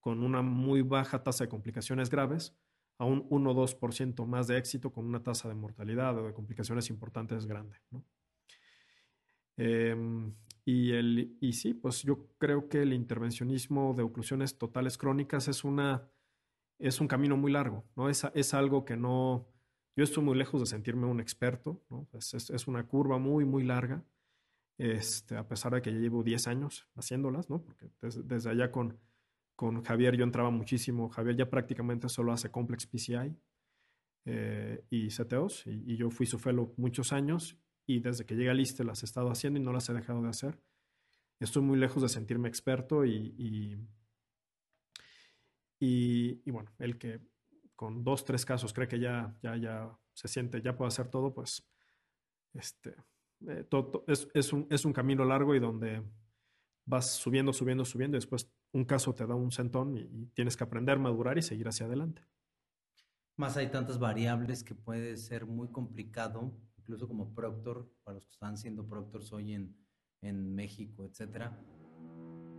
con 0.00 0.22
una 0.22 0.42
muy 0.42 0.82
baja 0.82 1.22
tasa 1.22 1.44
de 1.44 1.48
complicaciones 1.48 2.10
graves 2.10 2.54
a 2.98 3.04
un 3.04 3.26
1 3.30 3.50
o 3.50 3.54
2% 3.54 4.26
más 4.26 4.46
de 4.46 4.58
éxito 4.58 4.92
con 4.92 5.06
una 5.06 5.22
tasa 5.22 5.48
de 5.48 5.54
mortalidad 5.54 6.18
o 6.18 6.26
de 6.26 6.34
complicaciones 6.34 6.90
importantes 6.90 7.46
grande. 7.46 7.76
Em, 9.56 10.34
y, 10.64 10.92
el, 10.92 11.36
y 11.40 11.52
sí, 11.54 11.74
pues 11.74 12.02
yo 12.02 12.28
creo 12.38 12.68
que 12.68 12.82
el 12.82 12.92
intervencionismo 12.92 13.94
de 13.94 14.02
oclusiones 14.02 14.58
totales 14.58 14.98
crónicas 14.98 15.48
es, 15.48 15.64
una, 15.64 16.08
es 16.78 17.00
un 17.00 17.08
camino 17.08 17.36
muy 17.36 17.52
largo, 17.52 17.84
¿no? 17.96 18.08
Es, 18.08 18.26
es 18.34 18.54
algo 18.54 18.84
que 18.84 18.96
no, 18.96 19.46
yo 19.96 20.04
estoy 20.04 20.24
muy 20.24 20.36
lejos 20.36 20.60
de 20.60 20.66
sentirme 20.66 21.06
un 21.06 21.20
experto, 21.20 21.82
¿no? 21.90 22.08
es, 22.12 22.66
una 22.66 22.86
curva 22.86 23.18
muy, 23.18 23.44
muy 23.44 23.64
larga, 23.64 24.02
este, 24.78 25.36
a 25.36 25.46
pesar 25.46 25.74
de 25.74 25.82
que 25.82 25.92
ya 25.92 25.98
llevo 25.98 26.22
10 26.22 26.46
años 26.46 26.88
haciéndolas, 26.94 27.50
¿no? 27.50 27.62
porque 27.62 27.90
desde, 28.00 28.50
allá 28.50 28.72
con, 28.72 28.98
con 29.56 29.82
Javier 29.82 30.16
yo 30.16 30.24
entraba 30.24 30.50
muchísimo. 30.50 31.10
Javier 31.10 31.36
ya 31.36 31.50
prácticamente 31.50 32.08
solo 32.08 32.32
hace 32.32 32.50
complex 32.50 32.86
PCI 32.86 33.36
eh, 34.24 34.84
y 34.88 35.08
CTOs, 35.08 35.66
y, 35.66 35.96
yo 35.96 36.10
fui 36.10 36.24
su 36.24 36.38
fellow 36.38 36.72
muchos 36.76 37.12
años, 37.12 37.58
y 37.90 37.98
desde 37.98 38.24
que 38.24 38.36
llegué 38.36 38.50
a 38.50 38.54
Liste 38.54 38.84
las 38.84 39.02
he 39.02 39.06
estado 39.06 39.30
haciendo 39.30 39.58
y 39.58 39.62
no 39.62 39.72
las 39.72 39.88
he 39.88 39.92
dejado 39.92 40.22
de 40.22 40.28
hacer. 40.28 40.60
Estoy 41.40 41.62
muy 41.62 41.76
lejos 41.76 42.02
de 42.02 42.08
sentirme 42.08 42.48
experto 42.48 43.04
y, 43.04 43.34
y, 45.80 46.40
y 46.44 46.50
bueno, 46.50 46.70
el 46.78 46.98
que 46.98 47.20
con 47.74 48.04
dos, 48.04 48.24
tres 48.24 48.44
casos 48.44 48.72
cree 48.72 48.86
que 48.86 49.00
ya, 49.00 49.34
ya, 49.42 49.56
ya 49.56 49.98
se 50.12 50.28
siente, 50.28 50.62
ya 50.62 50.76
puede 50.76 50.88
hacer 50.88 51.08
todo, 51.08 51.34
pues 51.34 51.66
este, 52.54 52.94
eh, 53.48 53.64
todo, 53.68 54.04
es, 54.06 54.28
es, 54.34 54.52
un, 54.52 54.68
es 54.70 54.84
un 54.84 54.92
camino 54.92 55.24
largo 55.24 55.54
y 55.56 55.58
donde 55.58 56.02
vas 56.84 57.10
subiendo, 57.10 57.52
subiendo, 57.52 57.84
subiendo 57.84 58.16
y 58.16 58.20
después 58.20 58.48
un 58.72 58.84
caso 58.84 59.14
te 59.14 59.26
da 59.26 59.34
un 59.34 59.50
sentón 59.50 59.96
y, 59.96 60.26
tienes 60.34 60.56
que 60.56 60.62
aprender, 60.62 61.00
madurar 61.00 61.38
y 61.38 61.42
seguir 61.42 61.66
hacia 61.66 61.86
adelante. 61.86 62.22
Más 63.36 63.56
hay 63.56 63.70
tantas 63.70 63.98
variables 63.98 64.62
que 64.62 64.76
puede 64.76 65.16
ser 65.16 65.46
muy 65.46 65.72
complicado, 65.72 66.52
incluso 66.90 67.08
como 67.08 67.34
proctor, 67.34 67.88
para 68.04 68.16
los 68.16 68.26
que 68.26 68.32
están 68.32 68.56
siendo 68.56 68.86
proctors 68.86 69.32
hoy 69.32 69.54
en, 69.54 69.76
en 70.22 70.54
México, 70.54 71.04
etcétera. 71.04 71.56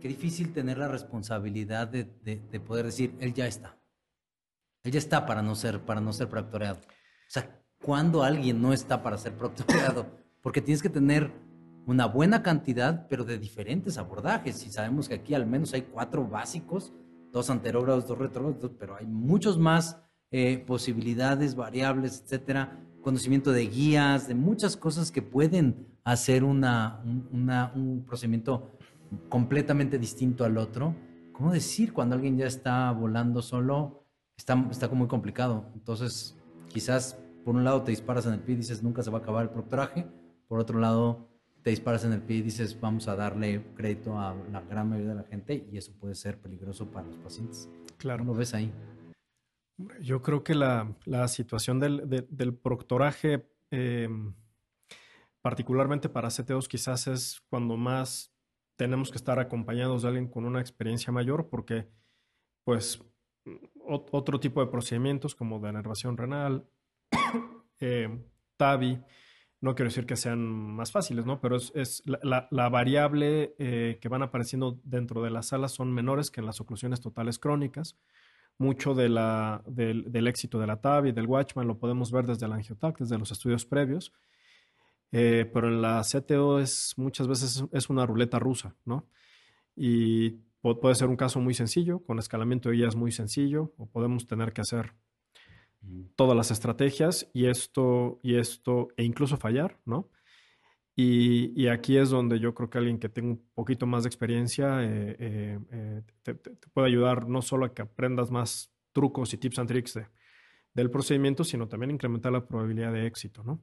Qué 0.00 0.08
difícil 0.08 0.52
tener 0.52 0.78
la 0.78 0.88
responsabilidad 0.88 1.86
de, 1.86 2.04
de, 2.04 2.36
de 2.50 2.60
poder 2.60 2.86
decir, 2.86 3.14
él 3.20 3.34
ya 3.34 3.46
está 3.46 3.78
él 4.84 4.92
ya 4.92 4.98
está 4.98 5.26
para 5.26 5.42
no 5.42 5.54
ser, 5.54 5.80
para 5.80 6.00
no 6.00 6.12
ser 6.12 6.28
proctoreado. 6.28 6.80
O 6.80 7.30
sea, 7.30 7.62
¿cuándo 7.82 8.22
alguien 8.22 8.60
no 8.60 8.72
está 8.72 9.02
para 9.02 9.16
ser 9.16 9.36
proctoreado? 9.36 10.06
Porque 10.42 10.60
tienes 10.60 10.82
que 10.82 10.88
tener 10.88 11.30
una 11.86 12.06
buena 12.06 12.42
cantidad, 12.42 13.06
pero 13.08 13.24
de 13.24 13.38
diferentes 13.38 13.96
abordajes. 13.96 14.66
Y 14.66 14.70
sabemos 14.70 15.08
que 15.08 15.14
aquí 15.14 15.34
al 15.34 15.46
menos 15.46 15.72
hay 15.72 15.82
cuatro 15.82 16.26
básicos, 16.26 16.92
dos 17.30 17.48
anterógrafos, 17.48 18.08
dos 18.08 18.18
retrógrados, 18.18 18.72
pero 18.78 18.96
hay 18.96 19.06
muchos 19.06 19.56
más 19.56 19.98
eh, 20.32 20.58
posibilidades, 20.66 21.54
variables, 21.54 22.22
etcétera. 22.24 22.84
Conocimiento 23.02 23.52
de 23.52 23.66
guías, 23.66 24.28
de 24.28 24.34
muchas 24.34 24.76
cosas 24.76 25.10
que 25.10 25.22
pueden 25.22 25.86
hacer 26.04 26.44
una, 26.44 27.02
un 27.04 28.04
procedimiento 28.06 28.70
completamente 29.28 29.98
distinto 29.98 30.44
al 30.44 30.56
otro. 30.58 30.94
¿Cómo 31.32 31.52
decir 31.52 31.92
cuando 31.92 32.14
alguien 32.14 32.36
ya 32.38 32.46
está 32.46 32.90
volando 32.92 33.42
solo? 33.42 34.06
Está, 34.36 34.66
está 34.70 34.88
muy 34.88 35.08
complicado. 35.08 35.66
Entonces, 35.74 36.36
quizás 36.68 37.18
por 37.44 37.54
un 37.54 37.64
lado 37.64 37.82
te 37.82 37.90
disparas 37.90 38.26
en 38.26 38.34
el 38.34 38.40
pie 38.40 38.54
y 38.54 38.58
dices 38.58 38.82
nunca 38.82 39.02
se 39.02 39.10
va 39.10 39.18
a 39.18 39.20
acabar 39.22 39.42
el 39.42 39.50
proctoraje, 39.50 40.06
por 40.48 40.60
otro 40.60 40.78
lado 40.78 41.28
te 41.62 41.70
disparas 41.70 42.04
en 42.04 42.12
el 42.12 42.22
pie 42.22 42.38
y 42.38 42.42
dices 42.42 42.80
vamos 42.80 43.08
a 43.08 43.16
darle 43.16 43.64
crédito 43.74 44.18
a 44.18 44.34
la 44.50 44.60
gran 44.62 44.88
mayoría 44.88 45.10
de 45.10 45.16
la 45.22 45.24
gente 45.24 45.66
y 45.70 45.76
eso 45.76 45.92
puede 45.98 46.14
ser 46.14 46.38
peligroso 46.40 46.86
para 46.90 47.06
los 47.06 47.16
pacientes. 47.18 47.68
Claro. 47.98 48.20
¿Cómo 48.20 48.32
lo 48.32 48.38
ves 48.38 48.54
ahí? 48.54 48.72
Yo 50.00 50.22
creo 50.22 50.44
que 50.44 50.54
la, 50.54 50.94
situación 51.28 51.80
del, 51.80 52.54
proctoraje, 52.62 53.48
em, 53.70 54.34
particularmente 55.40 56.08
para 56.08 56.28
CTOs, 56.28 56.68
quizás 56.68 57.06
es 57.06 57.42
cuando 57.48 57.76
más 57.76 58.32
tenemos 58.76 59.10
que 59.10 59.16
estar 59.16 59.38
acompañados 59.38 60.02
de 60.02 60.08
alguien 60.08 60.28
con 60.28 60.44
una 60.44 60.60
experiencia 60.60 61.12
mayor, 61.12 61.48
porque 61.48 61.88
pues 62.64 63.02
otro 63.84 64.40
tipo 64.40 64.60
de 64.60 64.70
procedimientos 64.70 65.34
como 65.34 65.58
de 65.58 65.70
enervación 65.70 66.16
renal, 66.16 66.66
eh, 67.80 68.08
TAVI, 68.56 69.02
no 69.60 69.76
quiero 69.76 69.88
decir 69.88 70.06
que 70.06 70.16
sean 70.16 70.40
más 70.40 70.90
fáciles, 70.90 71.24
¿no? 71.24 71.40
Pero 71.40 71.56
es, 71.56 72.02
la, 72.04 72.68
variable 72.68 73.54
eh, 73.58 73.98
que 74.00 74.08
van 74.08 74.22
apareciendo 74.22 74.80
dentro 74.82 75.22
de 75.22 75.30
las 75.30 75.46
salas 75.46 75.70
son 75.72 75.92
menores 75.92 76.32
que 76.32 76.40
en 76.40 76.46
las 76.46 76.60
oclusiones 76.60 77.00
totales 77.00 77.38
crónicas. 77.38 77.96
Mucho 78.58 78.94
de 78.94 79.08
la, 79.08 79.62
del, 79.66 80.26
éxito 80.26 80.58
de 80.58 80.66
la 80.66 80.80
TAVI, 80.80 81.12
del 81.12 81.26
Watchman, 81.26 81.66
lo 81.66 81.78
podemos 81.78 82.12
ver 82.12 82.26
desde 82.26 82.46
el 82.46 82.52
angiotac, 82.52 82.98
desde 82.98 83.18
los 83.18 83.32
estudios 83.32 83.66
previos. 83.66 84.12
Eh, 85.10 85.50
pero 85.52 85.68
en 85.68 85.82
la 85.82 86.02
CTO 86.02 86.58
es 86.58 86.94
muchas 86.96 87.28
veces 87.28 87.64
es 87.72 87.90
una 87.90 88.06
ruleta 88.06 88.38
rusa, 88.38 88.76
¿no? 88.84 89.08
Y 89.76 90.30
puede 90.60 90.94
ser 90.94 91.08
un 91.08 91.16
caso 91.16 91.40
muy 91.40 91.54
sencillo, 91.54 92.04
con 92.04 92.18
escalamiento 92.18 92.68
de 92.68 92.76
guías 92.76 92.96
muy 92.96 93.10
sencillo, 93.10 93.72
o 93.76 93.86
podemos 93.86 94.26
tener 94.26 94.52
que 94.52 94.60
hacer 94.60 94.94
todas 96.14 96.36
las 96.36 96.50
estrategias 96.50 97.28
y 97.32 97.46
esto, 97.46 98.20
y 98.22 98.36
esto, 98.36 98.88
e 98.96 99.04
incluso 99.04 99.36
fallar, 99.36 99.80
¿no? 99.84 100.08
Y, 100.94 101.68
aquí 101.68 101.96
es 101.96 102.10
donde 102.10 102.38
yo 102.38 102.54
creo 102.54 102.68
que 102.68 102.78
alguien 102.78 102.98
que 102.98 103.08
tenga 103.08 103.30
un 103.30 103.42
poquito 103.54 103.86
más 103.86 104.02
de 104.02 104.08
experiencia 104.08 104.82
eh, 104.82 105.16
eh, 105.70 106.02
te, 106.22 106.34
puede 106.34 106.88
ayudar 106.88 107.28
no 107.28 107.40
solo 107.40 107.64
a 107.64 107.72
que 107.72 107.82
aprendas 107.82 108.30
más 108.30 108.70
trucos 108.92 109.32
y 109.32 109.38
tips 109.38 109.58
and 109.58 109.68
tricks 109.68 109.98
del 110.74 110.90
procedimiento, 110.90 111.44
sino 111.44 111.66
también 111.66 111.92
incrementar 111.92 112.32
la 112.32 112.46
probabilidad 112.46 112.92
de 112.92 113.06
éxito, 113.06 113.42
¿no? 113.42 113.62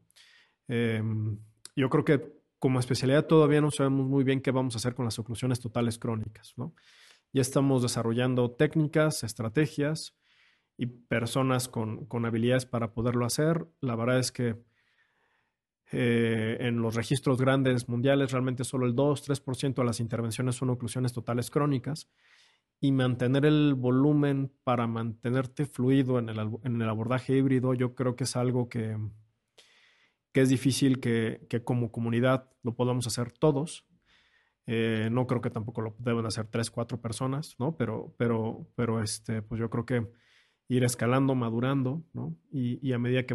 Em, 0.67 1.37
yo 1.75 1.89
creo 1.89 2.03
que 2.03 2.39
como 2.57 2.79
especialidad 2.79 3.25
todavía 3.25 3.61
no 3.61 3.71
sabemos 3.71 4.07
muy 4.07 4.23
bien 4.23 4.41
qué 4.41 4.51
vamos 4.51 4.75
a 4.75 4.77
hacer 4.77 4.95
con 4.95 5.05
las 5.05 5.17
oclusiones 5.19 5.59
totales 5.59 5.97
crónicas, 5.97 6.53
¿no? 6.57 6.73
Ya 7.31 7.41
estamos 7.41 7.81
desarrollando 7.83 8.51
técnicas, 8.51 9.23
estrategias 9.23 10.15
y 10.77 10.87
personas 10.87 11.67
con, 11.67 12.07
habilidades 12.25 12.65
para 12.65 12.93
poderlo 12.93 13.25
hacer. 13.25 13.67
La 13.81 13.95
verdad 13.95 14.19
es 14.19 14.31
que 14.31 14.55
eh, 15.91 16.57
en 16.59 16.81
los 16.81 16.95
registros 16.95 17.39
grandes 17.39 17.89
mundiales 17.89 18.31
realmente 18.31 18.63
solo 18.63 18.85
el 18.85 18.95
2-3% 18.95 19.75
de 19.75 19.85
las 19.85 19.99
intervenciones 19.99 20.55
son 20.55 20.69
oclusiones 20.69 21.13
totales 21.13 21.49
crónicas 21.49 22.09
y 22.79 22.91
mantener 22.91 23.45
el 23.45 23.73
volumen 23.75 24.51
para 24.63 24.87
mantenerte 24.87 25.65
fluido 25.65 26.19
en 26.19 26.29
el, 26.29 26.39
en 26.63 26.81
el 26.81 26.89
abordaje 26.89 27.35
híbrido 27.35 27.73
yo 27.73 27.95
creo 27.95 28.15
que 28.15 28.25
es 28.25 28.35
algo 28.35 28.69
que, 28.69 28.95
que 30.31 30.41
es 30.41 30.49
difícil 30.49 30.99
que, 30.99 31.47
como 31.63 31.91
comunidad 31.91 32.49
lo 32.63 32.75
podamos 32.75 33.07
hacer 33.07 33.31
todos. 33.31 33.85
Eh, 34.67 35.09
no 35.11 35.25
creo 35.25 35.41
que 35.41 35.49
tampoco 35.49 35.81
lo 35.81 35.95
deben 35.97 36.25
hacer 36.25 36.47
tres, 36.47 36.69
cuatro 36.69 37.01
personas, 37.01 37.55
¿no? 37.57 37.75
Pero, 37.75 38.13
pero, 38.17 38.67
pero 38.75 39.01
este, 39.01 39.41
pues 39.41 39.59
yo 39.59 39.69
creo 39.69 39.85
que 39.85 40.07
ir 40.67 40.83
escalando, 40.83 41.33
madurando, 41.33 42.03
¿no? 42.13 42.37
Y, 42.51 42.91
a 42.91 42.99
medida 42.99 43.25
que 43.25 43.33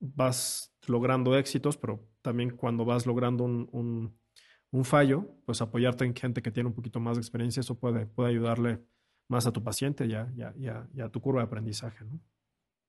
vas 0.00 0.74
logrando 0.86 1.36
éxitos, 1.36 1.76
pero 1.76 2.06
también 2.22 2.56
cuando 2.56 2.84
vas 2.84 3.06
logrando 3.06 3.44
un, 3.44 4.18
fallo, 4.82 5.38
pues 5.46 5.60
apoyarte 5.62 6.04
en 6.04 6.16
gente 6.16 6.42
que 6.42 6.50
tiene 6.50 6.68
un 6.68 6.74
poquito 6.74 6.98
más 6.98 7.16
de 7.16 7.20
experiencia, 7.20 7.60
eso 7.60 7.78
puede, 7.78 8.06
puede 8.06 8.30
ayudarle 8.30 8.84
más 9.28 9.46
a 9.46 9.52
tu 9.52 9.62
paciente 9.62 10.06
y 10.06 10.14
a 10.14 11.08
tu 11.12 11.20
curva 11.20 11.40
de 11.40 11.46
aprendizaje, 11.46 12.04
¿no? 12.04 12.20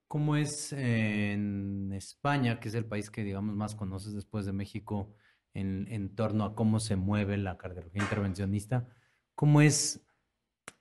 ¿Cómo 0.07 0.35
es 0.35 0.71
en 0.71 1.91
España, 1.93 2.59
que 2.59 2.69
es 2.69 2.75
el 2.75 2.85
país 2.85 3.09
que, 3.09 3.23
digamos, 3.23 3.55
más 3.55 3.75
conoces 3.75 4.13
después 4.13 4.45
de 4.45 4.53
México 4.53 5.15
en, 5.53 6.15
torno 6.15 6.43
a 6.45 6.55
cómo 6.55 6.79
se 6.79 6.95
mueve 6.95 7.37
la 7.37 7.57
cardiología 7.57 8.03
intervencionista? 8.03 8.87
¿Cómo 9.33 9.61
es 9.61 9.97
eh, 9.97 10.14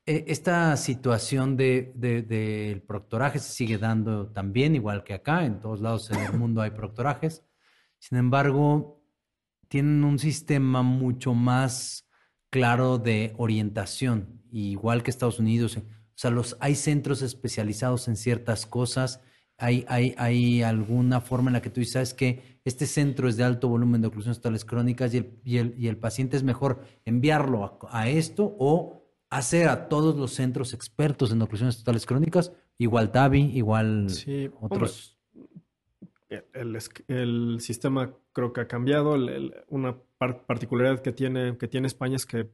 esta 0.06 0.76
situación 0.76 1.56
del 1.56 1.92
de, 1.96 2.84
proctoraje? 2.86 3.38
¿Se 3.38 3.52
sigue 3.52 3.78
dando 3.78 4.28
también, 4.28 4.74
igual 4.74 5.04
que 5.04 5.14
acá? 5.14 5.44
En 5.44 5.60
todos 5.60 5.80
lados 5.80 6.10
en 6.10 6.20
el 6.20 6.32
mundo 6.34 6.60
hay 6.60 6.70
proctorajes. 6.70 7.44
Sin 7.98 8.18
embargo, 8.18 9.02
tienen 9.68 10.04
un 10.04 10.18
sistema 10.18 10.82
mucho 10.82 11.34
más 11.34 12.08
claro 12.50 12.98
de 12.98 13.34
orientación, 13.38 14.42
igual 14.50 15.02
que 15.02 15.10
Estados 15.10 15.38
Unidos 15.38 15.78
o 16.14 16.18
sea, 16.18 16.30
los, 16.30 16.56
hay 16.60 16.76
centros 16.76 17.22
especializados 17.22 18.06
en 18.06 18.16
ciertas 18.16 18.66
cosas. 18.66 19.20
Hay, 19.56 20.62
alguna 20.62 21.20
forma 21.20 21.48
en 21.48 21.54
la 21.54 21.62
que 21.62 21.70
tú 21.70 21.82
sabes 21.84 22.12
que 22.12 22.60
este 22.64 22.86
centro 22.86 23.28
es 23.28 23.36
de 23.36 23.44
alto 23.44 23.68
volumen 23.68 24.00
de 24.00 24.08
oclusiones 24.08 24.38
totales 24.38 24.64
crónicas 24.64 25.12
y 25.14 25.86
el 25.86 25.96
paciente 25.96 26.36
es 26.36 26.42
mejor 26.42 26.84
enviarlo 27.04 27.78
a, 27.88 28.08
esto 28.08 28.56
o 28.58 29.03
hacer 29.36 29.68
a 29.68 29.88
todos 29.88 30.16
los 30.16 30.32
centros 30.32 30.74
expertos 30.74 31.32
en 31.32 31.42
oclusiones 31.42 31.78
totales 31.78 32.06
crónicas, 32.06 32.52
igual 32.78 33.10
TAVI, 33.10 33.56
igual 33.56 34.06
otros. 34.60 35.18
el, 36.28 36.78
el, 37.08 37.60
sistema 37.60 38.14
creo 38.32 38.52
que 38.52 38.60
ha 38.60 38.68
cambiado. 38.68 39.16
una 39.68 39.98
particularidad 40.18 41.00
que 41.00 41.12
tiene, 41.12 41.58
que 41.58 41.68
tiene 41.68 41.88
España 41.88 42.16
es 42.16 42.26
que 42.26 42.50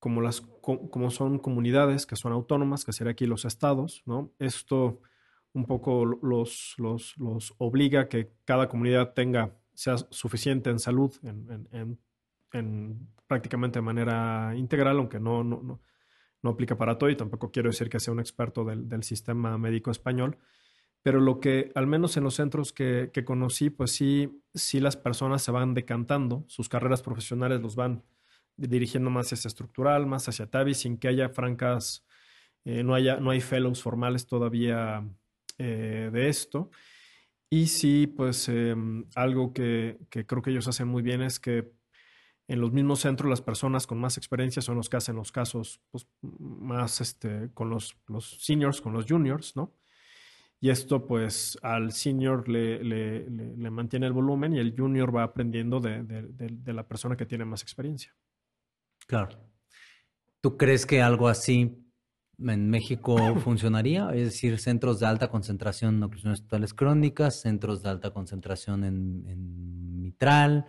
como, 0.00 0.20
las, 0.20 0.40
como 0.40 1.10
son 1.10 1.38
comunidades 1.38 2.06
que 2.06 2.16
son 2.16 2.32
autónomas, 2.32 2.84
que 2.84 2.92
sería 2.92 3.12
aquí 3.12 3.26
los 3.26 3.44
estados, 3.44 4.02
¿no? 4.04 4.32
Esto 4.38 5.00
un 5.54 5.64
poco 5.64 6.04
los, 6.04 6.74
los, 6.78 7.16
los 7.16 7.54
obliga 7.58 8.02
a 8.02 8.08
que 8.08 8.32
cada 8.44 8.68
comunidad 8.68 9.14
tenga, 9.14 9.56
sea 9.74 9.96
suficiente 10.10 10.70
en 10.70 10.80
salud, 10.80 11.12
en, 11.22 11.68
en, 11.70 11.98
prácticamente 13.26 13.78
de 13.78 13.82
manera 13.82 14.54
integral, 14.56 14.98
aunque 14.98 15.20
no, 15.20 15.42
no, 15.44 15.62
no, 15.62 15.80
no, 16.42 16.50
aplica 16.50 16.76
para 16.76 16.98
todo 16.98 17.10
y 17.10 17.16
tampoco 17.16 17.50
quiero 17.50 17.70
decir 17.70 17.88
que 17.88 18.00
sea 18.00 18.12
un 18.12 18.20
experto 18.20 18.64
del, 18.64 18.88
del, 18.88 19.02
sistema 19.02 19.56
médico 19.58 19.90
español, 19.90 20.38
pero 21.02 21.20
lo 21.20 21.40
que 21.40 21.72
al 21.74 21.86
menos 21.86 22.16
en 22.16 22.24
los 22.24 22.34
centros 22.34 22.72
que, 22.72 23.10
que 23.12 23.24
conocí, 23.24 23.70
pues 23.70 23.92
sí, 23.92 24.42
sí 24.54 24.80
las 24.80 24.96
personas 24.96 25.42
se 25.42 25.50
van 25.50 25.74
decantando, 25.74 26.44
sus 26.48 26.68
carreras 26.68 27.02
profesionales 27.02 27.60
los 27.60 27.76
van 27.76 28.04
dirigiendo 28.56 29.10
más 29.10 29.32
hacia 29.32 29.48
estructural, 29.48 30.06
más 30.06 30.28
hacia 30.28 30.50
TAVI, 30.50 30.74
sin 30.74 30.98
que 30.98 31.08
haya 31.08 31.28
francas, 31.28 32.06
eh, 32.64 32.82
no, 32.82 32.94
haya, 32.94 33.18
no 33.18 33.30
hay 33.30 33.40
fellows 33.40 33.82
formales 33.82 34.26
todavía 34.26 35.06
eh, 35.58 36.10
de 36.12 36.28
esto. 36.28 36.70
Y 37.50 37.66
sí, 37.68 38.06
pues 38.06 38.48
em, 38.48 39.04
algo 39.14 39.52
que, 39.52 39.98
creo 40.10 40.42
que 40.42 40.50
ellos 40.50 40.66
hacen 40.68 40.88
muy 40.88 41.02
bien 41.02 41.22
es 41.22 41.38
que 41.38 41.72
en 42.46 42.60
los 42.60 42.72
mismos 42.72 43.00
centros 43.00 43.30
las 43.30 43.40
personas 43.40 43.86
con 43.86 43.98
más 43.98 44.16
experiencia 44.16 44.60
son 44.62 44.76
los 44.76 44.88
que 44.88 44.96
hacen 44.96 45.16
los 45.16 45.32
casos 45.32 45.80
pues, 45.90 46.06
más 46.20 47.00
este, 47.00 47.50
con 47.54 47.70
los, 47.70 47.96
los 48.06 48.38
seniors, 48.40 48.80
con 48.80 48.92
los 48.92 49.06
juniors, 49.06 49.56
¿no? 49.56 49.74
Y 50.60 50.70
esto 50.70 51.06
pues 51.06 51.58
al 51.62 51.92
senior 51.92 52.48
le, 52.48 52.82
le, 52.82 53.28
le, 53.28 53.70
mantiene 53.70 54.06
el 54.06 54.12
volumen 54.12 54.54
y 54.54 54.58
el 54.58 54.74
junior 54.74 55.14
va 55.14 55.22
aprendiendo 55.22 55.78
de, 55.78 56.02
de 56.02 56.72
la 56.72 56.88
persona 56.88 57.16
que 57.16 57.26
tiene 57.26 57.44
más 57.44 57.60
experiencia. 57.62 58.14
Claro. 59.06 59.38
¿Tú 60.40 60.56
crees 60.56 60.86
que 60.86 61.02
algo 61.02 61.28
así 61.28 61.84
en 62.38 62.70
México 62.70 63.16
funcionaría? 63.40 64.10
Es 64.14 64.24
decir, 64.24 64.58
centros 64.58 65.00
de 65.00 65.06
alta 65.06 65.28
concentración 65.28 65.96
en 65.96 66.02
oclusiones 66.02 66.42
totales 66.42 66.74
crónicas, 66.74 67.40
centros 67.40 67.82
de 67.82 67.90
alta 67.90 68.10
concentración 68.10 68.84
en, 68.84 70.00
mitral, 70.02 70.66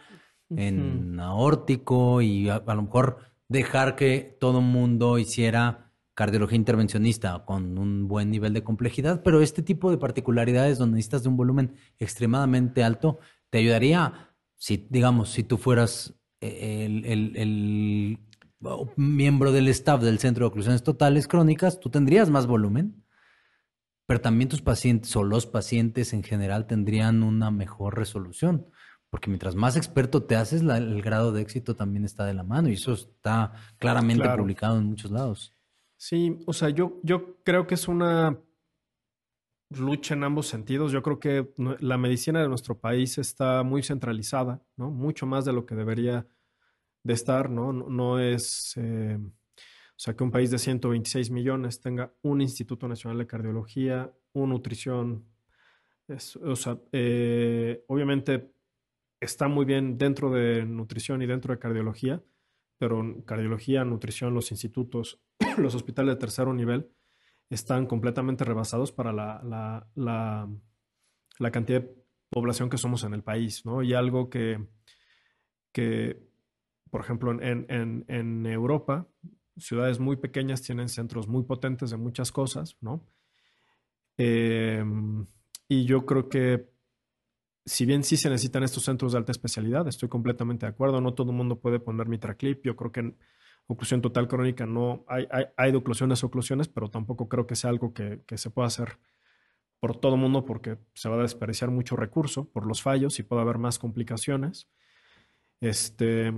en 0.50 1.20
aórtico 1.20 2.22
y 2.22 2.50
a, 2.50 2.62
lo 2.66 2.84
mejor 2.84 3.20
dejar 3.48 3.96
que 3.96 4.38
todo 4.39 4.62
mundo 4.62 5.18
hiciera 5.18 5.91
cardiología 6.14 6.56
intervencionista 6.56 7.43
con 7.46 7.78
un 7.78 8.08
buen 8.08 8.32
nivel 8.32 8.54
de 8.54 8.64
complejidad, 8.64 9.22
pero 9.24 9.41
este 9.41 9.62
tipo 9.62 9.91
de 9.91 9.98
particularidades 9.98 10.78
donde 10.78 10.96
necesitas 10.96 11.24
de 11.24 11.30
un 11.30 11.38
volumen 11.38 11.76
extremadamente 12.00 12.84
alto 12.84 13.20
te 13.50 13.58
ayudaría 13.58 14.36
si, 14.58 14.88
digamos, 14.89 15.30
si 15.32 15.43
tú 15.43 15.58
fueras 15.58 16.14
el, 16.39 18.20
miembro 18.96 19.52
del 19.52 19.68
staff 19.68 20.02
del 20.02 20.20
Centro 20.20 20.46
de 20.46 20.48
Oclusiones 20.48 20.84
Totales 20.84 21.28
Crónicas, 21.28 21.80
tú 21.80 21.89
tendrías 21.89 22.30
más 22.30 22.48
volumen. 22.48 23.04
pero 24.08 24.22
también 24.22 24.50
tus 24.50 24.62
pacientes 24.62 25.16
o 25.16 25.24
los 25.24 25.48
pacientes 25.48 26.14
en 26.14 26.24
general 26.24 26.68
tendrían 26.68 27.24
una 27.24 27.50
mejor 27.52 27.98
resolución. 27.98 28.68
Porque 29.16 29.30
mientras 29.30 29.55
más 29.55 29.78
experto 29.78 30.24
te 30.24 30.36
haces, 30.36 30.61
el 30.61 31.01
grado 31.01 31.32
de 31.32 31.41
éxito 31.41 31.74
también 31.74 32.03
está 32.03 32.26
de 32.26 32.34
la 32.34 32.43
mano 32.43 32.68
y 32.68 32.74
eso 32.74 32.91
está 32.91 33.53
claramente 33.78 34.28
publicado 34.36 34.78
en 34.78 34.84
muchos 34.84 35.09
lados. 35.09 35.53
Sí, 35.95 36.38
o 36.45 36.51
sea, 36.51 36.68
yo, 36.68 36.99
yo 37.01 37.38
creo 37.45 37.66
que 37.66 37.76
es 37.76 37.88
una 37.88 38.38
lucha 39.70 40.16
en 40.16 40.26
ambos 40.26 40.47
sentidos. 40.47 40.91
Yo 40.91 41.01
creo 41.01 41.22
que 41.22 41.49
la 41.80 41.97
medicina 41.97 42.41
de 42.41 42.49
nuestro 42.49 42.78
país 42.78 43.18
está 43.18 43.63
muy 43.63 43.84
centralizada, 43.84 44.61
¿no? 44.76 44.91
Mucho 44.91 45.26
más 45.26 45.45
de 45.45 45.53
lo 45.53 45.66
que 45.66 45.76
debería 45.76 46.28
de 47.01 47.13
estar, 47.13 47.49
¿no? 47.49 47.72
No, 47.72 48.20
es, 48.20 48.74
eh, 48.76 49.18
o 49.18 49.95
sea, 49.95 50.13
que 50.13 50.26
un 50.26 50.32
país 50.32 50.51
de 50.51 50.57
126 50.57 51.32
millones 51.32 51.80
tenga 51.80 52.11
un 52.22 52.41
Instituto 52.41 52.86
Nacional 52.89 53.18
de 53.20 53.28
Cardiología, 53.28 54.11
una 54.34 54.55
nutrición, 54.55 55.24
o 56.43 56.55
sea, 56.57 56.78
eh, 56.91 57.86
obviamente 57.88 58.55
está 59.20 59.47
muy 59.47 59.66
bien 59.66 59.97
dentro 59.97 60.32
de 60.32 60.66
nutrición 60.66 61.22
y 61.22 61.26
dentro 61.26 61.53
de 61.53 61.59
cardiología, 61.59 62.24
pero 62.78 63.24
cardiología, 63.26 63.86
nutrición, 63.86 64.34
los 64.34 64.51
institutos, 64.51 65.22
los 65.57 65.76
hospitales 65.76 66.16
de 66.16 66.20
tercer 66.20 66.47
nivel, 66.47 66.89
están 67.49 67.86
completamente 67.86 68.43
rebasados 68.43 68.91
para 68.91 69.13
la, 69.13 69.88
la, 69.95 71.51
cantidad 71.51 71.82
de 71.82 71.95
población 72.30 72.70
que 72.70 72.78
somos 72.78 73.03
en 73.03 73.13
el 73.13 73.24
país, 73.24 73.66
¿no? 73.66 73.84
Y 73.84 73.93
algo 73.93 74.30
que, 74.30 74.66
que 75.72 76.26
por 76.89 77.01
ejemplo, 77.01 77.32
en, 77.32 78.05
en, 78.07 78.45
Europa, 78.45 79.07
ciudades 79.57 79.99
muy 79.99 80.16
pequeñas 80.16 80.61
tienen 80.61 80.89
centros 80.89 81.28
muy 81.28 81.43
potentes 81.43 81.89
de 81.89 81.97
muchas 81.97 82.32
cosas, 82.32 82.78
¿no? 82.82 83.05
Em, 84.18 85.26
y 85.68 85.86
yo 85.86 86.05
creo 86.05 86.30
que 86.30 86.70
si 87.66 87.86
bien 87.86 88.03
sí 88.03 88.18
se 88.18 88.30
necesitan 88.30 88.63
estos 88.63 88.84
centros 88.84 89.11
de 89.13 89.18
alta 89.18 89.32
especialidad, 89.32 89.88
estoy 89.88 90.09
completamente 90.09 90.66
de 90.66 90.72
acuerdo, 90.72 91.01
no 91.01 91.13
todo 91.13 91.32
el 91.32 91.38
mundo 91.38 91.59
puede 91.59 91.80
poner 91.80 92.07
mitraclip, 92.07 92.63
yo 92.63 92.76
creo 92.76 92.91
que 92.91 92.99
en, 92.99 93.18
oclusión 93.68 94.01
total 94.01 94.28
crónica 94.28 94.66
no 94.66 95.03
hay, 95.07 95.28
hay, 95.32 95.45
hay 95.57 95.72
de 95.72 95.78
oclusiones 95.78 96.24
pero 96.68 96.89
tampoco 96.89 97.28
creo 97.28 97.47
que 97.47 97.55
sea 97.55 97.70
algo 97.70 97.93
que, 97.93 98.22
se 98.36 98.49
pueda 98.49 98.68
hacer 98.68 98.99
por 99.80 99.97
todo 99.97 100.16
el 100.16 100.22
mundo 100.22 100.45
porque 100.45 100.78
se 100.93 101.09
va 101.09 101.16
a 101.16 101.22
desperdiciar 101.22 101.72
mucho 101.72 101.95
recurso 101.95 102.45
por 102.49 102.66
los 102.66 102.82
fallos 102.82 103.20
y 103.20 103.24
puede 103.24 103.41
haber 103.41 103.57
más 103.57 103.78
complicaciones. 103.78 104.68
Este, 105.61 106.34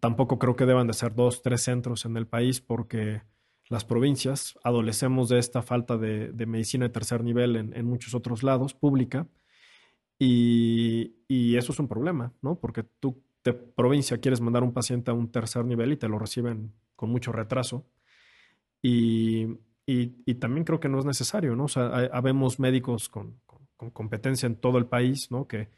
tampoco 0.00 0.38
creo 0.38 0.56
que 0.56 0.66
deban 0.66 0.86
de 0.86 0.92
ser 0.92 1.14
dos, 1.14 1.42
tres 1.42 1.62
centros 1.62 2.04
en 2.04 2.16
el 2.16 2.26
país 2.26 2.60
porque 2.60 3.22
las 3.68 3.84
provincias 3.84 4.58
adolecemos 4.62 5.28
de 5.28 5.38
esta 5.38 5.62
falta 5.62 5.96
de, 5.96 6.32
medicina 6.46 6.86
de 6.86 6.92
tercer 6.92 7.24
nivel 7.24 7.56
en, 7.56 7.74
en, 7.74 7.86
muchos 7.86 8.14
otros 8.14 8.42
lados, 8.42 8.74
pública, 8.74 9.26
y, 10.18 11.16
y, 11.28 11.56
eso 11.56 11.72
es 11.72 11.78
un 11.78 11.88
problema, 11.88 12.32
¿no? 12.42 12.58
Porque 12.58 12.82
tú 12.82 13.22
de 13.44 13.52
provincia 13.52 14.18
quieres 14.18 14.40
mandar 14.40 14.62
un 14.62 14.72
paciente 14.72 15.10
a 15.10 15.14
un 15.14 15.30
tercer 15.30 15.64
nivel 15.64 15.92
y 15.92 15.96
te 15.96 16.08
lo 16.08 16.18
reciben 16.18 16.72
con 16.96 17.10
mucho 17.10 17.32
retraso. 17.32 17.86
Y, 18.82 19.46
y, 19.86 20.34
también 20.34 20.64
creo 20.64 20.80
que 20.80 20.88
no 20.88 20.98
es 20.98 21.04
necesario, 21.04 21.54
¿no? 21.54 21.64
O 21.64 21.68
sea, 21.68 21.86
habemos 22.12 22.58
médicos 22.58 23.08
con, 23.08 23.40
con, 23.76 23.90
competencia 23.90 24.46
en 24.46 24.56
todo 24.56 24.78
el 24.78 24.86
país, 24.86 25.30
¿no? 25.30 25.46
Que, 25.46 25.68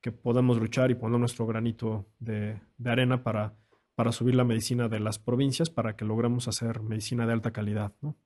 que 0.00 0.10
podemos 0.12 0.58
luchar 0.58 0.90
y 0.90 0.94
poner 0.94 1.20
nuestro 1.20 1.46
granito 1.46 2.06
de, 2.18 2.60
de, 2.76 2.90
arena 2.90 3.22
para, 3.22 3.54
para 3.94 4.12
subir 4.12 4.34
la 4.34 4.44
medicina 4.44 4.88
de 4.88 5.00
las 5.00 5.18
provincias 5.18 5.70
para 5.70 5.96
que 5.96 6.04
logremos 6.04 6.48
hacer 6.48 6.82
medicina 6.82 7.26
de 7.26 7.32
alta 7.32 7.52
calidad, 7.52 7.92
¿no? 8.00 8.16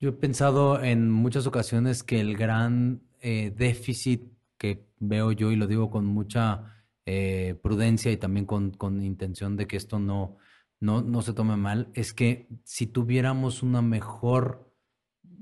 Yo 0.00 0.10
he 0.10 0.12
pensado 0.12 0.82
en 0.82 1.10
muchas 1.10 1.46
ocasiones 1.46 2.04
que 2.04 2.20
el 2.20 2.36
gran 2.36 3.02
eh, 3.20 3.52
déficit 3.56 4.37
que 4.58 4.88
veo 4.98 5.32
yo, 5.32 5.52
y 5.52 5.56
lo 5.56 5.66
digo 5.66 5.90
con 5.90 6.04
mucha 6.04 6.84
eh, 7.06 7.58
prudencia 7.62 8.12
y 8.12 8.16
también 8.16 8.44
con, 8.44 8.72
con, 8.72 9.02
intención 9.02 9.56
de 9.56 9.66
que 9.66 9.76
esto 9.76 9.98
no, 9.98 10.36
no, 10.80 11.00
no 11.00 11.22
se 11.22 11.32
tome 11.32 11.56
mal, 11.56 11.90
es 11.94 12.12
que 12.12 12.48
si 12.64 12.86
tuviéramos 12.86 13.62
una 13.62 13.80
mejor 13.80 14.74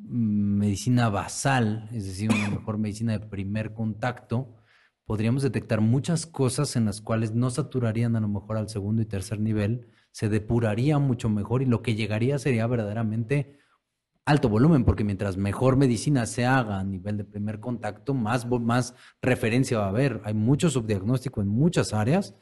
medicina 0.09 1.09
basal, 1.09 1.89
es 1.93 2.07
decir, 2.07 2.31
una 2.33 2.51
mejor 2.59 2.79
medicina 2.79 3.19
de 3.19 3.27
primer 3.27 3.75
contacto, 3.75 4.55
podríamos 5.05 5.43
detectar 5.43 5.81
muchas 5.81 6.27
cosas 6.27 6.77
en 6.77 6.85
las 6.85 7.01
cuales 7.01 7.35
no 7.35 7.51
saturarían 7.51 8.17
a 8.17 8.21
lo 8.21 8.29
mejor 8.29 8.57
al 8.57 8.69
segundo 8.69 9.03
y 9.03 9.07
tercer 9.07 9.41
nivel, 9.41 9.89
se 10.11 10.29
depuraría 10.29 10.99
mucho 10.99 11.29
mejor 11.29 11.63
y 11.63 11.67
lo 11.67 11.83
que 11.83 11.95
llegaría 11.95 12.39
sería 12.39 12.67
verdaderamente 12.67 13.59
alto 14.27 14.49
volumen, 14.49 14.85
porque 14.85 15.05
mientras 15.05 15.37
mejor 15.37 15.77
medicina 15.77 16.27
se 16.27 16.45
haga 16.45 16.81
a 16.81 16.85
nivel 16.85 17.17
de 17.17 17.25
primer 17.25 17.61
contacto, 17.61 18.13
más, 18.13 18.45
más 18.47 18.95
referencia 19.23 19.79
va 19.79 19.87
a 19.87 19.91
haber. 19.91 20.21
Hay 20.25 20.35
mucho 20.35 20.69
subdiagnóstico 20.69 21.41
en 21.41 21.49
muchas 21.49 21.95
áreas 21.95 22.35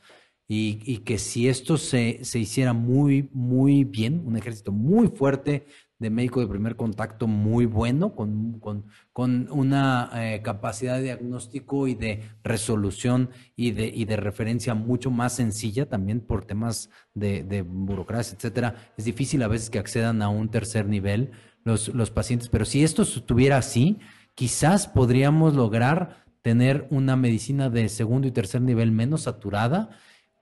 y, 0.49 0.81
y 0.85 0.99
que 0.99 1.19
si 1.19 1.47
esto 1.49 1.77
se, 1.77 2.25
se, 2.25 2.39
hiciera 2.39 2.73
muy, 2.73 3.29
muy 3.33 3.85
bien, 3.85 4.23
un 4.27 4.37
ejército 4.37 4.73
muy 4.73 5.09
fuerte 5.09 5.67
de 5.99 6.11
médico 6.11 6.41
de 6.41 6.47
primer 6.47 6.75
contacto 6.75 7.27
muy 7.27 7.67
bueno, 7.67 8.15
con, 8.15 8.59
con, 8.61 8.87
con 9.13 9.49
una 9.51 10.11
eh, 10.15 10.41
capacidad 10.43 10.97
de 10.97 11.03
diagnóstico 11.03 11.87
y 11.87 11.95
de 11.95 12.23
resolución 12.43 13.31
y 13.57 13.71
de, 13.71 13.87
y 13.87 14.05
de 14.05 14.17
referencia 14.17 14.75
mucho 14.75 15.11
más 15.11 15.35
sencilla 15.37 15.89
también 15.89 16.21
por 16.21 16.47
temas 16.47 16.91
de, 17.15 17.43
de 17.45 17.63
burocracia, 17.63 18.37
etcétera. 18.37 18.93
Es 18.97 19.05
difícil 19.05 19.43
a 19.43 19.49
veces 19.49 19.71
que 19.71 19.79
accedan 19.79 20.21
a 20.21 20.29
un 20.29 20.51
tercer 20.51 20.87
nivel 20.87 21.31
los, 21.65 21.89
los 21.89 22.11
pacientes. 22.11 22.49
Pero 22.49 22.65
si 22.65 22.85
esto 22.85 23.03
estuviera 23.03 23.59
así, 23.59 23.99
quizás 24.35 24.87
podríamos 24.87 25.55
lograr 25.55 26.25
tener 26.43 26.87
una 26.91 27.17
medicina 27.17 27.71
de 27.71 27.89
segundo 27.89 28.29
y 28.29 28.31
tercer 28.31 28.61
nivel 28.61 28.93
menos 28.93 29.23
saturada, 29.23 29.91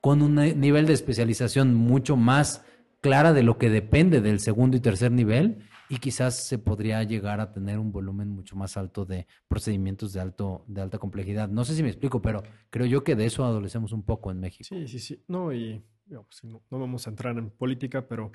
con 0.01 0.21
un 0.21 0.35
nivel 0.35 0.87
de 0.87 0.95
especialización 0.95 1.75
mucho 1.75 2.17
más 2.17 2.65
clara 3.01 3.33
de 3.33 3.43
lo 3.43 3.57
que 3.57 3.71
depende 3.71 4.21
del 4.21 4.41
segundo 4.41 4.77
y 4.77 4.81
tercer 4.81 5.13
nivel 5.13 5.59
y 5.89 5.99
quizás 5.99 6.47
se 6.47 6.59
podría 6.59 7.03
llegar 7.03 7.39
a 7.41 7.53
tener 7.53 7.79
un 7.79 7.93
volumen 7.93 8.31
mucho 8.31 8.57
más 8.57 8.77
alto 8.77 9.05
de 9.05 9.27
procedimientos 9.47 10.13
de 10.13 10.21
alto 10.21 10.65
de 10.67 10.81
alta 10.81 10.99
complejidad. 10.99 11.51
No 11.51 11.65
sé 11.65 11.75
si 11.75 11.83
me 11.83 11.89
explico, 11.91 12.23
pero 12.23 12.43
creo 12.71 12.87
yo 12.87 13.05
que 13.05 13.15
de 13.15 13.27
eso 13.27 13.45
adolecemos 13.45 13.93
un 13.93 14.03
poco 14.03 14.31
en 14.31 14.41
México. 14.41 14.65
Sí, 14.67 14.89
sí, 14.89 14.99
sí. 14.99 15.23
No, 15.29 15.53
y 15.53 15.85
no, 16.07 16.27
no, 16.43 16.79
vamos 16.79 17.07
a 17.07 17.11
entrar 17.11 17.37
en 17.37 17.51
política, 17.51 18.09
pero 18.09 18.33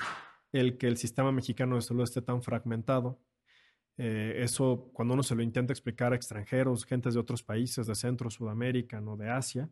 el 0.59 0.77
que 0.77 0.87
el 0.87 0.97
sistema 0.97 1.31
mexicano 1.31 1.75
de 1.75 1.81
salud 1.81 2.03
esté 2.03 2.21
tan 2.21 2.41
fragmentado. 2.41 3.19
Eh, 3.97 4.35
eso, 4.43 4.89
cuando 4.93 5.13
uno 5.15 5.23
se 5.23 5.35
lo 5.35 5.41
intenta 5.41 5.73
explicar 5.73 6.13
a 6.13 6.15
extranjeros, 6.15 6.85
gentes 6.85 7.13
de 7.15 7.19
otros 7.19 7.43
países, 7.43 7.87
de 7.87 7.95
Centro, 7.95 8.29
Sudamérica, 8.29 9.01
no 9.01 9.17
de 9.17 9.29
Asia, 9.29 9.69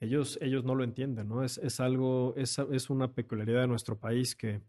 ellos, 0.00 0.38
ellos 0.42 0.64
no 0.64 0.74
lo 0.74 0.82
entienden, 0.82 1.28
¿no? 1.28 1.44
Es, 1.44 1.58
es 1.58 1.78
algo, 1.78 2.34
es, 2.36 2.58
es, 2.58 2.90
una 2.90 3.14
peculiaridad 3.14 3.60
de 3.62 3.68
nuestro 3.68 3.98
país 4.00 4.34
que, 4.34 4.60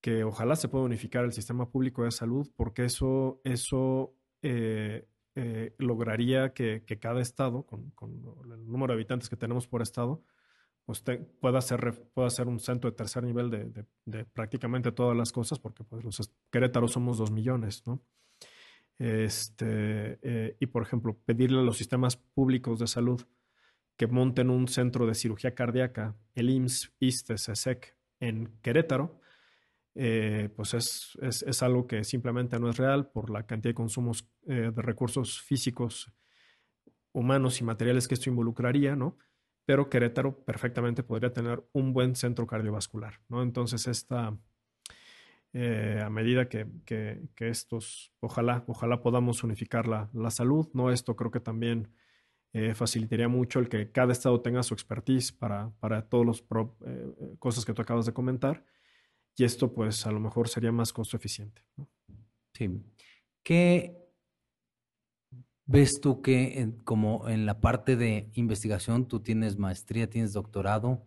que 0.00 0.24
ojalá 0.24 0.56
se 0.56 0.68
pueda 0.68 0.84
unificar 0.84 1.24
el 1.24 1.32
sistema 1.32 1.70
público 1.70 2.02
de 2.04 2.10
salud, 2.10 2.50
porque 2.56 2.84
eso, 2.84 3.40
eso 3.44 4.16
eh, 4.42 5.06
eh, 5.36 5.74
lograría 5.78 6.52
que, 6.54 6.82
que, 6.84 6.98
cada 6.98 7.20
estado, 7.20 7.64
con, 7.66 7.90
con, 7.90 8.10
el 8.52 8.66
número 8.66 8.92
de 8.92 8.94
habitantes 8.94 9.28
que 9.28 9.36
tenemos 9.36 9.68
por 9.68 9.80
estado, 9.80 10.24
usted 10.86 11.26
pueda 11.40 11.58
hacer, 11.58 12.08
pueda 12.14 12.28
hacer 12.28 12.48
un 12.48 12.60
centro 12.60 12.90
de 12.90 12.96
tercer 12.96 13.22
nivel 13.24 13.50
de, 13.50 13.86
de, 14.04 14.24
prácticamente 14.24 14.92
todas 14.92 15.16
las 15.16 15.32
cosas, 15.32 15.58
porque 15.58 15.84
pues, 15.84 16.32
Querétaro 16.50 16.88
somos 16.88 17.18
dos 17.18 17.30
millones, 17.30 17.82
¿no? 17.86 18.02
Este, 18.98 20.18
eh, 20.22 20.56
y 20.58 20.66
por 20.66 20.82
ejemplo, 20.82 21.18
pedirle 21.24 21.58
a 21.58 21.62
los 21.62 21.76
sistemas 21.76 22.16
públicos 22.16 22.78
de 22.78 22.86
salud 22.86 23.22
que 23.96 24.06
monten 24.06 24.48
un 24.48 24.68
centro 24.68 25.06
de 25.06 25.14
cirugía 25.14 25.54
cardíaca, 25.54 26.16
el 26.34 26.50
IMSS, 26.50 26.92
ISTES, 27.00 27.48
ESEC, 27.48 27.96
en 28.20 28.58
Querétaro, 28.62 29.20
eh, 29.94 30.50
pues 30.54 30.74
es, 30.74 31.18
es, 31.22 31.42
es, 31.42 31.62
algo 31.62 31.86
que 31.86 32.04
simplemente 32.04 32.58
no 32.58 32.68
es 32.68 32.76
real 32.76 33.10
por 33.10 33.30
la 33.30 33.46
cantidad 33.46 33.70
de 33.70 33.74
consumos 33.74 34.28
eh, 34.46 34.70
de 34.74 34.82
recursos 34.82 35.40
físicos, 35.40 36.12
humanos 37.12 37.60
y 37.60 37.64
materiales 37.64 38.06
que 38.06 38.14
esto 38.14 38.28
involucraría, 38.28 38.94
¿no? 38.94 39.16
Pero 39.66 39.90
Querétaro 39.90 40.44
perfectamente 40.44 41.02
podría 41.02 41.32
tener 41.32 41.62
un 41.72 41.92
buen 41.92 42.14
centro 42.14 42.46
cardiovascular, 42.46 43.20
¿no? 43.28 43.42
Entonces, 43.42 43.88
esta, 43.88 44.38
eh, 45.52 46.00
a 46.02 46.08
medida 46.08 46.48
que, 46.48 46.66
estos, 47.38 48.12
ojalá, 48.20 48.64
ojalá 48.68 49.02
podamos 49.02 49.42
unificar 49.42 49.88
la, 49.88 50.30
salud, 50.30 50.68
¿no? 50.72 50.92
Esto 50.92 51.16
creo 51.16 51.32
que 51.32 51.40
también 51.40 51.92
eh, 52.52 52.74
facilitaría 52.74 53.28
mucho 53.28 53.58
el 53.58 53.68
que 53.68 53.90
cada 53.90 54.12
estado 54.12 54.40
tenga 54.40 54.62
su 54.62 54.72
expertise 54.72 55.32
para, 55.32 55.72
para 55.80 56.08
todas 56.08 56.26
las 56.26 56.44
eh, 56.86 57.36
cosas 57.40 57.64
que 57.64 57.74
tú 57.74 57.82
acabas 57.82 58.06
de 58.06 58.12
comentar, 58.14 58.64
y 59.36 59.44
esto, 59.44 59.74
pues, 59.74 60.06
a 60.06 60.12
lo 60.12 60.20
mejor 60.20 60.48
sería 60.48 60.72
más 60.72 60.92
costo 60.92 61.16
eficiente. 61.16 61.62
Sí. 62.54 62.70
¿Qué 63.42 64.05
¿Ves 65.66 66.00
tú 66.00 66.22
que 66.22 66.72
como 66.84 67.28
en 67.28 67.44
la 67.44 67.60
parte 67.60 67.96
de 67.96 68.30
investigación 68.34 69.08
tú 69.08 69.20
tienes 69.20 69.58
maestría, 69.58 70.08
tienes 70.08 70.32
doctorado? 70.32 71.06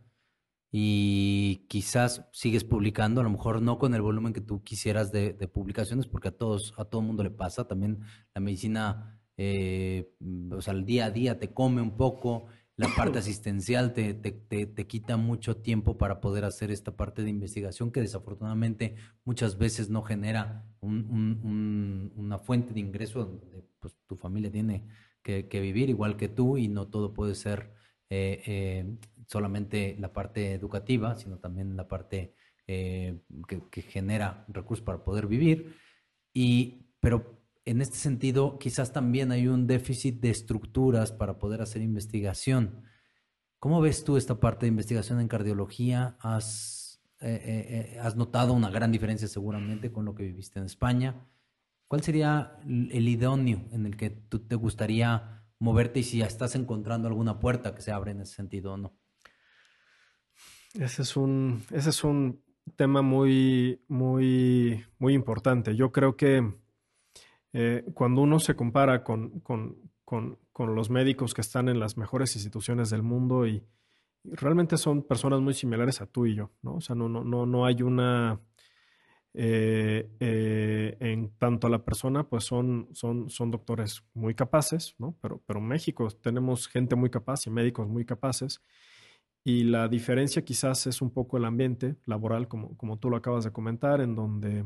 y 0.71 1.65
quizás 1.67 2.27
sigues 2.31 2.63
publicando, 2.63 3.21
a 3.21 3.23
lo 3.23 3.31
mejor 3.31 3.61
no 3.61 3.79
con 3.79 3.95
el 3.95 4.01
volumen 4.01 4.33
que 4.33 4.41
tú 4.41 4.63
quisieras 4.63 5.11
de, 5.11 5.33
publicaciones, 5.47 6.07
porque 6.07 6.27
a 6.27 6.31
todos, 6.31 6.73
a 6.77 6.85
todo 6.85 7.01
mundo 7.01 7.23
le 7.23 7.31
pasa. 7.31 7.67
También 7.67 8.01
la 8.35 8.41
medicina, 8.41 9.19
eh, 9.37 10.11
o 10.51 10.61
sea, 10.61 10.73
el 10.73 10.85
día 10.85 11.05
a 11.05 11.11
día 11.11 11.39
te 11.39 11.53
come 11.53 11.81
un 11.81 11.97
poco, 11.97 12.45
la 12.79 12.87
parte 12.95 13.19
asistencial 13.19 13.93
te, 13.93 14.13
te, 14.13 14.87
quita 14.87 15.17
mucho 15.17 15.57
tiempo 15.57 15.97
para 15.97 16.21
poder 16.21 16.45
hacer 16.45 16.71
esta 16.71 16.95
parte 16.95 17.23
de 17.23 17.29
investigación 17.29 17.91
que 17.91 17.99
desafortunadamente 17.99 18.95
muchas 19.25 19.57
veces 19.57 19.89
no 19.89 20.01
genera 20.01 20.65
una 20.79 22.39
fuente 22.39 22.73
de 22.73 22.79
ingreso 22.79 23.25
donde 23.25 23.65
pues, 23.79 23.95
tu 24.07 24.15
familia 24.15 24.49
tiene 24.49 24.87
que, 25.21 25.59
vivir 25.59 25.89
igual 25.89 26.15
que 26.15 26.29
tú 26.29 26.57
y 26.57 26.69
no 26.69 26.87
todo 26.87 27.13
puede 27.13 27.35
ser 27.35 27.73
eh, 28.09 28.41
eh, 28.47 28.97
solamente 29.27 29.97
la 29.99 30.13
parte 30.13 30.53
educativa, 30.53 31.15
sino 31.15 31.37
también 31.37 31.75
la 31.75 31.87
parte 31.87 32.33
eh, 32.65 33.19
que, 33.69 33.81
genera 33.81 34.45
recursos 34.47 34.85
para 34.85 35.03
poder 35.03 35.27
vivir. 35.27 35.75
Y, 36.33 36.93
pero 37.01 37.38
en 37.69 37.81
este 37.81 37.97
sentido, 37.97 38.57
quizás 38.59 38.91
también 38.91 39.31
hay 39.31 39.47
un 39.47 39.67
déficit 39.67 40.19
de 40.19 40.29
estructuras 40.29 41.11
para 41.11 41.39
poder 41.39 41.61
hacer 41.61 41.81
investigación. 41.81 42.83
¿Cómo 43.59 43.81
ves 43.81 44.03
tú 44.03 44.17
esta 44.17 44.39
parte 44.39 44.65
de 44.65 44.69
investigación 44.69 45.19
en 45.19 45.27
cardiología? 45.27 46.17
¿Has, 46.19 47.01
has 48.01 48.15
notado 48.15 48.53
una 48.53 48.69
gran 48.69 48.91
diferencia 48.91 49.27
seguramente 49.27 49.91
con 49.91 50.05
lo 50.05 50.15
que 50.15 50.23
viviste 50.23 50.59
en 50.59 50.65
España? 50.65 51.27
¿Cuál 51.87 52.03
sería 52.03 52.59
el 52.65 53.07
idóneo 53.07 53.65
en 53.71 53.85
el 53.85 53.97
que 53.97 54.09
tú 54.09 54.39
te 54.39 54.55
gustaría 54.55 55.39
moverte 55.59 55.99
y 55.99 56.03
si 56.03 56.19
ya 56.19 56.25
estás 56.25 56.55
encontrando 56.55 57.07
alguna 57.07 57.39
puerta 57.39 57.75
que 57.75 57.81
se 57.81 57.91
abre 57.91 58.11
en 58.11 58.21
ese 58.21 58.35
sentido 58.35 58.73
o 58.73 58.77
no. 58.77 58.93
Ese 60.73 61.01
es 61.01 61.17
un, 61.17 61.63
ese 61.71 61.89
es 61.89 62.03
un 62.03 62.41
tema 62.75 63.01
muy, 63.01 63.81
muy, 63.87 64.85
muy 64.97 65.13
importante. 65.13 65.75
Yo 65.75 65.91
creo 65.91 66.15
que 66.15 66.53
eh, 67.53 67.83
cuando 67.93 68.21
uno 68.21 68.39
se 68.39 68.55
compara 68.55 69.03
con, 69.03 69.39
con, 69.41 69.77
con, 70.05 70.37
con, 70.51 70.75
los 70.75 70.89
médicos 70.89 71.33
que 71.33 71.41
están 71.41 71.69
en 71.69 71.79
las 71.79 71.97
mejores 71.97 72.35
instituciones 72.35 72.89
del 72.89 73.03
mundo 73.03 73.47
y, 73.47 73.63
realmente 74.23 74.77
son 74.77 75.03
personas 75.03 75.39
muy 75.41 75.53
similares 75.53 76.01
a 76.01 76.05
tú 76.05 76.25
y 76.25 76.35
yo, 76.35 76.51
¿no? 76.61 76.75
O 76.75 76.81
sea, 76.81 76.95
no, 76.95 77.07
no, 77.07 77.23
no, 77.23 77.45
no 77.45 77.65
hay 77.65 77.81
una 77.81 78.39
eh, 79.33 80.09
eh, 80.19 80.97
en 80.99 81.29
tanto 81.37 81.67
a 81.67 81.69
la 81.69 81.85
persona, 81.85 82.27
pues 82.27 82.43
son, 82.43 82.89
son, 82.93 83.29
son 83.29 83.51
doctores 83.51 84.03
muy 84.13 84.33
capaces, 84.35 84.95
¿no? 84.97 85.15
Pero, 85.21 85.41
pero 85.45 85.59
en 85.59 85.67
México 85.67 86.07
tenemos 86.21 86.67
gente 86.67 86.95
muy 86.95 87.09
capaz 87.09 87.45
y 87.47 87.49
médicos 87.49 87.87
muy 87.87 88.05
capaces. 88.05 88.61
Y 89.43 89.63
la 89.63 89.87
diferencia 89.87 90.43
quizás 90.43 90.87
es 90.87 91.01
un 91.01 91.11
poco 91.11 91.37
el 91.37 91.45
ambiente 91.45 91.95
laboral, 92.05 92.47
como, 92.47 92.75
como 92.77 92.97
tú 92.99 93.09
lo 93.09 93.17
acabas 93.17 93.45
de 93.45 93.51
comentar, 93.51 94.01
en 94.01 94.15
donde 94.15 94.65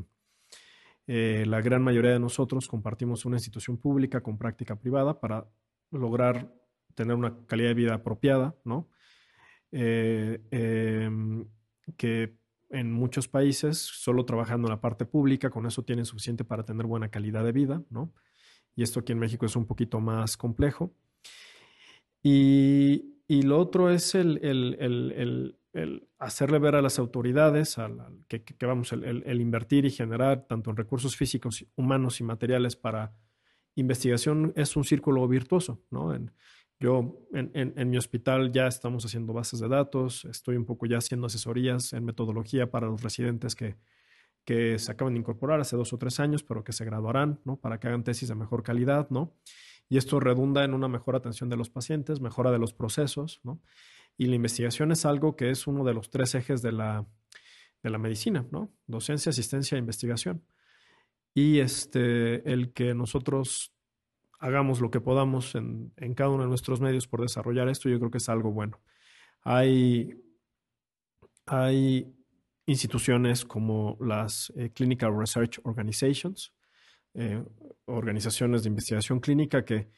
eh, 1.08 1.45
la 1.47 1.62
gran 1.62 1.84
mayoría 1.84 2.12
de 2.12 2.20
nosotros 2.20 2.68
compartimos 2.68 3.26
una 3.26 3.38
institución 3.38 3.78
pública 3.78 4.22
con 4.22 4.38
práctica 4.38 4.76
privada 4.76 5.20
para 5.20 5.47
lograr 5.91 6.51
tener 6.95 7.16
una 7.16 7.45
calidad 7.45 7.70
de 7.70 7.74
vida 7.74 7.95
apropiada, 7.95 8.56
¿no? 8.64 8.89
Em, 9.72 11.47
que 11.97 12.38
en 12.70 12.91
muchos 12.91 13.28
países 13.28 13.78
solo 13.78 14.26
trabajando 14.26 14.68
en 14.68 14.72
la 14.72 14.82
parte 14.82 15.06
pública, 15.06 15.49
con 15.49 15.66
eso 15.66 15.84
tienen 15.84 16.06
suficiente 16.06 16.43
para 16.43 16.64
tener 16.64 16.86
buena 16.86 17.10
calidad 17.10 17.43
de 17.43 17.51
vida, 17.51 17.84
¿no? 17.89 18.14
Y 18.76 18.84
esto 18.84 18.99
aquí 18.99 19.12
en 19.12 19.20
México 19.20 19.45
es 19.45 19.56
un 19.56 19.66
poquito 19.66 19.99
más 19.99 20.38
complejo. 20.38 20.95
Y, 22.24 23.10
lo 23.28 23.60
otro 23.60 23.89
es 23.89 24.16
el, 24.16 25.58
hacerle 26.19 26.59
ver 26.59 26.76
a 26.76 26.82
las 26.82 26.99
autoridades 26.99 27.78
que, 28.28 28.65
vamos, 28.65 28.93
el, 28.93 29.41
invertir 29.41 29.86
y 29.86 29.91
generar 29.91 30.45
tanto 30.47 30.69
en 30.69 30.78
recursos 30.78 31.15
físicos, 31.15 31.65
humanos 31.76 32.19
y 32.19 32.24
materiales 32.24 32.76
para 32.76 33.13
investigación 33.76 34.53
es 34.55 34.76
un 34.76 34.84
círculo 34.84 35.28
virtuoso, 35.28 35.82
¿no? 35.89 36.15
Yo 36.80 37.17
en, 37.34 37.89
mi 37.89 37.97
hospital 37.97 38.51
ya 38.51 38.67
estamos 38.67 39.05
haciendo 39.05 39.34
bases 39.34 39.59
de 39.61 39.67
datos, 39.67 40.26
estoy 40.26 40.57
un 40.57 40.65
poco 40.65 40.86
ya 40.86 40.97
haciendo 40.97 41.28
asesorías 41.28 41.93
en 41.93 42.03
metodología 42.03 42.69
para 42.69 42.88
los 42.88 43.01
residentes 43.01 43.55
que, 43.55 43.78
que 44.43 44.78
se 44.78 44.91
acaban 44.91 45.13
de 45.13 45.21
incorporar 45.21 45.59
hace 45.59 45.78
dos 45.78 45.93
o 45.93 45.97
tres 45.97 46.19
años, 46.19 46.43
pero 46.43 46.63
que 46.63 46.74
se 46.74 46.86
graduarán, 46.86 47.39
¿no? 47.45 47.55
Para 47.57 47.80
que 47.80 47.88
hagan 47.88 48.03
tesis 48.03 48.30
de 48.30 48.36
mejor 48.36 48.63
calidad, 48.63 49.09
¿no? 49.09 49.34
Y 49.89 49.97
esto 49.97 50.19
redunda 50.19 50.63
en 50.63 50.74
una 50.74 50.88
mejor 50.88 51.15
atención 51.15 51.49
de 51.49 51.57
los 51.57 51.69
pacientes, 51.69 52.19
mejora 52.19 52.51
de 52.51 52.59
los 52.59 52.74
procesos, 52.74 53.39
¿no? 53.43 53.61
Y 54.18 54.28
la 54.28 54.36
investigación 54.36 54.91
es 54.91 55.05
algo 55.05 55.36
que 55.36 55.49
es 55.49 55.68
uno 55.68 55.84
de 55.84 55.93
los 55.93 56.09
tres 56.09 56.36
ejes 56.36 56.61
de 56.61 56.72
la, 56.72 57.05
de 57.82 57.89
la 57.89 57.97
medicina, 57.97 58.47
¿no? 58.51 58.72
Docencia, 58.88 59.32
asistencia 59.32 59.76
e 59.76 59.80
investigación. 59.80 60.45
Y 61.34 61.59
este, 61.59 62.51
el 62.51 62.74
que 62.74 62.93
nosotros 62.93 63.74
hagamos 64.39 64.82
lo 64.82 64.91
que 64.91 65.01
podamos 65.01 65.55
en, 65.55 65.93
cada 66.16 66.30
uno 66.30 66.43
de 66.43 66.49
nuestros 66.49 66.82
medios 66.82 67.07
por 67.07 67.22
desarrollar 67.22 67.70
esto, 67.70 67.89
yo 67.89 67.97
creo 67.97 68.11
que 68.11 68.18
es 68.18 68.30
algo 68.30 68.51
bueno. 68.51 68.82
Hay, 69.41 70.14
hay 71.45 72.14
instituciones 72.66 73.45
como 73.45 73.97
las 73.99 74.51
eh, 74.55 74.70
Clinical 74.72 75.18
Research 75.18 75.59
Organizations, 75.64 76.53
eh, 77.14 77.43
organizaciones 77.86 78.64
de 78.64 78.70
investigación 78.70 79.20
clínica 79.20 79.66
que, 79.66 79.89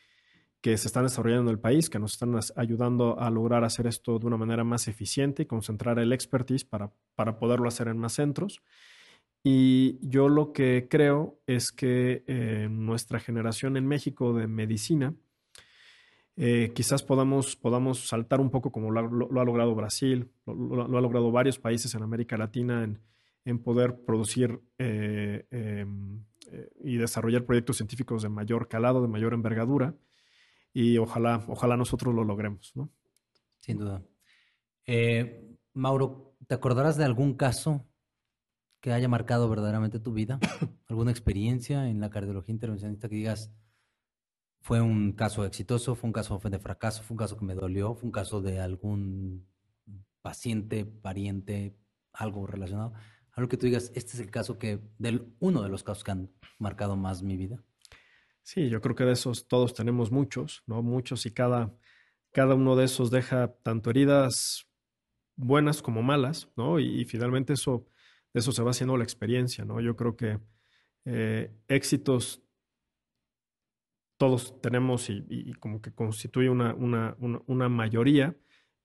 que 0.66 0.76
se 0.80 0.88
están 0.88 1.04
desarrollando 1.04 1.52
en 1.52 1.58
el 1.58 1.60
país, 1.60 1.92
que 1.92 2.00
nos 2.00 2.14
están 2.14 2.36
ayudando 2.56 3.20
a 3.20 3.30
lograr 3.30 3.64
hacer 3.64 3.86
esto 3.86 4.18
de 4.18 4.26
una 4.26 4.36
manera 4.36 4.64
más 4.64 4.88
eficiente 4.88 5.44
y 5.44 5.46
concentrar 5.46 6.00
el 6.00 6.12
expertise 6.12 6.66
para, 6.66 6.92
para 7.14 7.38
poderlo 7.38 7.68
hacer 7.68 7.88
en 7.88 8.00
más 8.00 8.14
centros. 8.14 8.64
Y 9.44 10.00
yo 10.02 10.28
lo 10.28 10.54
que 10.54 10.88
creo 10.90 11.38
es 11.46 11.72
que 11.72 12.24
eh, 12.26 12.68
nuestra 12.68 13.20
generación 13.20 13.78
en 13.78 13.86
México 13.86 14.34
de 14.34 14.48
medicina, 14.48 15.14
eh, 16.36 16.72
quizás 16.74 17.04
podamos, 17.04 17.56
podamos 17.56 18.08
saltar 18.08 18.42
un 18.42 18.50
poco 18.50 18.72
como 18.72 18.90
lo, 18.90 19.40
ha 19.40 19.46
logrado 19.46 19.76
Brasil, 19.76 20.32
lo, 20.48 20.98
ha 20.98 21.02
logrado 21.02 21.32
varios 21.32 21.60
países 21.60 21.94
en 21.94 22.02
América 22.02 22.38
Latina 22.38 22.90
en, 23.46 23.60
poder 23.60 24.00
producir 24.04 24.60
eh, 24.80 25.46
em, 25.52 26.24
y 26.84 26.98
desarrollar 26.98 27.46
proyectos 27.46 27.78
científicos 27.78 28.24
de 28.24 28.30
mayor 28.30 28.68
calado, 28.68 29.04
de 29.04 29.08
mayor 29.08 29.36
envergadura. 29.36 29.94
Y 30.76 30.98
ojalá, 30.98 31.42
ojalá 31.48 31.78
nosotros 31.78 32.14
lo 32.14 32.26
logremos, 32.26 32.74
¿no? 32.76 32.92
Sin 33.62 33.78
duda. 33.78 34.04
Mauro, 35.74 36.36
¿te 36.48 36.54
acordarás 36.54 36.98
de 36.98 37.06
algún 37.06 37.36
caso 37.36 37.88
que 38.82 38.92
haya 38.92 39.08
marcado 39.08 39.48
verdaderamente 39.48 40.02
tu 40.02 40.12
vida? 40.12 40.38
¿Alguna 40.90 41.12
experiencia 41.12 41.88
en 41.88 42.02
la 42.02 42.10
cardiología 42.10 42.52
intervencionista 42.52 43.08
que 43.08 43.16
digas, 43.16 43.54
fue 44.60 44.82
un 44.82 45.14
caso 45.14 45.46
exitoso, 45.46 45.96
fue 45.96 46.10
un 46.10 46.14
caso 46.14 46.42
de 46.44 46.60
fracaso, 46.60 47.04
fue 47.04 47.16
un 47.16 47.20
caso 47.20 47.38
que 47.38 47.46
me 47.46 47.56
dolió, 47.56 47.96
fue 47.96 48.08
un 48.08 48.12
caso 48.12 48.42
de 48.42 48.60
algún 48.60 49.48
paciente, 50.22 50.84
pariente, 50.86 51.78
algo 52.12 52.48
relacionado? 52.48 52.92
Algo 53.32 53.48
que 53.48 53.56
tú 53.56 53.66
digas, 53.66 53.94
este 53.96 54.12
es 54.18 54.20
el 54.20 54.30
caso 54.30 54.60
que, 54.60 54.82
del 54.98 55.34
uno 55.40 55.62
de 55.62 55.70
los 55.70 55.84
casos 55.86 56.04
que 56.04 56.12
han 56.12 56.34
marcado 56.60 56.98
más 56.98 57.24
mi 57.24 57.38
vida. 57.38 57.64
Sí, 58.46 58.70
yo 58.70 58.80
creo 58.80 58.96
que 58.96 59.04
de 59.04 59.14
esos 59.14 59.48
todos 59.48 59.74
tenemos 59.74 60.12
muchos, 60.12 60.64
¿no? 60.68 60.82
Muchos 60.82 61.26
y 61.26 61.32
cada, 61.32 61.74
cada 62.32 62.56
uno 62.56 62.76
de 62.78 62.86
esos 62.86 63.12
deja 63.12 63.54
tanto 63.64 63.90
heridas 63.90 64.68
buenas 65.36 65.82
como 65.82 66.02
malas, 66.02 66.50
¿no? 66.56 66.80
y 66.80 67.04
finalmente 67.04 67.54
eso 67.54 67.86
eso 68.36 68.52
se 68.52 68.62
va 68.62 68.72
haciendo 68.72 68.98
la 68.98 69.04
experiencia, 69.06 69.64
¿no? 69.64 69.80
Yo 69.80 69.96
creo 69.96 70.18
que 70.18 70.40
eh, 71.06 71.56
éxitos 71.70 72.44
todos 74.18 74.62
tenemos 74.62 75.10
y, 75.10 75.54
como 75.60 75.82
que 75.82 75.94
constituye 75.94 76.50
una, 76.50 76.74
una, 76.74 77.70
mayoría, 77.70 78.36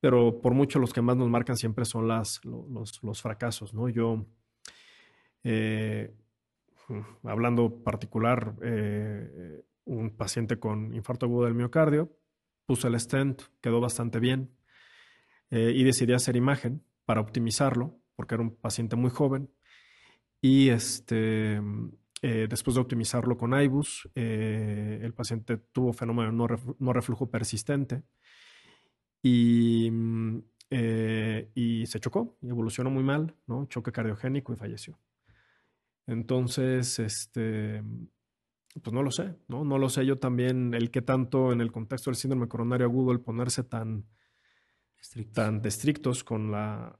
pero 0.00 0.40
por 0.40 0.54
mucho 0.54 0.78
los 0.78 0.92
que 0.92 1.02
más 1.02 1.16
nos 1.16 1.28
marcan 1.28 1.56
siempre 1.56 1.84
son 1.84 2.06
las, 2.06 2.40
los, 2.44 3.22
fracasos, 3.22 3.74
¿no? 3.74 3.88
Yo, 3.88 4.24
eh, 5.42 6.14
hablando 7.24 7.82
particular, 7.82 8.54
eh, 8.62 9.62
un 9.84 10.10
paciente 10.16 10.58
con 10.58 10.94
infarto 10.94 11.26
agudo 11.26 11.44
del 11.44 11.54
miocardio, 11.54 12.12
puse 12.66 12.88
el 12.88 12.98
stent, 12.98 13.42
quedó 13.60 13.80
bastante 13.80 14.20
bien 14.20 14.50
y 15.52 15.82
decidí 15.82 16.12
hacer 16.12 16.36
imagen 16.36 16.84
para 17.04 17.20
optimizarlo 17.20 18.00
porque 18.14 18.34
era 18.34 18.42
un 18.42 18.54
paciente 18.54 18.96
muy 18.96 19.10
joven. 19.10 19.50
Y 20.42 20.68
este, 20.68 21.58
eh, 22.22 22.46
después 22.50 22.74
de 22.74 22.82
optimizarlo 22.82 23.38
con 23.38 23.58
IBUS, 23.58 24.10
eh, 24.14 25.00
el 25.02 25.14
paciente 25.14 25.56
tuvo 25.56 25.94
fenómeno 25.94 26.30
no, 26.30 26.92
reflujo 26.92 27.30
persistente 27.30 28.02
y, 29.22 29.88
mm, 29.90 30.38
eh, 30.70 31.50
y, 31.54 31.86
se 31.86 31.98
chocó 31.98 32.36
y 32.42 32.50
evolucionó 32.50 32.90
muy 32.90 33.02
mal, 33.02 33.34
¿no? 33.46 33.64
choque 33.66 33.90
cardiogénico 33.90 34.52
y 34.52 34.56
falleció. 34.56 34.98
Entonces, 36.06 36.98
este, 36.98 37.82
pues 38.82 38.92
no 38.92 39.02
lo 39.02 39.10
sé, 39.10 39.36
¿no? 39.48 39.64
No 39.64 39.78
lo 39.78 39.88
sé 39.88 40.04
yo 40.06 40.18
también 40.18 40.74
el 40.74 40.90
que 40.90 41.02
tanto 41.02 41.52
en 41.52 41.60
el 41.60 41.72
contexto 41.72 42.10
del 42.10 42.16
síndrome 42.16 42.48
coronario 42.48 42.86
agudo, 42.86 43.12
el 43.12 43.20
ponerse 43.20 43.64
tan, 43.64 44.06
tan 45.32 45.64
estrictos 45.64 46.24
con 46.24 46.50
la 46.50 46.98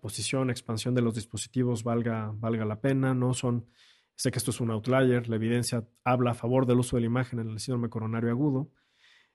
posición, 0.00 0.50
expansión 0.50 0.94
de 0.94 1.02
los 1.02 1.14
dispositivos 1.14 1.82
valga, 1.82 2.32
valga 2.36 2.64
la 2.64 2.80
pena, 2.80 3.14
no 3.14 3.34
son, 3.34 3.66
sé 4.14 4.30
que 4.30 4.38
esto 4.38 4.50
es 4.50 4.60
un 4.60 4.70
outlier, 4.70 5.28
la 5.28 5.36
evidencia 5.36 5.86
habla 6.04 6.32
a 6.32 6.34
favor 6.34 6.66
del 6.66 6.78
uso 6.78 6.96
de 6.96 7.02
la 7.02 7.06
imagen 7.06 7.40
en 7.40 7.50
el 7.50 7.58
síndrome 7.58 7.88
coronario 7.88 8.30
agudo, 8.30 8.70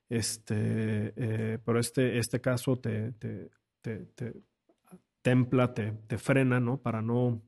este, 0.09 1.13
eh, 1.15 1.59
pero 1.63 1.79
este, 1.79 2.17
este 2.17 2.39
caso 2.39 2.77
te, 2.77 3.11
te, 3.13 3.49
te, 3.81 4.33
templa, 5.21 5.73
te, 5.73 6.17
frena, 6.17 6.59
¿no? 6.59 6.81
Para 6.81 7.01
no, 7.01 7.41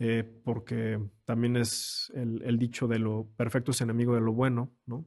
eh, 0.00 0.24
porque 0.44 0.98
también 1.24 1.56
es 1.56 2.10
el, 2.14 2.42
el, 2.42 2.58
dicho 2.58 2.88
de 2.88 2.98
lo 2.98 3.28
perfecto 3.36 3.70
es 3.70 3.80
enemigo 3.82 4.14
de 4.14 4.22
lo 4.22 4.32
bueno, 4.32 4.74
¿no? 4.86 5.06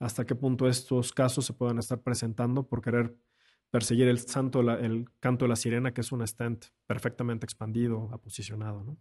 Hasta 0.00 0.24
qué 0.24 0.34
punto 0.34 0.66
estos 0.66 1.12
casos 1.12 1.44
se 1.44 1.52
puedan 1.52 1.78
estar 1.78 2.02
presentando 2.02 2.66
por 2.66 2.82
querer 2.82 3.14
perseguir 3.70 4.08
el, 4.08 4.18
santo, 4.18 4.60
el 4.60 5.06
canto 5.20 5.44
de 5.44 5.50
la 5.50 5.56
sirena, 5.56 5.94
que 5.94 6.00
es 6.00 6.12
un 6.12 6.22
stand 6.22 6.64
perfectamente 6.86 7.46
expandido, 7.46 8.10
aposicionado. 8.12 8.84
¿no? 8.84 8.98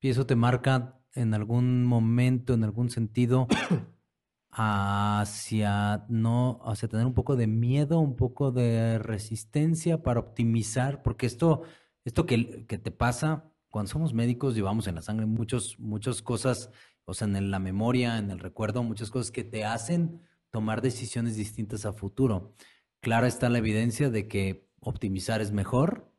¿Y 0.00 0.08
eso 0.08 0.24
te 0.24 0.36
marca 0.36 0.98
en 1.14 1.34
algún 1.34 1.84
momento, 1.84 2.54
en 2.54 2.64
algún 2.64 2.90
sentido, 2.90 3.48
hacia 4.50 6.06
no, 6.08 6.60
hacia 6.64 6.88
tener 6.88 7.06
un 7.06 7.14
poco 7.14 7.36
de 7.36 7.46
miedo, 7.46 7.98
un 7.98 8.16
poco 8.16 8.52
de 8.52 8.98
resistencia 8.98 10.02
para 10.02 10.20
optimizar? 10.20 11.02
Porque 11.02 11.26
esto, 11.26 11.62
esto 12.04 12.24
que, 12.24 12.66
que 12.66 12.78
te 12.78 12.90
pasa, 12.90 13.52
cuando 13.76 13.92
somos 13.92 14.14
médicos, 14.14 14.54
llevamos 14.54 14.86
en 14.86 14.94
la 14.94 15.02
sangre 15.02 15.26
muchos, 15.26 15.78
muchas 15.78 16.22
cosas, 16.22 16.70
o 17.04 17.12
sea, 17.12 17.28
en 17.28 17.50
la 17.50 17.58
memoria, 17.58 18.16
en 18.16 18.30
el 18.30 18.38
recuerdo, 18.38 18.82
muchas 18.82 19.10
cosas 19.10 19.30
que 19.30 19.44
te 19.44 19.66
hacen 19.66 20.22
tomar 20.50 20.80
decisiones 20.80 21.36
distintas 21.36 21.84
a 21.84 21.92
futuro. 21.92 22.54
Clara 23.00 23.26
está 23.28 23.50
la 23.50 23.58
evidencia 23.58 24.08
de 24.08 24.28
que 24.28 24.66
optimizar 24.80 25.42
es 25.42 25.52
mejor, 25.52 26.10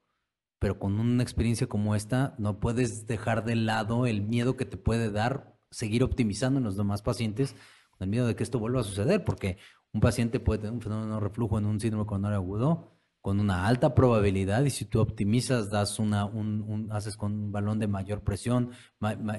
pero 0.60 0.78
con 0.78 1.00
una 1.00 1.24
experiencia 1.24 1.66
como 1.66 1.96
esta 1.96 2.36
no 2.38 2.60
puedes 2.60 3.08
dejar 3.08 3.44
de 3.44 3.56
lado 3.56 4.06
el 4.06 4.22
miedo 4.22 4.56
que 4.56 4.66
te 4.66 4.78
puede 4.78 5.10
dar 5.10 5.58
seguir 5.72 6.04
optimizando 6.04 6.60
en 6.60 6.64
los 6.64 6.78
demás 6.78 7.02
pacientes 7.02 7.56
el 8.00 8.08
miedo 8.08 8.28
de 8.28 8.36
que 8.36 8.44
esto 8.44 8.60
vuelva 8.60 8.82
a 8.82 8.84
suceder, 8.84 9.26
porque 9.26 9.58
un 9.94 10.02
paciente 10.02 10.40
puede 10.40 10.60
tener 10.60 10.74
un 10.74 10.82
fenómeno 10.82 11.20
reflujo 11.20 11.58
en 11.58 11.66
un 11.66 11.80
síndrome 11.80 12.06
coronario 12.06 12.38
agudo 12.38 12.97
con 13.28 13.42
una 13.42 13.68
alta 13.68 13.94
probabilidad 13.94 14.64
y 14.64 14.70
si 14.70 14.86
tú 14.86 15.02
optimizas, 15.02 15.70
das 15.70 16.00
una, 16.00 16.24
un, 16.24 16.88
haces 16.94 17.18
con 17.18 17.34
un 17.34 17.52
balón 17.52 17.78
de 17.78 17.86
mayor 17.86 18.22
presión, 18.22 18.72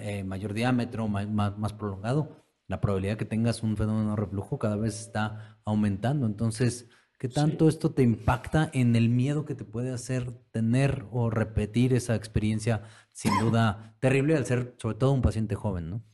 eh, 0.03 0.25
mayor 0.25 0.53
diámetro, 0.53 1.09
más, 1.09 1.73
prolongado, 1.73 2.45
la 2.67 2.83
probabilidad 2.83 3.17
que 3.17 3.25
tengas 3.25 3.63
un 3.63 3.79
fenómeno 3.79 4.15
reflujo 4.15 4.59
cada 4.59 4.77
vez 4.77 5.01
está 5.01 5.59
aumentando. 5.65 6.27
Entonces, 6.27 6.91
¿Qué 7.17 7.31
tanto 7.31 7.67
esto 7.67 7.91
te 7.93 8.03
impacta 8.03 8.69
en 8.75 8.95
el 8.95 9.09
miedo 9.09 9.47
que 9.47 9.55
te 9.55 9.65
puede 9.65 9.91
hacer 9.91 10.33
tener 10.51 11.07
o 11.11 11.31
repetir 11.31 11.95
esa 11.95 12.15
experiencia 12.15 12.83
sin 13.15 13.39
duda 13.39 13.97
terrible 14.01 14.37
al 14.37 14.45
ser 14.45 14.75
sobre 14.77 14.99
todo 14.99 15.13
un 15.13 15.23
paciente 15.23 15.55
joven, 15.55 15.89
¿no? 15.89 16.05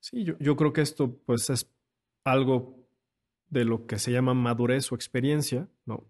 Sí, 0.00 0.24
yo, 0.24 0.36
yo 0.40 0.56
creo 0.56 0.72
que 0.72 0.80
esto 0.80 1.16
pues 1.24 1.48
es 1.48 1.72
algo 2.24 2.88
de 3.50 3.64
lo 3.64 3.86
que 3.86 4.00
se 4.00 4.10
llama 4.10 4.34
madurez 4.34 4.90
o 4.90 4.96
experiencia, 4.96 5.68
¿no? 5.86 6.08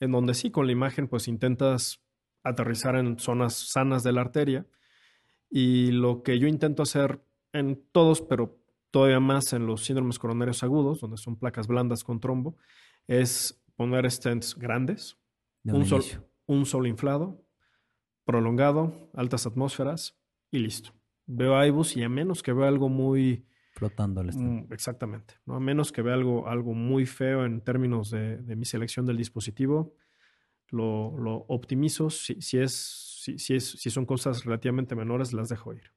En 0.00 0.12
donde 0.12 0.34
sí, 0.34 0.50
con 0.50 0.66
la 0.66 0.72
imagen 0.72 1.08
pues 1.08 1.28
intentas 1.28 2.02
aterrizar 2.42 2.96
en 2.96 3.18
zonas 3.18 3.54
sanas 3.54 4.02
de 4.02 4.12
la 4.12 4.20
arteria 4.20 4.66
y 5.50 5.90
lo 5.92 6.22
que 6.22 6.38
yo 6.38 6.46
intento 6.46 6.82
hacer 6.82 7.22
en 7.52 7.82
todos, 7.92 8.22
pero 8.22 8.58
todavía 8.90 9.20
más 9.20 9.52
en 9.52 9.66
los 9.66 9.84
síndromes 9.84 10.18
coronarios 10.18 10.62
agudos, 10.62 11.00
donde 11.00 11.16
son 11.16 11.36
placas 11.36 11.66
blandas 11.66 12.04
con 12.04 12.20
trombo, 12.20 12.56
es 13.06 13.62
poner 13.76 14.10
stents 14.10 14.56
grandes, 14.56 15.18
un, 15.64 15.84
sol, 15.84 16.02
un 16.46 16.66
sol 16.66 16.86
inflado, 16.86 17.44
prolongado, 18.24 19.10
altas 19.14 19.46
atmósferas 19.46 20.16
y 20.50 20.58
listo. 20.58 20.92
Veo 21.26 21.62
IBUS 21.64 21.96
y 21.96 22.02
a 22.02 22.08
menos 22.08 22.42
que 22.42 22.52
vea 22.52 22.68
algo 22.68 22.88
muy... 22.88 23.44
Flotando 23.76 24.20
el 24.22 24.34
mm, 24.34 24.72
Exactamente. 24.72 25.34
¿no? 25.44 25.54
A 25.54 25.60
menos 25.60 25.92
que 25.92 26.02
vea 26.02 26.14
algo, 26.14 26.48
algo 26.48 26.74
muy 26.74 27.06
feo 27.06 27.44
en 27.44 27.60
términos 27.60 28.10
de, 28.10 28.38
mi 28.56 28.64
selección 28.64 29.06
del 29.06 29.18
dispositivo, 29.18 29.94
lo, 30.70 31.16
lo 31.18 31.44
optimizo. 31.48 32.10
Si, 32.10 32.40
si, 32.40 32.58
es, 32.58 32.72
si, 33.22 33.38
si, 33.38 33.54
es, 33.54 33.70
si 33.70 33.90
son 33.90 34.06
cosas 34.06 34.44
relativamente 34.44 34.96
menores, 34.96 35.32
las 35.32 35.48
dejo 35.48 35.74
ir. 35.74 35.92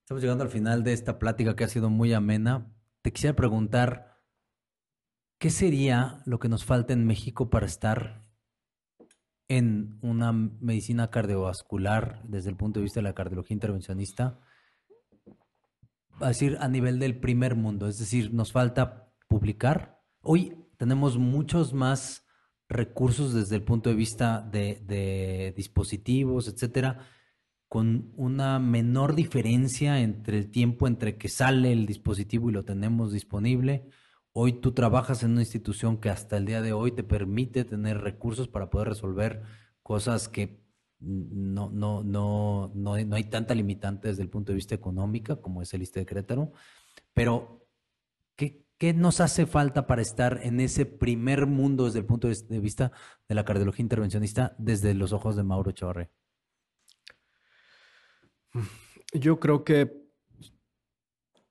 Estamos 0.00 0.22
llegando 0.22 0.42
al 0.42 0.50
final 0.50 0.82
de 0.82 0.92
esta 0.92 1.18
plática 1.18 1.54
que 1.54 1.64
ha 1.64 1.68
sido 1.68 1.90
muy 1.90 2.12
amena. 2.12 2.66
Te 3.02 3.12
quisiera 3.12 3.36
preguntar, 3.36 4.12
¿Qué 5.42 5.50
sería 5.50 6.22
lo 6.24 6.38
que 6.38 6.48
nos 6.48 6.64
falta 6.64 6.92
en 6.92 7.04
México 7.04 7.50
para 7.50 7.66
estar 7.66 8.22
en 9.48 9.98
una 10.00 10.30
medicina 10.30 11.10
cardiovascular 11.10 12.22
desde 12.22 12.48
el 12.48 12.56
punto 12.56 12.78
de 12.78 12.84
vista 12.84 13.00
de 13.00 13.02
la 13.02 13.14
cardiología 13.16 13.54
intervencionista? 13.54 14.38
A 16.22 16.28
decir, 16.28 16.56
a 16.60 16.68
nivel 16.68 16.98
del 16.98 17.18
primer 17.18 17.56
mundo, 17.56 17.88
es 17.88 17.98
decir, 17.98 18.32
nos 18.32 18.52
falta 18.52 19.12
publicar. 19.28 20.00
Hoy 20.20 20.56
tenemos 20.76 21.18
muchos 21.18 21.72
más 21.72 22.26
recursos 22.68 23.34
desde 23.34 23.56
el 23.56 23.62
punto 23.64 23.90
de 23.90 23.96
vista 23.96 24.40
de, 24.40 24.82
de 24.84 25.52
dispositivos, 25.56 26.48
etcétera, 26.48 27.06
con 27.68 28.12
una 28.16 28.58
menor 28.58 29.14
diferencia 29.14 30.00
entre 30.00 30.38
el 30.38 30.50
tiempo 30.50 30.86
entre 30.86 31.18
que 31.18 31.28
sale 31.28 31.72
el 31.72 31.86
dispositivo 31.86 32.50
y 32.50 32.52
lo 32.52 32.64
tenemos 32.64 33.12
disponible 33.12 33.90
Hoy 34.34 34.54
tú 34.54 34.72
trabajas 34.72 35.22
en 35.22 35.32
una 35.32 35.42
institución 35.42 35.98
que 35.98 36.08
hasta 36.08 36.38
el 36.38 36.46
día 36.46 36.62
de 36.62 36.72
hoy 36.72 36.92
te 36.92 37.04
permite 37.04 37.64
tener 37.64 37.98
recursos 38.00 38.48
para 38.48 38.70
poder 38.70 38.88
resolver 38.88 39.42
cosas 39.82 40.26
que 40.26 40.61
no, 41.02 41.70
no, 41.70 42.02
no, 42.02 42.70
no, 42.74 43.04
no 43.04 43.16
hay 43.16 43.24
tanta 43.24 43.54
limitante 43.54 44.08
desde 44.08 44.22
el 44.22 44.30
punto 44.30 44.52
de 44.52 44.56
vista 44.56 44.74
económico 44.74 45.40
como 45.40 45.62
es 45.62 45.74
el 45.74 45.82
ISTE 45.82 46.00
de 46.00 46.06
Querétaro. 46.06 46.52
Pero, 47.12 47.66
¿qué, 48.36 48.64
¿qué 48.78 48.94
nos 48.94 49.20
hace 49.20 49.46
falta 49.46 49.86
para 49.86 50.02
estar 50.02 50.40
en 50.42 50.60
ese 50.60 50.86
primer 50.86 51.46
mundo 51.46 51.86
desde 51.86 51.98
el 51.98 52.06
punto 52.06 52.28
de 52.28 52.60
vista 52.60 52.92
de 53.28 53.34
la 53.34 53.44
cardiología 53.44 53.82
intervencionista 53.82 54.54
desde 54.58 54.94
los 54.94 55.12
ojos 55.12 55.36
de 55.36 55.42
Mauro 55.42 55.72
Chavarre? 55.72 56.10
Yo 59.12 59.40
creo 59.40 59.64
que 59.64 60.02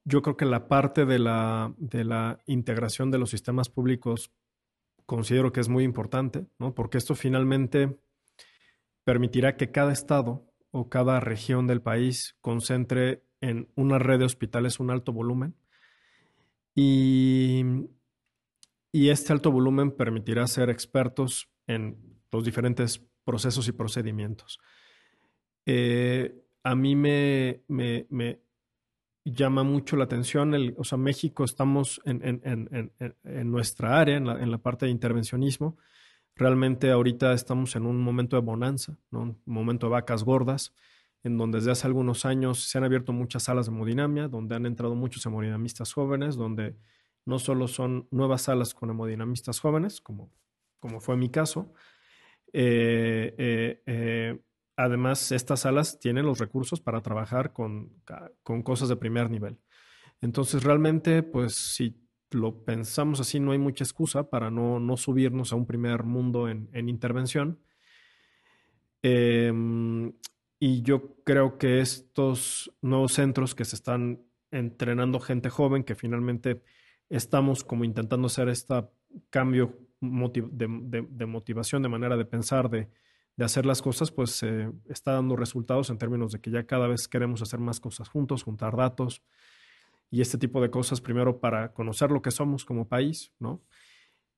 yo 0.03 0.21
creo 0.21 0.35
que 0.35 0.45
la 0.45 0.67
parte 0.67 1.05
de 1.05 1.19
la, 1.19 1.75
de 1.77 2.03
la 2.03 2.39
integración 2.47 3.11
de 3.11 3.19
los 3.19 3.29
sistemas 3.29 3.69
públicos 3.69 4.33
considero 5.05 5.51
que 5.51 5.59
es 5.59 5.69
muy 5.69 5.83
importante, 5.83 6.47
¿no? 6.57 6.73
porque 6.73 6.97
esto 6.97 7.13
finalmente 7.15 7.99
permitirá 9.03 9.55
que 9.57 9.71
cada 9.71 9.91
estado 9.91 10.47
o 10.71 10.89
cada 10.89 11.19
región 11.19 11.67
del 11.67 11.81
país 11.81 12.35
concentre 12.41 13.23
en 13.41 13.69
una 13.75 13.99
red 13.99 14.19
de 14.19 14.25
hospitales 14.25 14.79
un 14.79 14.91
alto 14.91 15.11
volumen 15.11 15.55
y, 16.75 17.63
y 18.91 19.09
este 19.09 19.33
alto 19.33 19.51
volumen 19.51 19.91
permitirá 19.91 20.47
ser 20.47 20.69
expertos 20.69 21.49
en 21.67 21.97
los 22.31 22.45
diferentes 22.45 23.01
procesos 23.23 23.67
y 23.67 23.71
procedimientos. 23.71 24.59
Eh, 25.65 26.33
a 26.63 26.75
mí 26.75 26.95
me, 26.95 27.63
me, 27.67 28.07
me, 28.09 28.39
llama 29.23 29.63
mucho 29.63 29.95
la 29.97 30.05
atención. 30.05 30.53
El, 30.55 30.73
o 30.77 30.83
sea, 30.83 30.97
México 30.97 31.43
estamos 31.43 32.01
en, 32.05 32.25
en, 32.25 32.41
en, 32.43 33.15
en 33.23 33.51
nuestra 33.51 33.99
área, 33.99 34.17
en 34.17 34.25
la, 34.25 34.35
la, 34.35 34.57
parte 34.57 34.85
de 34.85 34.91
intervencionismo. 34.91 35.77
Realmente 36.41 36.89
ahorita 36.89 37.33
estamos 37.33 37.75
en 37.75 37.85
un 37.85 38.01
momento 38.01 38.35
de 38.35 38.41
bonanza, 38.41 38.97
un 39.11 39.39
momento 39.45 39.85
de 39.85 39.91
vacas 39.91 40.23
gordas, 40.23 40.73
en 41.23 41.37
donde 41.37 41.59
desde 41.59 41.69
hace 41.69 41.85
algunos 41.85 42.25
años 42.25 42.63
se 42.63 42.79
han 42.79 42.83
abierto 42.83 43.13
muchas 43.13 43.43
salas 43.43 43.67
de 43.67 43.71
hemodinamia, 43.71 44.27
donde 44.27 44.55
han 44.55 44.65
entrado 44.65 44.95
muchos 44.95 45.23
hemodinamistas 45.23 45.93
jóvenes, 45.93 46.37
donde 46.37 46.75
no 47.25 47.37
solo 47.37 47.67
son 47.67 48.07
nuevas 48.09 48.41
salas 48.41 48.73
con 48.73 48.89
hemodinamistas 48.89 49.59
jóvenes, 49.59 50.01
como, 50.01 50.31
como 50.79 50.99
fue 50.99 51.15
mi 51.15 51.29
caso, 51.29 51.75
eh, 52.53 53.35
eh, 53.37 53.83
eh, 53.85 54.39
además 54.75 55.31
estas 55.31 55.59
salas 55.59 55.99
tienen 55.99 56.25
los 56.25 56.39
recursos 56.39 56.81
para 56.81 57.01
trabajar 57.01 57.53
con, 57.53 58.01
cosas 58.63 58.89
de 58.89 58.95
primer 58.95 59.29
nivel. 59.29 59.59
Entonces, 60.21 60.63
realmente, 60.63 61.21
pues 61.21 61.53
si 61.53 62.00
lo 62.31 62.63
pensamos 62.63 63.19
así, 63.19 63.39
no 63.39 63.51
hay 63.51 63.57
mucha 63.57 63.83
excusa 63.83 64.29
para 64.29 64.49
no, 64.51 64.97
subirnos 64.97 65.53
a 65.53 65.55
un 65.55 65.65
primer 65.65 66.03
mundo 66.03 66.49
en, 66.49 66.89
intervención. 66.89 67.59
Em, 69.01 70.13
y 70.59 70.81
yo 70.83 71.15
creo 71.23 71.57
que 71.57 71.81
estos 71.81 72.71
nuevos 72.81 73.13
centros 73.13 73.55
que 73.55 73.65
se 73.65 73.75
están 73.75 74.21
entrenando 74.51 75.19
gente 75.19 75.49
joven, 75.49 75.83
que 75.83 75.95
finalmente 75.95 76.61
estamos 77.09 77.63
como 77.63 77.83
intentando 77.83 78.27
hacer 78.27 78.49
este 78.49 78.85
cambio 79.29 79.79
de 79.99 81.25
motivación, 81.25 81.81
de 81.81 81.89
manera 81.89 82.17
de 82.17 82.25
pensar, 82.25 82.69
de, 82.69 82.89
de 83.35 83.45
hacer 83.45 83.65
las 83.65 83.81
cosas, 83.81 84.11
pues 84.11 84.43
eh, 84.43 84.71
está 84.89 85.13
dando 85.13 85.35
resultados 85.35 85.89
en 85.89 85.97
términos 85.97 86.31
de 86.31 86.39
que 86.39 86.51
ya 86.51 86.65
cada 86.65 86.87
vez 86.87 87.07
queremos 87.07 87.41
hacer 87.41 87.59
más 87.59 87.79
cosas 87.79 88.07
juntos, 88.09 88.43
juntar 88.43 88.75
datos 88.75 89.23
y 90.11 90.19
este 90.19 90.37
tipo 90.37 90.61
de 90.61 90.69
cosas, 90.69 90.99
primero 90.99 91.39
para 91.39 91.73
conocer 91.73 92.11
lo 92.11 92.21
que 92.21 92.31
somos 92.31 92.65
como 92.65 92.87
país, 92.87 93.33
¿no? 93.39 93.63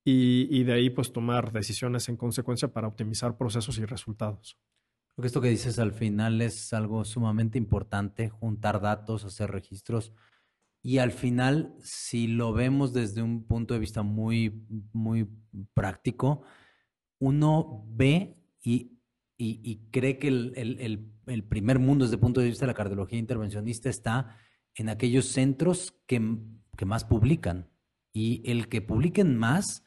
Y, 0.05 0.63
de 0.63 0.73
ahí 0.73 0.89
pues 0.89 1.13
tomar 1.13 1.53
decisiones 1.53 2.09
en 2.09 2.17
consecuencia 2.17 2.67
para 2.67 2.87
optimizar 2.87 3.37
procesos 3.37 3.77
y 3.79 3.85
resultados. 3.85 4.59
Creo 5.15 5.23
que 5.23 5.27
esto 5.27 5.41
que 5.41 5.49
dices 5.49 5.79
al 5.79 5.93
final 5.93 6.41
es 6.41 6.73
algo 6.73 7.05
sumamente 7.05 7.57
importante, 7.57 8.29
juntar 8.29 8.81
datos, 8.81 9.23
hacer 9.23 9.49
registros. 9.49 10.13
Y 10.81 10.97
al 10.97 11.11
final, 11.13 11.73
si 11.79 12.27
lo 12.27 12.51
vemos 12.51 12.91
desde 12.91 13.21
un 13.21 13.47
punto 13.47 13.73
de 13.73 13.79
vista 13.79 14.03
muy, 14.03 14.65
muy 14.91 15.29
práctico, 15.73 16.43
uno 17.19 17.85
ve 17.87 18.35
y, 18.61 18.99
y, 19.37 19.89
cree 19.89 20.19
que 20.19 20.27
el, 20.27 20.53
el, 20.57 21.09
el, 21.27 21.43
primer 21.45 21.79
mundo 21.79 22.03
desde 22.03 22.15
el 22.15 22.21
punto 22.21 22.41
de 22.41 22.47
vista 22.47 22.65
de 22.65 22.71
la 22.71 22.75
cardiología 22.75 23.19
intervencionista 23.19 23.89
está 23.89 24.37
en 24.75 24.89
aquellos 24.89 25.27
centros 25.27 25.93
que, 26.07 26.37
que 26.77 26.85
más 26.85 27.05
publican. 27.05 27.69
Y 28.11 28.49
el 28.49 28.69
que 28.69 28.81
publiquen 28.81 29.37
más 29.37 29.83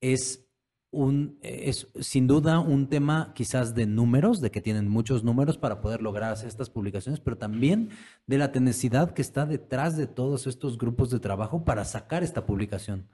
es 0.00 0.46
un, 0.92 1.38
es 1.42 1.86
sin 2.00 2.26
duda 2.26 2.58
un 2.58 2.88
tema 2.88 3.32
quizás 3.34 3.74
de 3.74 3.86
números, 3.86 4.40
de 4.40 4.50
que 4.50 4.60
tienen 4.60 4.88
muchos 4.88 5.22
números 5.22 5.56
para 5.56 5.80
poder 5.80 6.02
lograr 6.02 6.32
estas 6.44 6.70
publicaciones, 6.70 7.20
pero 7.20 7.38
también 7.38 7.90
de 8.26 8.38
la 8.38 8.50
tenacidad 8.50 9.12
que 9.12 9.22
está 9.22 9.46
detrás 9.46 9.96
de 9.96 10.06
todos 10.06 10.46
estos 10.46 10.78
grupos 10.78 11.10
de 11.10 11.20
trabajo 11.20 11.64
para 11.64 11.84
sacar 11.84 12.22
esta 12.22 12.44
publicación. 12.44 13.08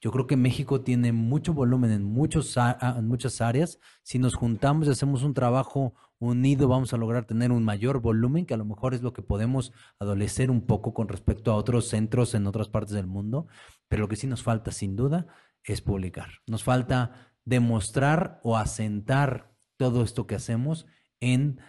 Yo 0.00 0.10
creo 0.10 0.26
que 0.26 0.36
México 0.36 0.82
tiene 0.82 1.12
mucho 1.12 1.54
volumen 1.54 1.92
en, 1.92 2.02
muchos, 2.02 2.56
en 2.56 3.06
muchas 3.06 3.40
áreas. 3.40 3.78
Si 4.02 4.18
nos 4.18 4.34
juntamos 4.34 4.88
y 4.88 4.90
hacemos 4.90 5.22
un 5.22 5.32
trabajo 5.32 5.94
unido, 6.28 6.68
vamos 6.68 6.92
a 6.92 6.96
lograr 6.96 7.24
tener 7.24 7.50
un 7.50 7.64
mayor 7.64 8.00
volumen, 8.00 8.46
que 8.46 8.54
a 8.54 8.56
lo 8.56 8.64
mejor 8.64 8.94
es 8.94 9.02
lo 9.02 9.12
que 9.12 9.22
podemos 9.22 9.72
adolecer 9.98 10.50
un 10.50 10.66
poco 10.66 10.94
con 10.94 11.08
respecto 11.08 11.50
a 11.50 11.56
otros 11.56 11.88
centros 11.88 12.34
en 12.34 12.46
otras 12.46 12.68
partes 12.68 12.94
del 12.94 13.06
mundo. 13.06 13.48
Pero 13.88 14.02
lo 14.02 14.08
que 14.08 14.16
sí 14.16 14.26
nos 14.26 14.42
falta, 14.42 14.70
sin 14.70 14.94
duda, 14.96 15.26
es 15.64 15.80
publicar. 15.80 16.30
Nos 16.46 16.62
falta 16.62 17.32
demostrar 17.44 18.40
o 18.44 18.56
asentar 18.56 19.52
todo 19.76 20.04
esto 20.04 20.26
que 20.26 20.36
hacemos 20.36 20.86
en, 21.20 21.60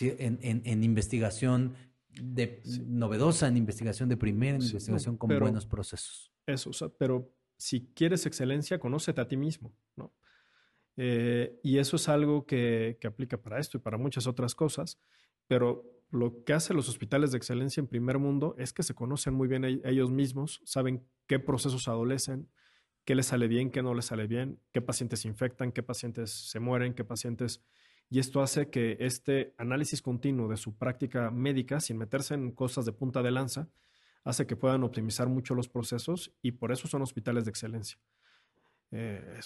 en, 0.00 0.82
investigación 0.82 1.74
de, 2.08 2.62
novedosa, 2.86 3.48
en 3.48 3.58
investigación 3.58 4.08
de 4.08 4.16
primera, 4.16 4.56
en 4.56 4.62
investigación 4.62 5.18
con 5.18 5.28
buenos 5.38 5.66
procesos. 5.66 6.32
Eso, 6.46 6.70
pero 6.98 7.34
si 7.56 7.92
quieres 7.94 8.24
excelencia, 8.26 8.78
conócete 8.78 9.20
a 9.20 9.28
ti 9.28 9.36
mismo, 9.36 9.74
¿no? 9.96 10.14
Eh, 10.96 11.58
y 11.62 11.78
eso 11.78 11.96
es 11.96 12.08
algo 12.08 12.46
que, 12.46 12.98
que, 13.00 13.06
aplica 13.06 13.36
para 13.36 13.58
esto 13.58 13.78
y 13.78 13.80
para 13.80 13.98
muchas 13.98 14.26
otras 14.26 14.54
cosas, 14.54 15.00
pero 15.48 15.84
lo 16.10 16.44
que 16.44 16.52
hacen 16.52 16.76
los 16.76 16.88
hospitales 16.88 17.32
de 17.32 17.38
excelencia 17.38 17.80
en 17.80 17.88
primer 17.88 18.18
mundo 18.18 18.54
es 18.58 18.72
que 18.72 18.84
se 18.84 18.94
conocen 18.94 19.34
muy 19.34 19.48
bien 19.48 19.64
ellos 19.64 20.10
mismos, 20.12 20.60
saben 20.64 21.04
qué 21.26 21.40
procesos 21.40 21.88
adolecen, 21.88 22.48
qué 23.04 23.14
les 23.14 23.26
sale 23.26 23.48
bien, 23.48 23.70
qué 23.70 23.82
no 23.82 23.94
les 23.94 24.06
sale 24.06 24.26
bien, 24.26 24.60
qué 24.72 24.80
pacientes 24.80 25.20
se 25.20 25.28
infectan, 25.28 25.72
qué 25.72 25.82
pacientes 25.82 26.30
se 26.30 26.60
mueren, 26.60 26.94
qué 26.94 27.04
pacientes... 27.04 27.62
Y 28.10 28.18
esto 28.18 28.42
hace 28.42 28.70
que 28.70 28.96
este 29.00 29.54
análisis 29.58 30.02
continuo 30.02 30.46
de 30.46 30.56
su 30.56 30.76
práctica 30.76 31.30
médica, 31.30 31.80
sin 31.80 31.96
meterse 31.96 32.34
en 32.34 32.52
cosas 32.52 32.84
de 32.84 32.92
punta 32.92 33.22
de 33.22 33.30
lanza, 33.30 33.68
hace 34.24 34.46
que 34.46 34.56
puedan 34.56 34.84
optimizar 34.84 35.28
mucho 35.28 35.54
los 35.54 35.68
procesos 35.68 36.32
y 36.42 36.52
por 36.52 36.70
eso 36.70 36.86
son 36.86 37.02
hospitales 37.02 37.44
de 37.44 37.50
excelencia. 37.50 37.98
Eh, 38.90 39.40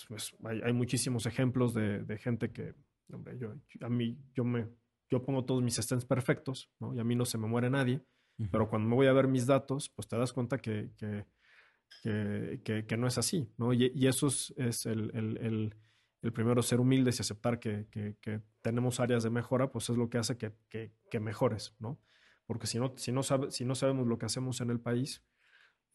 hay, 0.64 0.72
muchísimos 0.72 1.26
ejemplos 1.26 1.74
de, 1.74 2.18
gente 2.18 2.52
que, 2.52 2.74
hombre, 3.12 3.38
yo, 3.38 3.54
a 3.80 3.88
mí, 3.88 4.18
yo, 4.34 4.44
me, 4.44 4.68
yo 5.10 5.22
pongo 5.24 5.44
todos 5.44 5.62
mis 5.62 5.76
stents 5.76 6.04
perfectos, 6.04 6.70
¿no? 6.80 6.94
Y 6.94 7.00
a 7.00 7.04
mí 7.04 7.16
no 7.16 7.24
se 7.24 7.38
me 7.38 7.46
muere 7.46 7.70
nadie, 7.70 8.02
pero 8.50 8.68
cuando 8.68 8.88
me 8.88 8.94
voy 8.94 9.06
a 9.06 9.12
ver 9.12 9.26
mis 9.26 9.46
datos, 9.46 9.88
pues 9.88 10.06
te 10.06 10.16
das 10.16 10.32
cuenta 10.32 10.58
que 10.58 10.90
que, 12.02 12.84
que, 12.86 12.96
no 12.96 13.06
es 13.06 13.18
así, 13.18 13.50
¿no? 13.56 13.72
Y, 13.72 13.90
y 13.94 14.06
eso 14.06 14.28
es, 14.28 14.54
es 14.56 14.86
el, 14.86 15.10
el, 15.14 15.74
el, 16.22 16.32
primero, 16.32 16.62
ser 16.62 16.80
humildes 16.80 17.18
y 17.18 17.22
aceptar 17.22 17.58
que, 17.58 17.86
que, 17.90 18.42
tenemos 18.62 19.00
áreas 19.00 19.22
de 19.22 19.30
mejora, 19.30 19.70
pues 19.70 19.88
es 19.88 19.96
lo 19.96 20.08
que 20.10 20.18
hace 20.18 20.36
que, 20.36 21.20
mejores, 21.20 21.74
¿no? 21.78 21.98
Porque 22.46 22.66
si 22.66 22.78
no, 22.78 22.94
si, 22.96 23.12
no 23.12 23.22
sabe, 23.22 23.50
si 23.50 23.64
no 23.64 23.74
sabemos 23.74 24.06
lo 24.06 24.18
que 24.18 24.26
hacemos 24.26 24.60
en 24.60 24.70
el 24.70 24.80
país, 24.80 25.24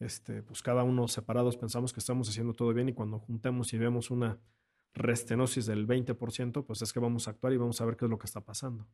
este, 0.00 0.42
pues 0.42 0.62
cada 0.62 0.82
uno 0.82 1.08
separados 1.08 1.56
pensamos 1.56 1.92
que 1.92 2.00
estamos 2.00 2.28
haciendo 2.28 2.52
todo 2.52 2.72
bien 2.72 2.88
y 2.88 2.92
cuando 2.92 3.18
juntemos 3.18 3.72
y 3.72 3.78
vemos 3.78 4.10
una 4.10 4.38
restenosis 4.94 5.66
del 5.66 5.86
20%, 5.86 6.64
pues 6.64 6.82
es 6.82 6.92
que 6.92 7.00
vamos 7.00 7.26
a 7.26 7.32
actuar 7.32 7.52
y 7.52 7.56
vamos 7.56 7.80
a 7.80 7.84
ver 7.84 7.96
qué 7.96 8.04
es 8.04 8.10
lo 8.10 8.18
que 8.18 8.26
está 8.26 8.40
pasando. 8.40 8.86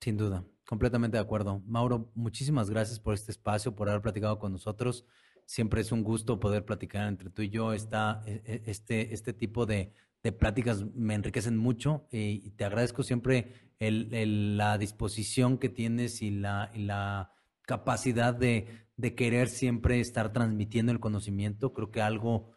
Sin 0.00 0.16
duda, 0.16 0.44
completamente 0.66 1.16
de 1.16 1.22
acuerdo. 1.22 1.62
Mauro, 1.66 2.10
muchísimas 2.14 2.70
gracias 2.70 2.98
por 2.98 3.14
este 3.14 3.32
espacio, 3.32 3.74
por 3.74 3.88
haber 3.88 4.00
platicado 4.00 4.38
con 4.38 4.52
nosotros. 4.52 5.04
Siempre 5.44 5.80
es 5.80 5.92
un 5.92 6.02
gusto 6.02 6.40
poder 6.40 6.64
platicar 6.64 7.06
entre 7.06 7.28
tú 7.30 7.42
y 7.42 7.50
yo. 7.50 7.72
Esta, 7.72 8.22
e, 8.26 8.42
e, 8.44 8.62
este, 8.66 9.12
este 9.12 9.32
tipo 9.32 9.66
de, 9.66 9.92
de 10.22 10.32
pláticas 10.32 10.84
me 10.94 11.14
enriquecen 11.14 11.56
mucho 11.56 12.06
y 12.10 12.50
te 12.50 12.64
agradezco 12.64 13.02
siempre 13.02 13.54
el, 13.78 14.56
la 14.56 14.78
disposición 14.78 15.58
que 15.58 15.68
tienes 15.68 16.22
y 16.22 16.30
la, 16.30 16.70
la 16.74 17.32
capacidad 17.62 18.34
de, 18.34 18.88
de, 19.00 19.14
querer 19.14 19.48
siempre 19.48 20.00
estar 20.00 20.32
transmitiendo 20.32 20.92
el 20.92 21.00
conocimiento. 21.00 21.72
Creo 21.72 21.90
que 21.90 22.02
algo 22.02 22.52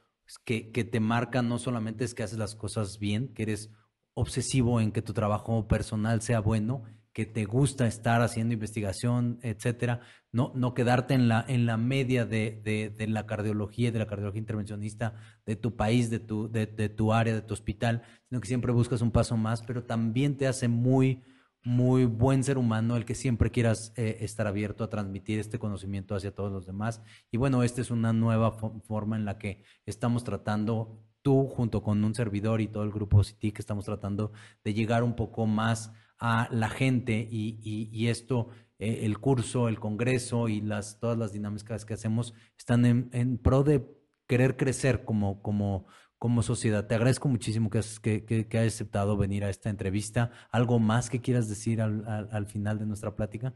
que, 0.46 0.72
que 0.72 0.84
te 0.84 1.00
marca 1.00 1.42
no 1.42 1.60
solamente 1.60 2.04
es 2.04 2.14
que 2.14 2.24
haces 2.24 2.40
las 2.40 2.56
cosas 2.56 3.00
bien, 3.00 3.34
que 3.34 3.44
eres 3.44 3.72
obsesivo 4.14 4.80
en 4.80 4.92
que 4.92 5.02
tu 5.02 5.14
trabajo 5.14 5.68
personal 5.68 6.22
sea 6.22 6.40
bueno 6.40 6.84
que 7.14 7.26
te 7.28 7.46
gusta 7.46 7.86
estar 7.86 8.22
haciendo 8.24 8.56
investigación, 8.56 9.40
etcétera, 9.44 10.02
no, 10.32 10.52
no 10.56 10.74
quedarte 10.74 11.14
en 11.14 11.28
la, 11.28 11.46
en 11.48 11.68
la 11.68 11.78
media 11.78 12.26
de, 12.26 12.60
de, 12.98 13.08
la 13.08 13.28
cardiología, 13.28 13.92
de 13.92 14.00
la 14.00 14.08
cardiología 14.08 14.40
intervencionista 14.40 15.14
de 15.46 15.56
tu 15.56 15.76
país, 15.76 16.10
de 16.10 16.20
tu, 16.20 16.52
de, 16.52 16.66
tu 16.66 17.14
área, 17.14 17.36
de 17.36 17.44
tu 17.44 17.54
hospital, 17.54 18.02
sino 18.28 18.42
que 18.42 18.48
siempre 18.48 18.72
buscas 18.72 19.02
un 19.02 19.12
paso 19.12 19.38
más, 19.38 19.62
pero 19.62 19.84
también 19.84 20.38
te 20.38 20.48
hace 20.48 20.68
muy, 20.68 21.22
muy 21.64 22.06
buen 22.06 22.44
ser 22.44 22.58
humano 22.58 22.98
el 22.98 23.06
que 23.06 23.16
siempre 23.16 23.52
quieras 23.52 23.94
eh, 23.96 24.18
estar 24.22 24.48
abierto 24.48 24.84
a 24.84 24.90
transmitir 24.90 25.40
este 25.40 25.60
conocimiento 25.60 26.16
hacia 26.16 26.36
todos 26.36 26.52
los 26.52 26.66
demás. 26.66 27.02
Y 27.32 27.38
bueno, 27.38 27.64
esta 27.64 27.82
es 27.82 27.92
una 27.92 28.12
nueva 28.14 28.52
forma 28.52 29.16
en 29.16 29.26
la 29.26 29.38
que 29.38 29.64
estamos 29.86 30.24
tratando, 30.24 31.02
tú 31.22 31.48
junto 31.48 31.82
con 31.82 32.04
un 32.04 32.14
servidor 32.14 32.60
y 32.62 32.68
todo 32.68 32.84
el 32.84 32.92
grupo 32.92 33.24
CITI, 33.24 33.54
que 33.54 33.62
estamos 33.62 33.86
tratando 33.86 34.34
de 34.64 34.74
llegar 34.74 35.04
un 35.04 35.16
poco 35.16 35.46
más 35.46 35.94
a 36.20 36.48
la 36.52 36.70
gente 36.70 37.28
y, 37.30 38.08
esto, 38.08 38.50
eh, 38.80 39.02
el 39.04 39.20
curso, 39.20 39.68
el 39.68 39.80
congreso 39.80 40.48
y 40.48 40.62
las, 40.62 41.00
todas 41.00 41.18
las 41.18 41.34
dinámicas 41.34 41.86
que 41.86 41.94
hacemos 41.94 42.34
están 42.58 42.86
en, 42.86 43.38
pro 43.38 43.64
de 43.64 43.86
querer 44.28 44.56
crecer 44.58 45.04
como, 45.04 45.42
como, 45.42 45.86
como 46.24 46.42
sociedad. 46.42 46.88
Te 46.88 46.96
agradezco 46.96 47.28
muchísimo 47.28 47.70
que, 47.70 47.80
has, 47.80 48.00
que, 48.00 48.24
que, 48.24 48.58
hayas 48.58 48.76
aceptado 48.76 49.18
venir 49.18 49.44
a 49.44 49.50
esta 49.50 49.70
entrevista. 49.70 50.32
¿Algo 50.52 50.80
más 50.80 51.10
que 51.10 51.20
quieras 51.20 51.50
decir 51.50 51.82
al, 51.82 52.06
al, 52.32 52.46
final 52.46 52.80
de 52.80 52.86
nuestra 52.86 53.14
plática? 53.14 53.54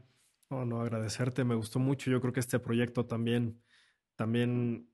No, 0.50 0.66
no, 0.66 0.82
agradecerte, 0.82 1.44
me 1.44 1.54
gustó 1.54 1.78
mucho. 1.78 2.10
Yo 2.10 2.20
creo 2.20 2.34
que 2.34 2.40
este 2.40 2.58
proyecto 2.58 3.06
también, 3.06 3.58
también 4.16 4.86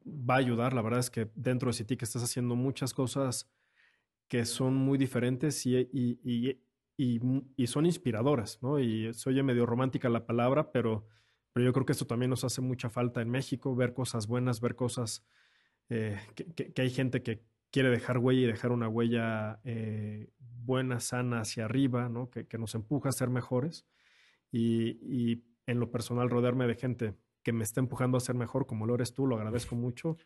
va 0.00 0.34
a 0.34 0.38
ayudar. 0.38 0.74
La 0.74 0.82
verdad 0.82 1.00
es 1.00 1.10
que 1.10 1.28
dentro 1.34 1.70
de 1.70 1.72
City 1.72 1.96
que 1.96 2.04
estás 2.04 2.22
haciendo 2.22 2.54
muchas 2.54 2.94
cosas 2.94 3.50
que 4.28 4.44
son 4.44 4.76
muy 4.76 4.96
diferentes 4.96 5.66
y, 5.66 5.76
y, 5.92 6.60
y, 6.96 7.66
son 7.66 7.86
inspiradoras, 7.86 8.62
¿no? 8.62 8.78
Y 8.78 9.12
se 9.12 9.28
oye 9.28 9.42
medio 9.42 9.66
romántica 9.66 10.08
la 10.08 10.24
palabra, 10.24 10.70
pero, 10.70 11.08
pero 11.52 11.66
yo 11.66 11.72
creo 11.72 11.84
que 11.84 11.94
esto 11.94 12.06
también 12.06 12.30
nos 12.30 12.44
hace 12.44 12.60
mucha 12.60 12.90
falta 12.90 13.22
en 13.22 13.28
México, 13.28 13.74
ver 13.74 13.92
cosas 13.92 14.28
buenas, 14.28 14.60
ver 14.60 14.76
cosas 14.76 15.26
eh, 15.88 16.18
que, 16.34 16.82
hay 16.82 16.90
gente 16.90 17.22
que 17.22 17.42
quiere 17.70 17.90
dejar 17.90 18.18
huella 18.18 18.40
y 18.40 18.46
dejar 18.46 18.72
una 18.72 18.88
huella 18.88 19.60
eh, 19.64 20.28
buena, 20.38 21.00
sana 21.00 21.40
hacia 21.40 21.64
arriba, 21.64 22.08
¿no? 22.08 22.30
Que, 22.30 22.46
nos 22.58 22.74
empuja 22.74 23.10
a 23.10 23.12
ser 23.12 23.30
mejores. 23.30 23.86
Y, 24.50 24.98
y 25.02 25.44
en 25.66 25.80
lo 25.80 25.90
personal, 25.90 26.30
rodearme 26.30 26.66
de 26.66 26.74
gente 26.74 27.14
que 27.42 27.52
me 27.52 27.64
está 27.64 27.80
empujando 27.80 28.16
a 28.16 28.20
ser 28.20 28.34
mejor, 28.34 28.66
como 28.66 28.86
lo 28.86 28.94
eres 28.94 29.14
tú, 29.14 29.26
lo 29.26 29.36
agradezco 29.36 29.76
mucho. 29.76 30.16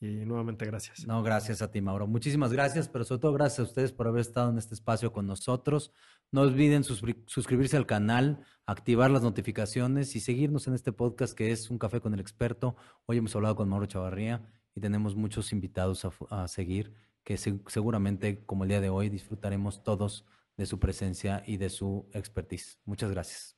Y 0.00 0.24
nuevamente 0.26 0.64
gracias. 0.64 1.06
No, 1.06 1.22
gracias 1.24 1.60
a 1.60 1.72
ti, 1.72 1.80
Mauro. 1.80 2.06
Muchísimas 2.06 2.52
gracias, 2.52 2.88
pero 2.88 3.04
sobre 3.04 3.20
todo 3.20 3.32
gracias 3.32 3.58
a 3.60 3.62
ustedes 3.64 3.92
por 3.92 4.06
haber 4.06 4.20
estado 4.20 4.50
en 4.50 4.58
este 4.58 4.74
espacio 4.74 5.12
con 5.12 5.26
nosotros. 5.26 5.92
No 6.30 6.42
olviden 6.42 6.84
suscribirse 6.84 7.76
al 7.76 7.86
canal, 7.86 8.44
activar 8.64 9.10
las 9.10 9.22
notificaciones 9.22 10.14
y 10.14 10.20
seguirnos 10.20 10.68
en 10.68 10.74
este 10.74 10.92
podcast 10.92 11.36
que 11.36 11.50
es 11.50 11.68
Un 11.68 11.78
Café 11.78 12.00
con 12.00 12.14
el 12.14 12.20
Experto. 12.20 12.76
Hoy 13.06 13.16
hemos 13.16 13.34
hablado 13.34 13.56
con 13.56 13.68
Mauro 13.68 13.86
Chavarría 13.86 14.48
y 14.74 14.80
tenemos 14.80 15.16
muchos 15.16 15.52
invitados 15.52 16.06
a, 16.30 16.48
seguir 16.48 16.94
que 17.24 17.36
seguramente, 17.36 18.44
como 18.46 18.64
el 18.64 18.70
día 18.70 18.80
de 18.80 18.90
hoy, 18.90 19.08
disfrutaremos 19.08 19.82
todos 19.82 20.24
de 20.56 20.66
su 20.66 20.78
presencia 20.78 21.42
y 21.46 21.58
de 21.58 21.68
su 21.68 22.08
expertise. 22.12 22.78
Muchas 22.84 23.10
gracias. 23.10 23.56